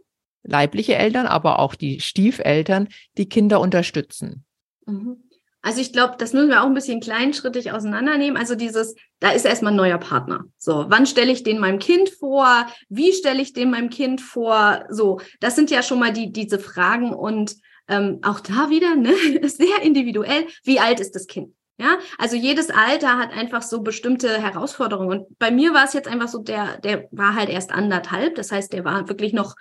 leibliche 0.44 0.96
Eltern, 0.96 1.26
aber 1.28 1.60
auch 1.60 1.76
die 1.76 2.00
Stiefeltern, 2.00 2.88
die 3.18 3.28
Kinder 3.28 3.60
unterstützen? 3.60 4.46
Mhm. 4.86 5.18
Also 5.64 5.80
ich 5.80 5.94
glaube, 5.94 6.16
das 6.18 6.34
müssen 6.34 6.50
wir 6.50 6.62
auch 6.62 6.68
ein 6.68 6.74
bisschen 6.74 7.00
kleinschrittig 7.00 7.72
auseinandernehmen. 7.72 8.38
Also 8.38 8.54
dieses, 8.54 8.96
da 9.22 9.32
ist 9.32 9.46
erstmal 9.46 9.72
ein 9.72 9.78
neuer 9.78 9.98
Partner. 9.98 10.44
So, 10.58 10.86
wann 10.90 11.06
stelle 11.06 11.32
ich 11.32 11.44
den 11.44 11.58
meinem 11.58 11.80
Kind 11.80 12.10
vor? 12.10 12.68
Wie 12.90 13.14
stelle 13.14 13.42
ich 13.42 13.54
den 13.54 13.72
meinem 13.72 13.90
Kind 13.90 14.20
vor? 14.20 14.84
So, 14.90 15.22
das 15.40 15.56
sind 15.56 15.72
ja 15.72 15.82
schon 15.82 16.00
mal 16.00 16.12
die 16.12 16.34
diese 16.34 16.60
Fragen 16.60 17.14
und 17.14 17.56
ähm, 17.88 18.20
auch 18.24 18.42
da 18.42 18.70
wieder 18.70 18.96
ne, 18.98 19.14
sehr 19.48 19.82
individuell. 19.82 20.48
Wie 20.66 20.82
alt 20.82 21.00
ist 21.00 21.16
das 21.16 21.28
Kind? 21.28 21.56
Ja, 21.78 21.98
also 22.18 22.36
jedes 22.36 22.70
Alter 22.70 23.18
hat 23.18 23.32
einfach 23.32 23.62
so 23.62 23.82
bestimmte 23.82 24.30
Herausforderungen. 24.42 25.22
Und 25.22 25.40
bei 25.40 25.50
mir 25.50 25.74
war 25.74 25.86
es 25.86 25.94
jetzt 25.94 26.10
einfach 26.10 26.28
so, 26.28 26.40
der, 26.40 26.78
der 26.80 27.08
war 27.12 27.36
halt 27.36 27.50
erst 27.50 27.72
anderthalb. 27.72 28.36
Das 28.36 28.52
heißt, 28.52 28.74
der 28.74 28.84
war 28.84 29.08
wirklich 29.08 29.32
noch 29.32 29.56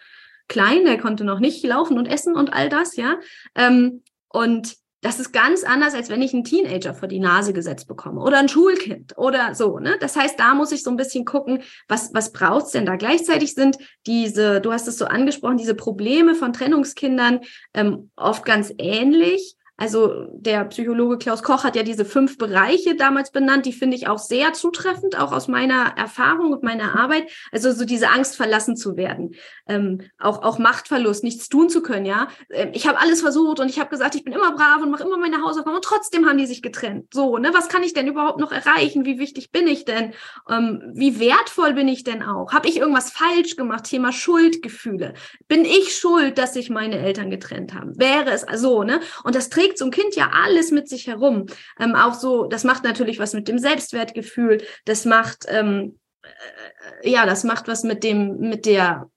klein, 0.49 0.85
der 0.85 0.99
konnte 0.99 1.25
noch 1.25 1.39
nicht 1.39 1.65
laufen 1.65 1.97
und 1.97 2.07
essen 2.07 2.35
und 2.35 2.53
all 2.53 2.69
das, 2.69 2.97
ja. 2.97 3.19
Ähm, 3.55 4.03
und 4.29 4.82
das 5.03 5.19
ist 5.19 5.33
ganz 5.33 5.65
anders, 5.65 5.95
als 5.95 6.09
wenn 6.09 6.23
ich 6.23 6.33
einen 6.33 6.45
Teenager 6.45 6.95
vor 6.95 7.09
die 7.09 7.19
Nase 7.19 7.53
gesetzt 7.53 7.89
bekomme 7.89 8.21
oder 8.21 8.39
ein 8.39 8.49
Schulkind 8.49 9.19
oder 9.19 9.55
so. 9.55 9.81
Ne? 9.81 9.97
Das 10.01 10.17
heißt, 10.17 10.39
da 10.39 10.55
muss 10.55 10.71
ich 10.71 10.85
so 10.85 10.91
ein 10.91 10.97
bisschen 10.97 11.25
gucken, 11.25 11.63
was, 11.89 12.15
was 12.15 12.33
braucht's 12.33 12.71
denn 12.71 12.87
da? 12.87 12.95
Gleichzeitig 12.95 13.55
sind 13.55 13.77
diese, 14.07 14.61
du 14.61 14.73
hast 14.73 14.87
es 14.87 14.99
so 14.99 15.05
angesprochen, 15.07 15.57
diese 15.57 15.75
Probleme 15.75 16.37
von 16.37 16.53
Trennungskindern 16.53 17.41
ähm, 17.75 18.11
oft 18.17 18.45
ganz 18.45 18.73
ähnlich. 18.79 19.57
Also 19.83 20.29
der 20.31 20.65
Psychologe 20.67 21.19
Klaus 21.19 21.43
Koch 21.43 21.65
hat 21.65 21.75
ja 21.75 21.83
diese 21.83 22.05
fünf 22.05 22.39
Bereiche 22.39 22.95
damals 22.95 23.33
benannt, 23.33 23.67
die 23.67 23.73
finde 23.73 23.97
ich 23.97 24.07
auch 24.07 24.21
sehr 24.21 24.53
zutreffend, 24.53 25.19
auch 25.19 25.33
aus 25.33 25.49
meiner 25.49 25.95
Erfahrung 25.97 26.53
und 26.53 26.63
meiner 26.63 26.97
Arbeit. 26.97 27.29
Also 27.51 27.73
so 27.73 27.85
diese 27.85 28.09
Angst 28.11 28.37
verlassen 28.37 28.77
zu 28.77 28.97
werden, 28.97 29.35
ähm, 29.67 30.03
auch 30.21 30.45
auch 30.45 30.61
Machtverlust, 30.61 31.25
nichts 31.25 31.49
tun 31.49 31.69
zu 31.69 31.83
können. 31.83 32.07
Ja, 32.07 32.29
ähm, 32.51 32.71
ich 32.75 32.87
habe 32.87 33.01
alles 33.01 33.23
versucht 33.23 33.59
und 33.59 33.69
ich 33.69 33.81
habe 33.81 33.91
gesagt, 33.91 34.15
ich 34.15 34.23
bin 34.23 34.33
immer 34.33 34.53
brav 34.53 34.81
und 34.83 34.93
mache 34.93 35.03
immer 35.03 35.17
meine 35.17 35.43
Hausaufgaben 35.43 35.75
und 35.75 35.85
trotzdem 35.85 36.29
haben 36.29 36.39
die 36.39 36.47
sich 36.47 36.63
getrennt. 36.63 37.13
So, 37.13 37.39
ne, 37.39 37.51
was 37.53 37.69
kann 37.69 37.83
ich 37.83 37.93
denn 37.93 38.07
überhaupt 38.07 38.39
noch 38.39 38.53
erreichen? 38.53 39.05
Wie 39.05 39.19
wichtig 39.19 39.51
bin 39.51 39.67
ich 39.67 39.85
denn? 39.85 40.13
Ähm, 40.49 40.93
wie 40.95 41.19
wertvoll 41.19 41.73
bin 41.73 41.89
ich 41.89 42.05
denn 42.05 42.23
auch? 42.23 42.53
Habe 42.53 42.69
ich 42.69 42.77
irgendwas 42.77 43.11
falsch 43.11 43.57
gemacht? 43.57 43.83
Thema 43.87 44.13
Schuldgefühle. 44.13 45.15
Bin 45.49 45.65
ich 45.65 45.97
schuld, 45.97 46.39
dass 46.39 46.55
sich 46.55 46.71
meine 46.71 47.01
Eltern 47.01 47.31
getrennt 47.31 47.75
haben? 47.75 47.99
Wäre 47.99 48.31
es 48.31 48.47
so, 48.61 48.85
ne? 48.85 49.01
Und 49.25 49.35
das 49.35 49.49
trägt 49.49 49.72
so 49.79 49.85
ein 49.85 49.91
Kind 49.91 50.15
ja 50.15 50.31
alles 50.33 50.71
mit 50.71 50.89
sich 50.89 51.07
herum. 51.07 51.47
Ähm, 51.79 51.95
auch 51.95 52.15
so, 52.15 52.47
das 52.47 52.65
macht 52.65 52.85
natürlich 52.85 53.19
was 53.19 53.35
mit 53.35 53.49
dem 53.49 53.59
Selbstwertgefühl. 53.59 54.63
Das 54.85 55.05
macht, 55.05 55.47
ähm, 55.49 55.99
äh, 57.03 57.11
ja, 57.11 57.27
das 57.27 57.45
macht 57.45 57.69
was 57.69 57.83
mit 57.85 58.05
dem, 58.05 58.39
mit 58.39 58.67
der 58.67 59.11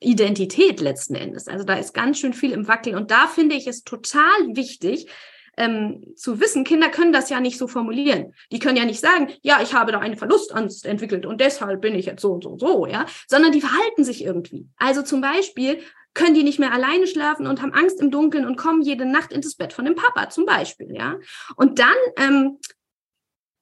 Identität 0.00 0.80
letzten 0.80 1.14
Endes. 1.14 1.48
Also 1.48 1.64
da 1.64 1.74
ist 1.74 1.94
ganz 1.94 2.18
schön 2.18 2.34
viel 2.34 2.52
im 2.52 2.68
Wackeln. 2.68 2.96
Und 2.96 3.10
da 3.10 3.26
finde 3.26 3.56
ich 3.56 3.66
es 3.66 3.84
total 3.84 4.54
wichtig, 4.54 5.08
ähm, 5.56 6.02
zu 6.16 6.40
wissen, 6.40 6.64
Kinder 6.64 6.88
können 6.88 7.12
das 7.12 7.28
ja 7.28 7.40
nicht 7.40 7.58
so 7.58 7.68
formulieren. 7.68 8.32
Die 8.50 8.58
können 8.58 8.76
ja 8.76 8.84
nicht 8.84 9.00
sagen, 9.00 9.28
ja, 9.42 9.60
ich 9.62 9.74
habe 9.74 9.92
da 9.92 9.98
eine 9.98 10.16
Verlustangst 10.16 10.86
entwickelt 10.86 11.26
und 11.26 11.40
deshalb 11.40 11.80
bin 11.80 11.94
ich 11.94 12.06
jetzt 12.06 12.22
so 12.22 12.32
und 12.32 12.44
so 12.44 12.50
und 12.50 12.60
so, 12.60 12.86
ja, 12.86 13.06
sondern 13.28 13.52
die 13.52 13.60
verhalten 13.60 14.04
sich 14.04 14.24
irgendwie. 14.24 14.66
Also 14.76 15.02
zum 15.02 15.20
Beispiel 15.20 15.80
können 16.14 16.34
die 16.34 16.42
nicht 16.42 16.58
mehr 16.58 16.72
alleine 16.72 17.06
schlafen 17.06 17.46
und 17.46 17.62
haben 17.62 17.72
Angst 17.72 18.00
im 18.00 18.10
Dunkeln 18.10 18.46
und 18.46 18.56
kommen 18.56 18.82
jede 18.82 19.06
Nacht 19.06 19.32
ins 19.32 19.54
Bett 19.54 19.72
von 19.72 19.84
dem 19.84 19.94
Papa 19.94 20.28
zum 20.30 20.44
Beispiel, 20.44 20.94
ja. 20.94 21.18
Und 21.56 21.78
dann 21.78 21.94
ähm, 22.16 22.58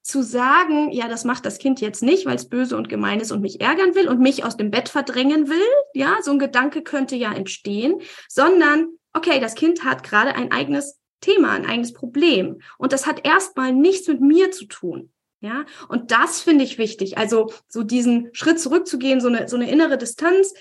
zu 0.02 0.22
sagen, 0.22 0.90
ja, 0.92 1.08
das 1.08 1.24
macht 1.24 1.46
das 1.46 1.58
Kind 1.58 1.80
jetzt 1.80 2.02
nicht, 2.02 2.26
weil 2.26 2.36
es 2.36 2.48
böse 2.48 2.76
und 2.76 2.88
gemein 2.88 3.20
ist 3.20 3.32
und 3.32 3.42
mich 3.42 3.60
ärgern 3.60 3.94
will 3.94 4.08
und 4.08 4.20
mich 4.20 4.44
aus 4.44 4.56
dem 4.56 4.70
Bett 4.70 4.88
verdrängen 4.88 5.48
will, 5.48 5.62
ja, 5.94 6.16
so 6.22 6.32
ein 6.32 6.38
Gedanke 6.38 6.82
könnte 6.82 7.16
ja 7.16 7.32
entstehen, 7.32 8.00
sondern, 8.28 8.88
okay, 9.12 9.40
das 9.40 9.54
Kind 9.54 9.84
hat 9.84 10.02
gerade 10.02 10.34
ein 10.34 10.50
eigenes 10.50 10.98
Thema, 11.20 11.52
ein 11.52 11.66
eigenes 11.66 11.92
Problem 11.92 12.60
und 12.78 12.92
das 12.92 13.06
hat 13.06 13.26
erstmal 13.26 13.72
nichts 13.72 14.08
mit 14.08 14.20
mir 14.20 14.50
zu 14.50 14.66
tun. 14.66 15.12
Ja, 15.42 15.64
und 15.88 16.10
das 16.10 16.42
finde 16.42 16.64
ich 16.64 16.76
wichtig. 16.76 17.16
Also 17.16 17.50
so 17.66 17.82
diesen 17.82 18.28
Schritt 18.32 18.60
zurückzugehen, 18.60 19.22
so 19.22 19.28
eine, 19.28 19.48
so 19.48 19.56
eine 19.56 19.70
innere 19.70 19.96
Distanz, 19.96 20.52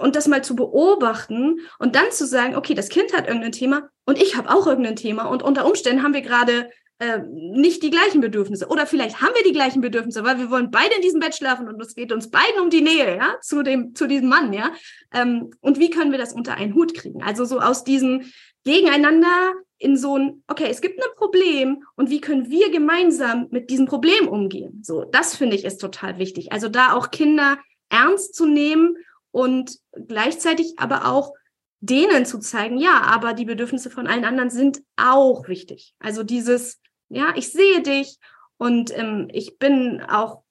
und 0.00 0.16
das 0.16 0.28
mal 0.28 0.42
zu 0.42 0.56
beobachten 0.56 1.60
und 1.78 1.96
dann 1.96 2.10
zu 2.10 2.26
sagen, 2.26 2.56
okay, 2.56 2.74
das 2.74 2.88
Kind 2.88 3.12
hat 3.12 3.26
irgendein 3.26 3.52
Thema 3.52 3.88
und 4.04 4.20
ich 4.20 4.36
habe 4.36 4.50
auch 4.50 4.66
irgendein 4.66 4.96
Thema 4.96 5.24
und 5.24 5.42
unter 5.42 5.66
Umständen 5.66 6.02
haben 6.02 6.14
wir 6.14 6.22
gerade 6.22 6.70
äh, 6.98 7.18
nicht 7.28 7.82
die 7.82 7.90
gleichen 7.90 8.20
Bedürfnisse 8.20 8.68
oder 8.68 8.86
vielleicht 8.86 9.20
haben 9.20 9.34
wir 9.34 9.44
die 9.44 9.52
gleichen 9.52 9.80
Bedürfnisse, 9.80 10.24
weil 10.24 10.38
wir 10.38 10.50
wollen 10.50 10.70
beide 10.70 10.94
in 10.94 11.02
diesem 11.02 11.20
Bett 11.20 11.34
schlafen 11.34 11.68
und 11.68 11.80
es 11.80 11.94
geht 11.94 12.12
uns 12.12 12.30
beiden 12.30 12.60
um 12.62 12.70
die 12.70 12.82
Nähe, 12.82 13.16
ja, 13.16 13.36
zu 13.40 13.62
dem 13.62 13.94
zu 13.94 14.06
diesem 14.06 14.28
Mann, 14.28 14.52
ja. 14.52 14.70
Ähm, 15.12 15.50
und 15.60 15.78
wie 15.78 15.90
können 15.90 16.12
wir 16.12 16.18
das 16.18 16.32
unter 16.32 16.54
einen 16.54 16.74
Hut 16.74 16.94
kriegen? 16.94 17.22
Also 17.22 17.44
so 17.44 17.60
aus 17.60 17.84
diesem 17.84 18.30
Gegeneinander 18.64 19.52
in 19.78 19.96
so 19.96 20.16
ein, 20.16 20.42
okay, 20.46 20.68
es 20.70 20.80
gibt 20.80 21.02
ein 21.02 21.10
Problem 21.16 21.84
und 21.96 22.10
wie 22.10 22.20
können 22.20 22.48
wir 22.48 22.70
gemeinsam 22.70 23.48
mit 23.50 23.70
diesem 23.70 23.86
Problem 23.86 24.28
umgehen? 24.28 24.80
So, 24.82 25.04
das 25.04 25.36
finde 25.36 25.56
ich 25.56 25.64
ist 25.64 25.78
total 25.78 26.18
wichtig. 26.18 26.52
Also 26.52 26.68
da 26.68 26.92
auch 26.92 27.10
Kinder 27.10 27.58
ernst 27.90 28.34
zu 28.34 28.46
nehmen 28.46 28.96
und 29.34 29.80
gleichzeitig 30.06 30.74
aber 30.78 31.10
auch 31.10 31.34
denen 31.80 32.24
zu 32.24 32.38
zeigen, 32.38 32.78
ja, 32.78 33.02
aber 33.02 33.34
die 33.34 33.44
Bedürfnisse 33.44 33.90
von 33.90 34.06
allen 34.06 34.24
anderen 34.24 34.48
sind 34.48 34.80
auch 34.96 35.48
wichtig. 35.48 35.96
Also 35.98 36.22
dieses, 36.22 36.80
ja, 37.08 37.34
ich 37.34 37.50
sehe 37.50 37.82
dich 37.82 38.18
und 38.58 38.96
ähm, 38.96 39.28
ich 39.32 39.58
bin 39.58 40.00
auch 40.02 40.44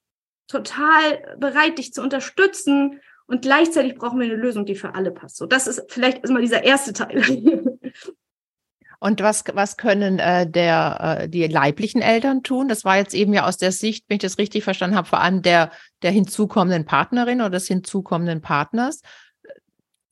total 0.48 1.38
bereit, 1.40 1.78
dich 1.78 1.94
zu 1.94 2.02
unterstützen 2.02 3.00
und 3.26 3.42
gleichzeitig 3.42 3.96
brauchen 3.96 4.20
wir 4.20 4.26
eine 4.26 4.36
Lösung, 4.36 4.66
die 4.66 4.76
für 4.76 4.96
alle 4.96 5.12
passt. 5.12 5.38
So, 5.38 5.46
das 5.46 5.68
ist 5.68 5.86
vielleicht 5.88 6.18
erstmal 6.18 6.42
dieser 6.42 6.66
erste 6.66 6.92
Teil. 6.92 7.24
Und 9.04 9.20
was, 9.20 9.44
was 9.52 9.76
können 9.76 10.18
äh, 10.20 10.50
der, 10.50 11.18
äh, 11.24 11.28
die 11.28 11.46
leiblichen 11.46 12.02
Eltern 12.02 12.42
tun? 12.42 12.70
Das 12.70 12.86
war 12.86 12.96
jetzt 12.96 13.14
eben 13.14 13.34
ja 13.34 13.46
aus 13.46 13.58
der 13.58 13.74
Sicht, 13.74 14.06
wenn 14.08 14.16
ich 14.16 14.22
das 14.22 14.38
richtig 14.38 14.64
verstanden 14.64 14.96
habe, 14.96 15.10
vor 15.10 15.20
allem 15.20 15.42
der, 15.42 15.72
der 16.04 16.12
hinzukommenden 16.12 16.86
Partnerin 16.86 17.42
oder 17.42 17.50
des 17.50 17.68
hinzukommenden 17.68 18.40
Partners. 18.40 19.02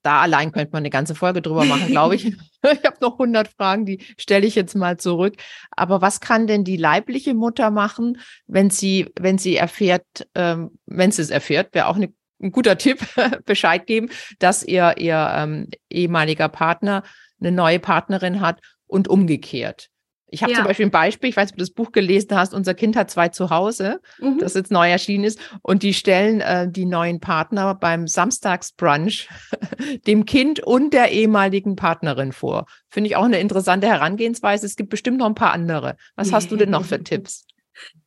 Da 0.01 0.19
allein 0.19 0.51
könnte 0.51 0.71
man 0.73 0.81
eine 0.81 0.89
ganze 0.89 1.15
Folge 1.15 1.41
drüber 1.41 1.63
machen, 1.63 1.87
glaube 1.87 2.15
ich. 2.15 2.25
ich 2.63 2.83
habe 2.83 2.97
noch 2.99 3.13
100 3.13 3.47
Fragen, 3.47 3.85
die 3.85 4.03
stelle 4.17 4.45
ich 4.45 4.55
jetzt 4.55 4.75
mal 4.75 4.97
zurück. 4.97 5.35
Aber 5.71 6.01
was 6.01 6.19
kann 6.19 6.45
denn 6.45 6.65
die 6.65 6.75
leibliche 6.75 7.33
Mutter 7.33 7.71
machen, 7.71 8.19
wenn 8.45 8.69
sie, 8.69 9.09
wenn 9.17 9.37
sie 9.37 9.55
erfährt, 9.55 10.03
ähm, 10.35 10.77
wenn 10.85 11.11
sie 11.11 11.21
es 11.21 11.29
erfährt, 11.29 11.73
wäre 11.73 11.87
auch 11.87 11.95
eine, 11.95 12.11
ein 12.43 12.51
guter 12.51 12.77
Tipp, 12.77 12.99
Bescheid 13.45 13.87
geben, 13.87 14.09
dass 14.39 14.63
ihr, 14.63 14.95
ihr 14.97 15.31
ähm, 15.33 15.69
ehemaliger 15.89 16.49
Partner 16.49 17.03
eine 17.39 17.53
neue 17.53 17.79
Partnerin 17.79 18.41
hat 18.41 18.59
und 18.91 19.07
umgekehrt. 19.07 19.89
Ich 20.33 20.43
habe 20.43 20.53
ja. 20.53 20.59
zum 20.59 20.65
Beispiel 20.65 20.85
ein 20.85 20.91
Beispiel, 20.91 21.29
ich 21.29 21.35
weiß, 21.35 21.49
ob 21.49 21.57
du 21.57 21.61
das 21.61 21.71
Buch 21.71 21.91
gelesen 21.91 22.37
hast, 22.37 22.53
unser 22.53 22.73
Kind 22.73 22.95
hat 22.95 23.11
zwei 23.11 23.27
zu 23.27 23.49
Hause, 23.49 23.99
mhm. 24.19 24.37
das 24.39 24.53
jetzt 24.53 24.71
neu 24.71 24.89
erschienen 24.89 25.25
ist, 25.25 25.39
und 25.61 25.83
die 25.83 25.93
stellen 25.93 26.39
äh, 26.39 26.71
die 26.71 26.85
neuen 26.85 27.19
Partner 27.19 27.75
beim 27.75 28.07
Samstagsbrunch 28.07 29.27
dem 30.07 30.25
Kind 30.25 30.61
und 30.61 30.93
der 30.93 31.11
ehemaligen 31.11 31.75
Partnerin 31.75 32.31
vor. 32.31 32.65
Finde 32.89 33.09
ich 33.09 33.17
auch 33.17 33.25
eine 33.25 33.39
interessante 33.39 33.87
Herangehensweise. 33.87 34.65
Es 34.65 34.77
gibt 34.77 34.89
bestimmt 34.89 35.17
noch 35.17 35.25
ein 35.25 35.35
paar 35.35 35.51
andere. 35.51 35.97
Was 36.15 36.31
hast 36.31 36.49
du 36.49 36.55
denn 36.55 36.69
noch 36.69 36.85
für 36.85 37.03
Tipps? 37.03 37.45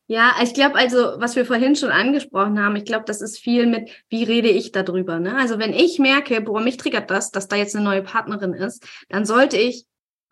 Ja, 0.07 0.33
ich 0.43 0.53
glaube 0.53 0.75
also, 0.75 0.97
was 1.17 1.35
wir 1.35 1.45
vorhin 1.45 1.75
schon 1.75 1.89
angesprochen 1.89 2.59
haben, 2.59 2.75
ich 2.75 2.85
glaube, 2.85 3.05
das 3.07 3.21
ist 3.21 3.39
viel 3.39 3.67
mit, 3.67 3.89
wie 4.09 4.23
rede 4.23 4.49
ich 4.49 4.71
darüber. 4.71 5.19
Ne? 5.19 5.35
Also 5.35 5.59
wenn 5.59 5.73
ich 5.73 5.99
merke, 5.99 6.41
boah, 6.41 6.59
mich 6.59 6.77
triggert 6.77 7.09
das, 7.11 7.31
dass 7.31 7.47
da 7.47 7.55
jetzt 7.55 7.75
eine 7.75 7.85
neue 7.85 8.03
Partnerin 8.03 8.53
ist, 8.53 8.87
dann 9.09 9.25
sollte 9.25 9.57
ich 9.57 9.85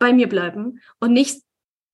bei 0.04 0.12
mir 0.12 0.28
bleiben 0.28 0.82
und 1.00 1.14
nicht 1.14 1.40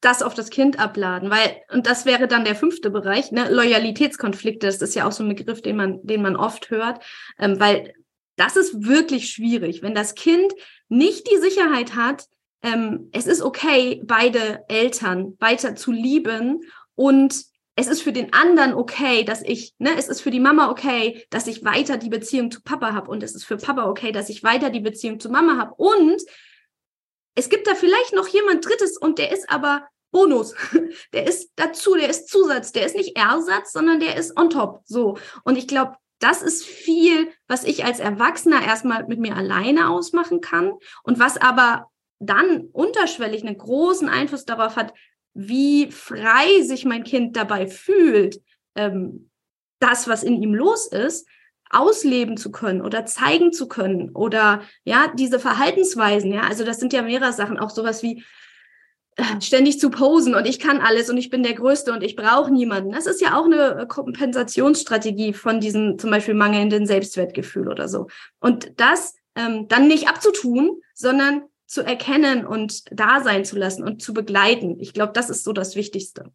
das 0.00 0.20
auf 0.20 0.34
das 0.34 0.50
Kind 0.50 0.80
abladen, 0.80 1.30
weil, 1.30 1.62
und 1.72 1.86
das 1.86 2.06
wäre 2.06 2.26
dann 2.26 2.44
der 2.44 2.56
fünfte 2.56 2.90
Bereich, 2.90 3.30
ne, 3.30 3.48
Loyalitätskonflikte, 3.52 4.66
das 4.66 4.82
ist 4.82 4.96
ja 4.96 5.06
auch 5.06 5.12
so 5.12 5.22
ein 5.22 5.28
Begriff, 5.28 5.62
den 5.62 5.76
man, 5.76 6.04
den 6.04 6.22
man 6.22 6.34
oft 6.34 6.70
hört, 6.70 7.04
ähm, 7.38 7.60
weil 7.60 7.94
das 8.34 8.56
ist 8.56 8.84
wirklich 8.84 9.30
schwierig, 9.30 9.80
wenn 9.82 9.94
das 9.94 10.16
Kind 10.16 10.52
nicht 10.88 11.30
die 11.30 11.38
Sicherheit 11.38 11.94
hat, 11.94 12.24
ähm, 12.64 13.10
es 13.12 13.28
ist 13.28 13.42
okay, 13.42 14.02
beide 14.04 14.64
Eltern 14.68 15.36
weiter 15.38 15.76
zu 15.76 15.92
lieben 15.92 16.62
und 16.96 17.44
es 17.76 17.86
ist 17.86 18.02
für 18.02 18.12
den 18.12 18.32
anderen 18.32 18.74
okay, 18.74 19.22
dass 19.22 19.40
ich, 19.40 19.74
ne, 19.78 19.90
es 19.96 20.08
ist 20.08 20.20
für 20.20 20.32
die 20.32 20.40
Mama 20.40 20.68
okay, 20.68 21.24
dass 21.30 21.46
ich 21.46 21.64
weiter 21.64 21.96
die 21.96 22.08
Beziehung 22.08 22.50
zu 22.50 22.60
Papa 22.60 22.92
habe 22.92 23.08
und 23.08 23.22
es 23.22 23.36
ist 23.36 23.44
für 23.44 23.56
Papa 23.58 23.88
okay, 23.88 24.10
dass 24.10 24.30
ich 24.30 24.42
weiter 24.42 24.70
die 24.70 24.80
Beziehung 24.80 25.20
zu 25.20 25.30
Mama 25.30 25.58
habe 25.58 25.74
und 25.76 26.20
es 27.34 27.48
gibt 27.48 27.66
da 27.66 27.74
vielleicht 27.74 28.12
noch 28.12 28.28
jemand 28.28 28.66
Drittes 28.66 28.96
und 28.96 29.18
der 29.18 29.32
ist 29.32 29.48
aber 29.50 29.86
Bonus. 30.12 30.54
Der 31.12 31.26
ist 31.26 31.52
dazu, 31.54 31.94
der 31.94 32.10
ist 32.10 32.28
Zusatz, 32.28 32.72
der 32.72 32.84
ist 32.84 32.96
nicht 32.96 33.16
Ersatz, 33.16 33.72
sondern 33.72 34.00
der 34.00 34.16
ist 34.16 34.36
on 34.36 34.50
top. 34.50 34.80
So. 34.84 35.18
Und 35.44 35.56
ich 35.56 35.68
glaube, 35.68 35.94
das 36.18 36.42
ist 36.42 36.64
viel, 36.64 37.32
was 37.46 37.64
ich 37.64 37.84
als 37.84 38.00
Erwachsener 38.00 38.62
erstmal 38.62 39.06
mit 39.06 39.20
mir 39.20 39.36
alleine 39.36 39.88
ausmachen 39.88 40.40
kann 40.40 40.72
und 41.04 41.18
was 41.18 41.36
aber 41.36 41.90
dann 42.18 42.68
unterschwellig 42.72 43.42
einen 43.42 43.56
großen 43.56 44.08
Einfluss 44.08 44.44
darauf 44.44 44.76
hat, 44.76 44.92
wie 45.32 45.90
frei 45.90 46.62
sich 46.62 46.84
mein 46.84 47.04
Kind 47.04 47.36
dabei 47.36 47.66
fühlt, 47.66 48.40
ähm, 48.74 49.30
das, 49.78 50.08
was 50.08 50.22
in 50.22 50.42
ihm 50.42 50.54
los 50.54 50.86
ist, 50.86 51.26
ausleben 51.70 52.36
zu 52.36 52.50
können 52.50 52.82
oder 52.82 53.06
zeigen 53.06 53.52
zu 53.52 53.68
können 53.68 54.10
oder 54.10 54.62
ja, 54.84 55.12
diese 55.14 55.38
Verhaltensweisen, 55.38 56.32
ja, 56.32 56.42
also 56.42 56.64
das 56.64 56.78
sind 56.78 56.92
ja 56.92 57.02
mehrere 57.02 57.32
Sachen, 57.32 57.58
auch 57.58 57.70
sowas 57.70 58.02
wie 58.02 58.24
äh, 59.16 59.40
ständig 59.40 59.78
zu 59.78 59.90
posen 59.90 60.34
und 60.34 60.46
ich 60.46 60.58
kann 60.58 60.80
alles 60.80 61.08
und 61.10 61.16
ich 61.16 61.30
bin 61.30 61.42
der 61.42 61.54
Größte 61.54 61.92
und 61.92 62.02
ich 62.02 62.16
brauche 62.16 62.52
niemanden. 62.52 62.92
Das 62.92 63.06
ist 63.06 63.20
ja 63.20 63.38
auch 63.38 63.44
eine 63.44 63.86
Kompensationsstrategie 63.88 65.32
von 65.32 65.60
diesem 65.60 65.98
zum 65.98 66.10
Beispiel 66.10 66.34
mangelnden 66.34 66.86
Selbstwertgefühl 66.86 67.68
oder 67.68 67.88
so. 67.88 68.08
Und 68.40 68.72
das 68.80 69.14
ähm, 69.36 69.68
dann 69.68 69.88
nicht 69.88 70.08
abzutun, 70.08 70.80
sondern 70.94 71.42
zu 71.66 71.82
erkennen 71.82 72.44
und 72.46 72.82
da 72.90 73.22
sein 73.22 73.44
zu 73.44 73.56
lassen 73.56 73.84
und 73.84 74.02
zu 74.02 74.12
begleiten. 74.12 74.80
Ich 74.80 74.92
glaube, 74.92 75.12
das 75.12 75.30
ist 75.30 75.44
so 75.44 75.52
das 75.52 75.76
Wichtigste. 75.76 76.32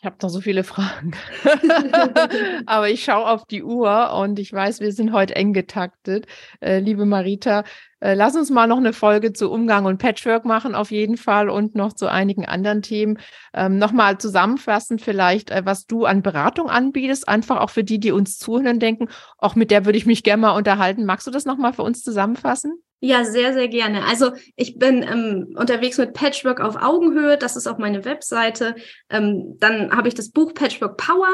Ich 0.00 0.06
habe 0.06 0.16
noch 0.22 0.30
so 0.30 0.40
viele 0.40 0.64
Fragen. 0.64 1.12
Aber 2.66 2.88
ich 2.88 3.04
schaue 3.04 3.28
auf 3.28 3.44
die 3.44 3.62
Uhr 3.62 4.14
und 4.14 4.38
ich 4.38 4.50
weiß, 4.50 4.80
wir 4.80 4.92
sind 4.92 5.12
heute 5.12 5.36
eng 5.36 5.52
getaktet. 5.52 6.26
Äh, 6.60 6.78
liebe 6.78 7.04
Marita, 7.04 7.64
äh, 8.00 8.14
lass 8.14 8.34
uns 8.34 8.48
mal 8.48 8.66
noch 8.66 8.78
eine 8.78 8.94
Folge 8.94 9.34
zu 9.34 9.50
Umgang 9.50 9.84
und 9.84 9.98
Patchwork 9.98 10.46
machen, 10.46 10.74
auf 10.74 10.90
jeden 10.90 11.18
Fall, 11.18 11.50
und 11.50 11.74
noch 11.74 11.92
zu 11.92 12.06
einigen 12.06 12.46
anderen 12.46 12.80
Themen. 12.80 13.18
Ähm, 13.52 13.76
Nochmal 13.76 14.16
zusammenfassend 14.16 15.02
vielleicht, 15.02 15.50
äh, 15.50 15.66
was 15.66 15.84
du 15.84 16.06
an 16.06 16.22
Beratung 16.22 16.70
anbietest, 16.70 17.28
einfach 17.28 17.60
auch 17.60 17.68
für 17.68 17.84
die, 17.84 18.00
die 18.00 18.12
uns 18.12 18.38
zuhören 18.38 18.78
denken, 18.78 19.08
auch 19.36 19.54
mit 19.54 19.70
der 19.70 19.84
würde 19.84 19.98
ich 19.98 20.06
mich 20.06 20.22
gerne 20.22 20.40
mal 20.40 20.56
unterhalten. 20.56 21.04
Magst 21.04 21.26
du 21.26 21.30
das 21.30 21.44
nochmal 21.44 21.74
für 21.74 21.82
uns 21.82 22.02
zusammenfassen? 22.02 22.82
Ja, 23.02 23.24
sehr, 23.24 23.54
sehr 23.54 23.68
gerne. 23.68 24.04
Also 24.04 24.32
ich 24.56 24.78
bin 24.78 25.02
ähm, 25.02 25.54
unterwegs 25.56 25.96
mit 25.96 26.12
Patchwork 26.12 26.60
auf 26.60 26.76
Augenhöhe. 26.76 27.38
Das 27.38 27.56
ist 27.56 27.66
auch 27.66 27.78
meine 27.78 28.04
Webseite. 28.04 28.74
Ähm, 29.08 29.56
dann 29.58 29.90
habe 29.90 30.08
ich 30.08 30.14
das 30.14 30.30
Buch 30.30 30.52
Patchwork 30.52 30.98
Power. 30.98 31.28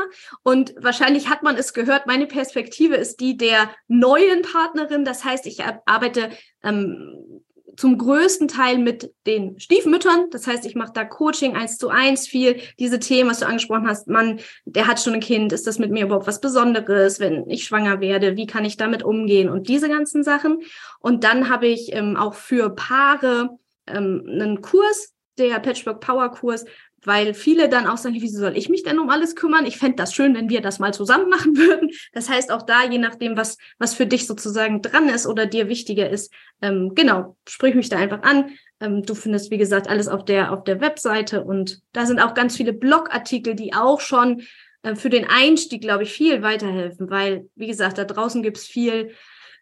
Und 0.44 0.74
wahrscheinlich 0.78 1.28
hat 1.28 1.42
man 1.42 1.56
es 1.56 1.74
gehört, 1.74 2.06
meine 2.06 2.26
Perspektive 2.26 2.94
ist 2.94 3.18
die 3.18 3.36
der 3.36 3.68
neuen 3.88 4.42
Partnerin. 4.42 5.04
Das 5.04 5.24
heißt, 5.24 5.44
ich 5.46 5.64
arbeite 5.86 6.30
ähm, 6.62 7.42
zum 7.76 7.98
größten 7.98 8.48
Teil 8.48 8.78
mit 8.78 9.12
den 9.26 9.58
Stiefmüttern. 9.58 10.30
Das 10.30 10.46
heißt, 10.46 10.66
ich 10.66 10.74
mache 10.74 10.92
da 10.94 11.04
Coaching 11.04 11.54
eins 11.54 11.78
zu 11.78 11.88
eins 11.88 12.26
viel. 12.26 12.60
Diese 12.78 12.98
Themen, 12.98 13.30
was 13.30 13.40
du 13.40 13.46
angesprochen 13.46 13.88
hast, 13.88 14.08
Mann, 14.08 14.40
der 14.64 14.86
hat 14.86 15.00
schon 15.00 15.14
ein 15.14 15.20
Kind, 15.20 15.52
ist 15.52 15.66
das 15.66 15.78
mit 15.78 15.90
mir 15.90 16.04
überhaupt 16.04 16.26
was 16.26 16.40
Besonderes, 16.40 17.20
wenn 17.20 17.48
ich 17.48 17.64
schwanger 17.64 18.00
werde? 18.00 18.36
Wie 18.36 18.46
kann 18.46 18.64
ich 18.64 18.76
damit 18.76 19.02
umgehen? 19.02 19.48
Und 19.48 19.68
diese 19.68 19.88
ganzen 19.88 20.22
Sachen. 20.22 20.62
Und 21.00 21.24
dann 21.24 21.48
habe 21.48 21.66
ich 21.66 21.94
ähm, 21.94 22.16
auch 22.16 22.34
für 22.34 22.70
Paare 22.70 23.50
ähm, 23.86 24.24
einen 24.26 24.60
Kurs, 24.60 25.12
der 25.38 25.58
Patchwork 25.60 26.00
Power 26.00 26.30
Kurs, 26.30 26.64
weil 27.06 27.34
viele 27.34 27.68
dann 27.68 27.86
auch 27.86 27.96
sagen, 27.96 28.16
wieso 28.18 28.40
soll 28.40 28.56
ich 28.56 28.68
mich 28.68 28.82
denn 28.82 28.98
um 28.98 29.10
alles 29.10 29.36
kümmern? 29.36 29.64
Ich 29.64 29.78
fände 29.78 29.96
das 29.96 30.12
schön, 30.12 30.34
wenn 30.34 30.50
wir 30.50 30.60
das 30.60 30.80
mal 30.80 30.92
zusammen 30.92 31.28
machen 31.28 31.56
würden. 31.56 31.90
Das 32.12 32.28
heißt, 32.28 32.50
auch 32.50 32.62
da, 32.62 32.84
je 32.84 32.98
nachdem, 32.98 33.36
was, 33.36 33.58
was 33.78 33.94
für 33.94 34.06
dich 34.06 34.26
sozusagen 34.26 34.82
dran 34.82 35.08
ist 35.08 35.26
oder 35.26 35.46
dir 35.46 35.68
wichtiger 35.68 36.10
ist, 36.10 36.32
ähm, 36.60 36.92
genau, 36.94 37.36
sprich 37.48 37.74
mich 37.76 37.88
da 37.88 37.96
einfach 37.96 38.22
an. 38.22 38.50
Ähm, 38.80 39.02
du 39.02 39.14
findest, 39.14 39.52
wie 39.52 39.58
gesagt, 39.58 39.88
alles 39.88 40.08
auf 40.08 40.24
der, 40.24 40.52
auf 40.52 40.64
der 40.64 40.80
Webseite 40.80 41.44
und 41.44 41.80
da 41.92 42.06
sind 42.06 42.18
auch 42.18 42.34
ganz 42.34 42.56
viele 42.56 42.72
Blogartikel, 42.72 43.54
die 43.54 43.72
auch 43.72 44.00
schon 44.00 44.42
äh, 44.82 44.96
für 44.96 45.08
den 45.08 45.26
Einstieg, 45.28 45.82
glaube 45.82 46.02
ich, 46.02 46.12
viel 46.12 46.42
weiterhelfen, 46.42 47.08
weil, 47.08 47.48
wie 47.54 47.68
gesagt, 47.68 47.98
da 47.98 48.04
draußen 48.04 48.42
gibt's 48.42 48.66
viel 48.66 49.12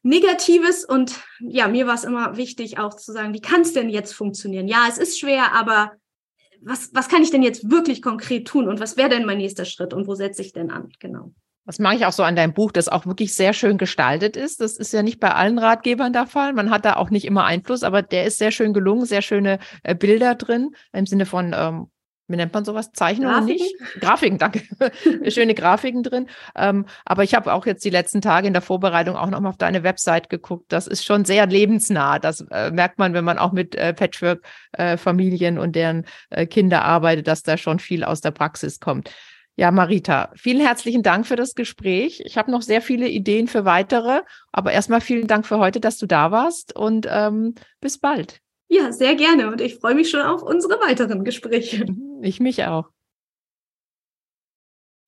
Negatives 0.03 0.85
und 0.85 1.21
ja, 1.41 1.69
mir 1.69 1.87
war 1.87 1.95
es 1.95 2.05
immer 2.05 2.37
wichtig 2.37 2.79
auch 2.79 2.95
zu 2.95 3.13
sagen, 3.13 3.33
wie 3.33 3.41
kann 3.41 3.63
es 3.63 3.73
denn 3.73 3.89
jetzt 3.89 4.15
funktionieren? 4.15 4.69
Ja, 4.69 4.87
es 4.89 4.99
ist 4.99 5.19
schwer, 5.19 5.55
aber 5.55 5.93
was, 6.65 6.91
was 6.95 7.09
kann 7.09 7.23
ich 7.23 7.31
denn 7.31 7.43
jetzt 7.43 7.71
wirklich 7.71 8.03
konkret 8.03 8.47
tun 8.47 8.69
und 8.69 8.81
was 8.81 8.97
wäre 8.97 9.09
denn 9.09 9.27
mein 9.27 9.39
nächster 9.39 9.65
Schritt 9.65 9.95
und 9.95 10.07
wo 10.07 10.15
setze 10.15 10.43
ich 10.43 10.53
denn 10.53 10.71
an? 10.71 10.91
Genau. 10.99 11.33
Das 11.67 11.79
mache 11.79 11.97
ich 11.97 12.05
auch 12.05 12.13
so 12.13 12.23
an 12.23 12.37
deinem 12.37 12.53
Buch, 12.53 12.73
das 12.73 12.89
auch 12.89 13.07
wirklich 13.07 13.35
sehr 13.35 13.55
schön 13.55 13.79
gestaltet 13.79 14.37
ist. 14.37 14.61
Das 14.61 14.77
ist 14.77 14.93
ja 14.93 15.03
nicht 15.03 15.19
bei 15.19 15.31
allen 15.33 15.59
Ratgebern 15.59 16.13
der 16.13 16.27
Fall. 16.27 16.53
Man 16.53 16.71
hat 16.71 16.85
da 16.85 16.97
auch 16.97 17.09
nicht 17.09 17.25
immer 17.25 17.45
Einfluss, 17.45 17.83
aber 17.83 18.03
der 18.03 18.27
ist 18.27 18.37
sehr 18.37 18.51
schön 18.51 18.75
gelungen, 18.75 19.07
sehr 19.07 19.23
schöne 19.23 19.59
äh, 19.83 19.95
Bilder 19.95 20.35
drin, 20.35 20.75
im 20.93 21.07
Sinne 21.07 21.25
von 21.25 21.55
ähm, 21.57 21.87
wie 22.27 22.37
nennt 22.37 22.55
man 22.55 22.65
sowas? 22.65 22.93
Zeichnungen 22.93 23.35
Grafiken? 23.35 23.53
nicht? 23.53 24.01
Grafiken, 24.01 24.39
danke. 24.39 24.63
Schöne 25.31 25.55
Grafiken 25.55 26.03
drin. 26.03 26.29
Ähm, 26.57 26.87
aber 27.05 27.23
ich 27.23 27.35
habe 27.35 27.53
auch 27.53 27.67
jetzt 27.67 27.85
die 27.85 27.91
letzten 27.91 28.23
Tage 28.23 28.47
in 28.47 28.55
der 28.55 28.63
Vorbereitung 28.63 29.17
auch 29.17 29.29
nochmal 29.29 29.51
auf 29.51 29.59
deine 29.59 29.83
Website 29.83 30.31
geguckt. 30.31 30.67
Das 30.73 30.87
ist 30.87 31.05
schon 31.05 31.25
sehr 31.25 31.47
lebensnah. 31.47 32.19
Das 32.19 32.41
äh, 32.51 32.71
merkt 32.71 32.99
man, 32.99 33.13
wenn 33.13 33.25
man 33.25 33.39
auch 33.39 33.53
mit 33.53 33.75
äh, 33.75 33.93
Patchwork-Familien 33.93 35.57
äh, 35.57 35.61
und 35.61 35.77
deren 35.77 36.07
äh, 36.31 36.47
Kinder 36.47 36.83
arbeitet, 36.83 37.29
dass 37.29 37.43
da 37.43 37.59
schon 37.59 37.79
viel 37.79 38.05
aus 38.05 38.21
der 38.23 38.31
Praxis 38.31 38.81
kommt. 38.81 39.11
Ja, 39.57 39.71
Marita, 39.71 40.33
vielen 40.35 40.61
herzlichen 40.61 41.05
Dank 41.05 41.27
für 41.27 41.37
das 41.37 41.55
Gespräch. 41.55 42.21
Ich 42.25 42.37
habe 42.37 42.51
noch 42.51 42.63
sehr 42.63 42.83
viele 42.83 43.09
Ideen 43.09 43.47
für 43.47 43.65
weitere, 43.65 44.23
aber 44.51 44.73
erstmal 44.73 45.01
vielen 45.01 45.29
Dank 45.29 45.47
für 45.47 45.59
heute, 45.59 45.79
dass 45.79 45.97
du 45.97 46.07
da 46.07 46.33
warst 46.33 46.75
und 46.75 47.07
ähm, 47.09 47.55
bis 47.81 47.99
bald. 47.99 48.44
Ja, 48.75 48.91
sehr 48.91 49.15
gerne 49.15 49.53
und 49.53 49.61
ich 49.61 49.77
freue 49.77 49.95
mich 49.95 50.11
schon 50.11 50.23
auf 50.23 50.43
unsere 50.43 50.81
weiteren 50.81 51.23
Gespräche. 51.23 51.87
Ich 52.23 52.41
mich 52.41 52.65
auch. 52.65 52.91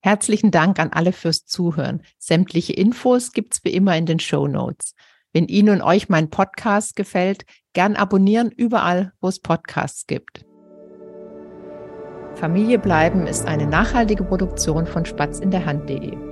Herzlichen 0.01 0.53
Dank 0.53 0.79
an 0.79 0.93
alle 0.93 1.13
fürs 1.13 1.47
Zuhören. 1.47 2.03
Sämtliche 2.17 2.75
Infos 2.75 3.33
gibt's 3.33 3.65
wie 3.65 3.73
immer 3.73 3.97
in 3.97 4.07
den 4.07 4.21
Show 4.21 4.47
Notes. 4.47 4.95
Wenn 5.33 5.49
Ihnen 5.49 5.81
und 5.81 5.83
euch 5.83 6.09
mein 6.09 6.31
Podcast 6.31 6.95
gefällt, 6.95 7.45
gern 7.73 7.97
abonnieren 7.97 8.53
überall, 8.53 9.13
wo 9.21 9.27
es 9.27 9.41
Podcasts 9.41 10.07
gibt. 10.07 10.45
Familie 12.37 12.79
bleiben 12.79 13.27
ist 13.27 13.47
eine 13.47 13.67
nachhaltige 13.67 14.23
Produktion 14.23 14.87
von 14.87 15.05
Spatz 15.07 15.41
in 15.41 15.51
der 15.51 15.67
Hand.de. 15.67 16.26